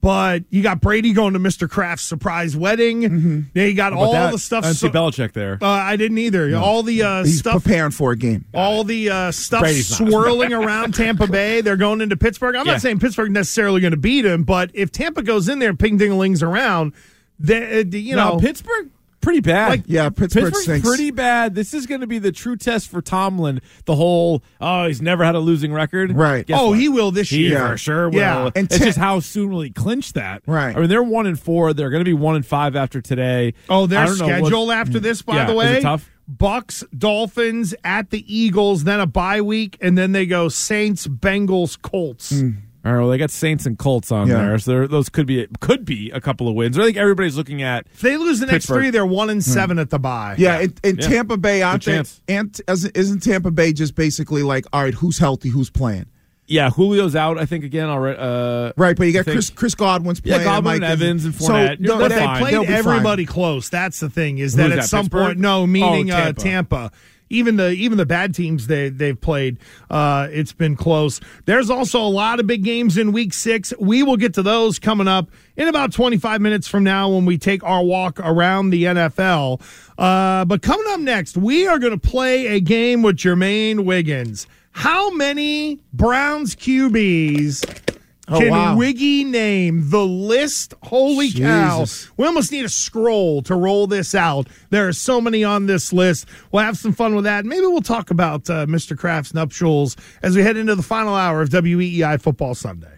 But 0.00 0.44
you 0.50 0.62
got 0.62 0.80
Brady 0.80 1.12
going 1.12 1.32
to 1.32 1.40
Mr. 1.40 1.68
Kraft's 1.68 2.04
surprise 2.04 2.56
wedding. 2.56 3.48
Yeah, 3.52 3.64
you 3.64 3.74
got 3.74 3.92
all 3.92 4.12
that? 4.12 4.30
the 4.30 4.38
stuff. 4.38 4.64
I 4.64 4.68
didn't 4.68 4.78
see 4.78 4.88
Belichick 4.88 5.32
there. 5.32 5.58
uh, 5.60 5.66
I 5.66 5.96
didn't 5.96 6.18
either. 6.18 6.54
All 6.56 6.84
the 6.84 7.02
uh, 7.02 7.24
He's 7.24 7.40
stuff 7.40 7.64
preparing 7.64 7.90
for 7.90 8.12
a 8.12 8.16
game. 8.16 8.44
all 8.54 8.84
the 8.84 9.10
uh, 9.10 9.32
stuff 9.32 9.62
Brady's 9.62 9.88
swirling 9.96 10.52
around 10.52 10.94
Tampa 10.94 11.26
Bay. 11.26 11.60
They're 11.62 11.76
going 11.76 12.00
into 12.00 12.16
Pittsburgh. 12.16 12.54
I'm 12.54 12.64
Yeah. 12.66 12.72
not 12.74 12.80
saying 12.80 13.00
Pittsburgh 13.00 13.32
necessarily 13.32 13.80
going 13.80 13.90
to 13.90 13.96
beat 13.96 14.24
him, 14.24 14.44
but 14.44 14.70
if 14.72 14.92
Tampa 14.92 15.22
goes 15.22 15.48
in 15.48 15.58
there 15.58 15.70
and 15.70 15.78
ping 15.78 15.98
dinglings 15.98 16.42
around, 16.44 16.92
they, 17.40 17.80
uh, 17.80 17.84
you 17.90 18.14
no, 18.14 18.34
know, 18.34 18.38
Pittsburgh 18.38 18.90
pretty 19.20 19.40
bad. 19.40 19.68
Like- 19.70 19.82
Yeah, 19.86 20.08
Pittsburgh 20.10 20.44
Pittsburgh's 20.44 20.62
stinks. 20.64 20.86
pretty 20.88 21.10
bad. 21.10 21.54
This 21.54 21.74
is 21.74 21.86
going 21.86 22.00
to 22.02 22.06
be 22.06 22.18
the 22.18 22.32
true 22.32 22.56
test 22.56 22.88
for 22.90 23.00
Tomlin. 23.02 23.60
The 23.84 23.94
whole 23.96 24.42
oh, 24.60 24.86
he's 24.86 25.02
never 25.02 25.24
had 25.24 25.34
a 25.34 25.40
losing 25.40 25.72
record. 25.72 26.14
Right. 26.16 26.46
Guess 26.46 26.58
oh, 26.60 26.68
what? 26.70 26.78
he 26.78 26.88
will 26.88 27.10
this 27.10 27.30
He 27.30 27.48
year 27.48 27.68
for 27.68 27.76
sure 27.76 28.08
will. 28.08 28.18
Yeah, 28.18 28.50
And 28.54 28.66
it's 28.66 28.78
ten- 28.78 28.86
just 28.86 28.98
how 28.98 29.20
soon 29.20 29.50
will 29.50 29.62
he 29.62 29.70
clinch 29.70 30.12
that? 30.14 30.42
Right. 30.46 30.76
I 30.76 30.80
mean, 30.80 30.88
they're 30.88 31.02
one 31.02 31.26
and 31.26 31.38
four. 31.38 31.72
They're 31.74 31.90
going 31.90 32.00
to 32.04 32.08
be 32.08 32.14
one 32.14 32.36
and 32.36 32.46
five 32.46 32.76
after 32.76 33.00
today. 33.00 33.54
Oh, 33.68 33.84
I 33.84 33.86
their 33.86 34.06
don't 34.06 34.18
what- 34.20 34.28
schedule 34.28 34.72
after 34.72 35.00
this, 35.00 35.22
by 35.22 35.34
Yeah, 35.36 35.44
the 35.46 35.52
is 35.52 35.58
way. 35.58 35.78
it 35.78 35.82
tough? 35.82 36.10
Bucks, 36.30 36.84
Dolphins 36.96 37.74
at 37.84 38.10
the 38.10 38.22
Eagles, 38.32 38.84
then 38.84 39.00
a 39.00 39.06
bye 39.06 39.40
week, 39.40 39.78
and 39.80 39.96
then 39.96 40.12
they 40.12 40.26
go 40.26 40.50
Saints, 40.50 41.06
Bengals, 41.06 41.80
Colts. 41.80 42.38
Hmm. 42.40 42.50
All 42.88 42.94
right, 42.94 43.00
well, 43.00 43.10
they 43.10 43.18
got 43.18 43.30
Saints 43.30 43.66
and 43.66 43.78
Colts 43.78 44.10
on 44.10 44.28
Yeah. 44.28 44.36
there, 44.42 44.58
so 44.58 44.70
there- 44.70 44.88
those 44.88 45.08
could 45.10 45.26
be 45.26 45.46
could 45.60 45.84
be 45.84 46.10
a 46.10 46.20
couple 46.20 46.48
of 46.48 46.54
wins. 46.54 46.78
I 46.78 46.84
think 46.84 46.96
everybody's 46.96 47.36
looking 47.36 47.60
at 47.62 47.86
If 47.92 48.00
they 48.00 48.16
lose 48.16 48.40
the 48.40 48.46
next 48.46 48.54
Pittsburgh. 48.66 48.76
three, 48.84 48.90
they're 48.90 49.04
one 49.04 49.28
and 49.30 49.44
seven 49.44 49.78
at 49.78 49.90
the 49.90 49.98
bye. 49.98 50.36
Yeah, 50.38 50.60
in, 50.60 50.72
in 50.82 50.96
Yeah. 50.96 51.08
Tampa 51.08 51.36
Bay, 51.36 51.60
aren't 51.60 51.84
Good 51.84 51.90
they? 51.92 51.96
chance. 51.98 52.20
And 52.28 52.60
isn't- 52.66 52.96
isn't 52.96 53.22
Tampa 53.22 53.50
Bay 53.50 53.72
just 53.74 53.94
basically 53.94 54.42
like, 54.42 54.64
all 54.72 54.82
right, 54.82 54.94
who's 54.94 55.18
healthy, 55.18 55.50
who's 55.50 55.68
playing? 55.70 56.06
yeah, 56.50 56.70
Julio's 56.74 57.14
out. 57.14 57.36
I 57.36 57.44
think 57.44 57.62
again 57.62 57.90
already. 57.90 58.16
Uh, 58.18 58.72
Right, 58.78 58.96
but 58.96 59.06
you 59.06 59.12
got 59.12 59.24
Chris 59.26 59.50
Chris 59.50 59.74
Godwin's 59.74 60.22
Yeah, 60.24 60.36
playing. 60.36 60.44
Godwin 60.48 60.72
and 60.76 60.80
Mike 60.82 60.90
Evans 60.90 61.24
and 61.26 61.34
so, 61.34 61.52
Fournette. 61.52 61.76
You're- 61.80 61.88
no, 61.94 61.98
But 61.98 62.08
they're 62.08 62.18
fine. 62.20 62.40
played 62.40 62.54
they'll 62.54 62.64
fine. 62.64 62.72
everybody 62.72 63.26
close. 63.26 63.68
That's 63.68 64.00
the 64.00 64.08
thing 64.08 64.38
is 64.38 64.54
that 64.54 64.62
Who's 64.62 64.72
at 64.72 64.76
that, 64.76 64.88
some 64.88 65.00
Pittsburgh? 65.06 65.26
point, 65.26 65.38
no, 65.40 65.66
meaning 65.66 66.10
Oh, 66.10 66.16
uh, 66.16 66.32
Tampa. 66.32 66.90
Even 67.30 67.56
the 67.56 67.70
even 67.70 67.98
the 67.98 68.06
bad 68.06 68.34
teams 68.34 68.66
they 68.66 68.88
they've 68.88 69.20
played, 69.20 69.58
uh, 69.90 70.28
it's 70.30 70.52
been 70.52 70.76
close. 70.76 71.20
There's 71.44 71.70
also 71.70 72.00
a 72.00 72.08
lot 72.08 72.40
of 72.40 72.46
big 72.46 72.64
games 72.64 72.96
in 72.96 73.12
Week 73.12 73.32
Six. 73.32 73.72
We 73.78 74.02
will 74.02 74.16
get 74.16 74.34
to 74.34 74.42
those 74.42 74.78
coming 74.78 75.08
up 75.08 75.30
in 75.56 75.68
about 75.68 75.92
25 75.92 76.40
minutes 76.40 76.68
from 76.68 76.84
now 76.84 77.10
when 77.10 77.24
we 77.24 77.38
take 77.38 77.62
our 77.64 77.82
walk 77.82 78.20
around 78.20 78.70
the 78.70 78.84
NFL. 78.84 79.60
Uh, 79.98 80.44
but 80.44 80.62
coming 80.62 80.86
up 80.90 81.00
next, 81.00 81.36
we 81.36 81.66
are 81.66 81.78
going 81.78 81.98
to 81.98 82.08
play 82.08 82.46
a 82.46 82.60
game 82.60 83.02
with 83.02 83.16
Jermaine 83.16 83.84
Wiggins. 83.84 84.46
How 84.72 85.10
many 85.10 85.80
Browns 85.92 86.54
QBs 86.54 87.97
Oh, 88.30 88.38
can 88.38 88.50
wow. 88.50 88.76
Wiggy 88.76 89.24
name 89.24 89.88
the 89.90 90.04
list? 90.04 90.74
Holy 90.82 91.32
cow. 91.32 91.86
We 92.16 92.26
almost 92.26 92.52
need 92.52 92.64
a 92.64 92.68
scroll 92.68 93.42
to 93.42 93.54
roll 93.54 93.86
this 93.86 94.14
out. 94.14 94.48
There 94.70 94.86
are 94.86 94.92
so 94.92 95.20
many 95.20 95.44
on 95.44 95.66
this 95.66 95.92
list. 95.92 96.26
We'll 96.52 96.64
have 96.64 96.76
some 96.76 96.92
fun 96.92 97.14
with 97.14 97.24
that. 97.24 97.46
Maybe 97.46 97.62
we'll 97.66 97.80
talk 97.80 98.10
about 98.10 98.48
uh, 98.50 98.66
Mr. 98.66 98.96
Kraft's 98.96 99.32
nuptials 99.32 99.96
as 100.22 100.36
we 100.36 100.42
head 100.42 100.56
into 100.56 100.74
the 100.74 100.82
final 100.82 101.14
hour 101.14 101.40
of 101.40 101.48
WEEI 101.48 102.20
Football 102.20 102.54
Sunday. 102.54 102.97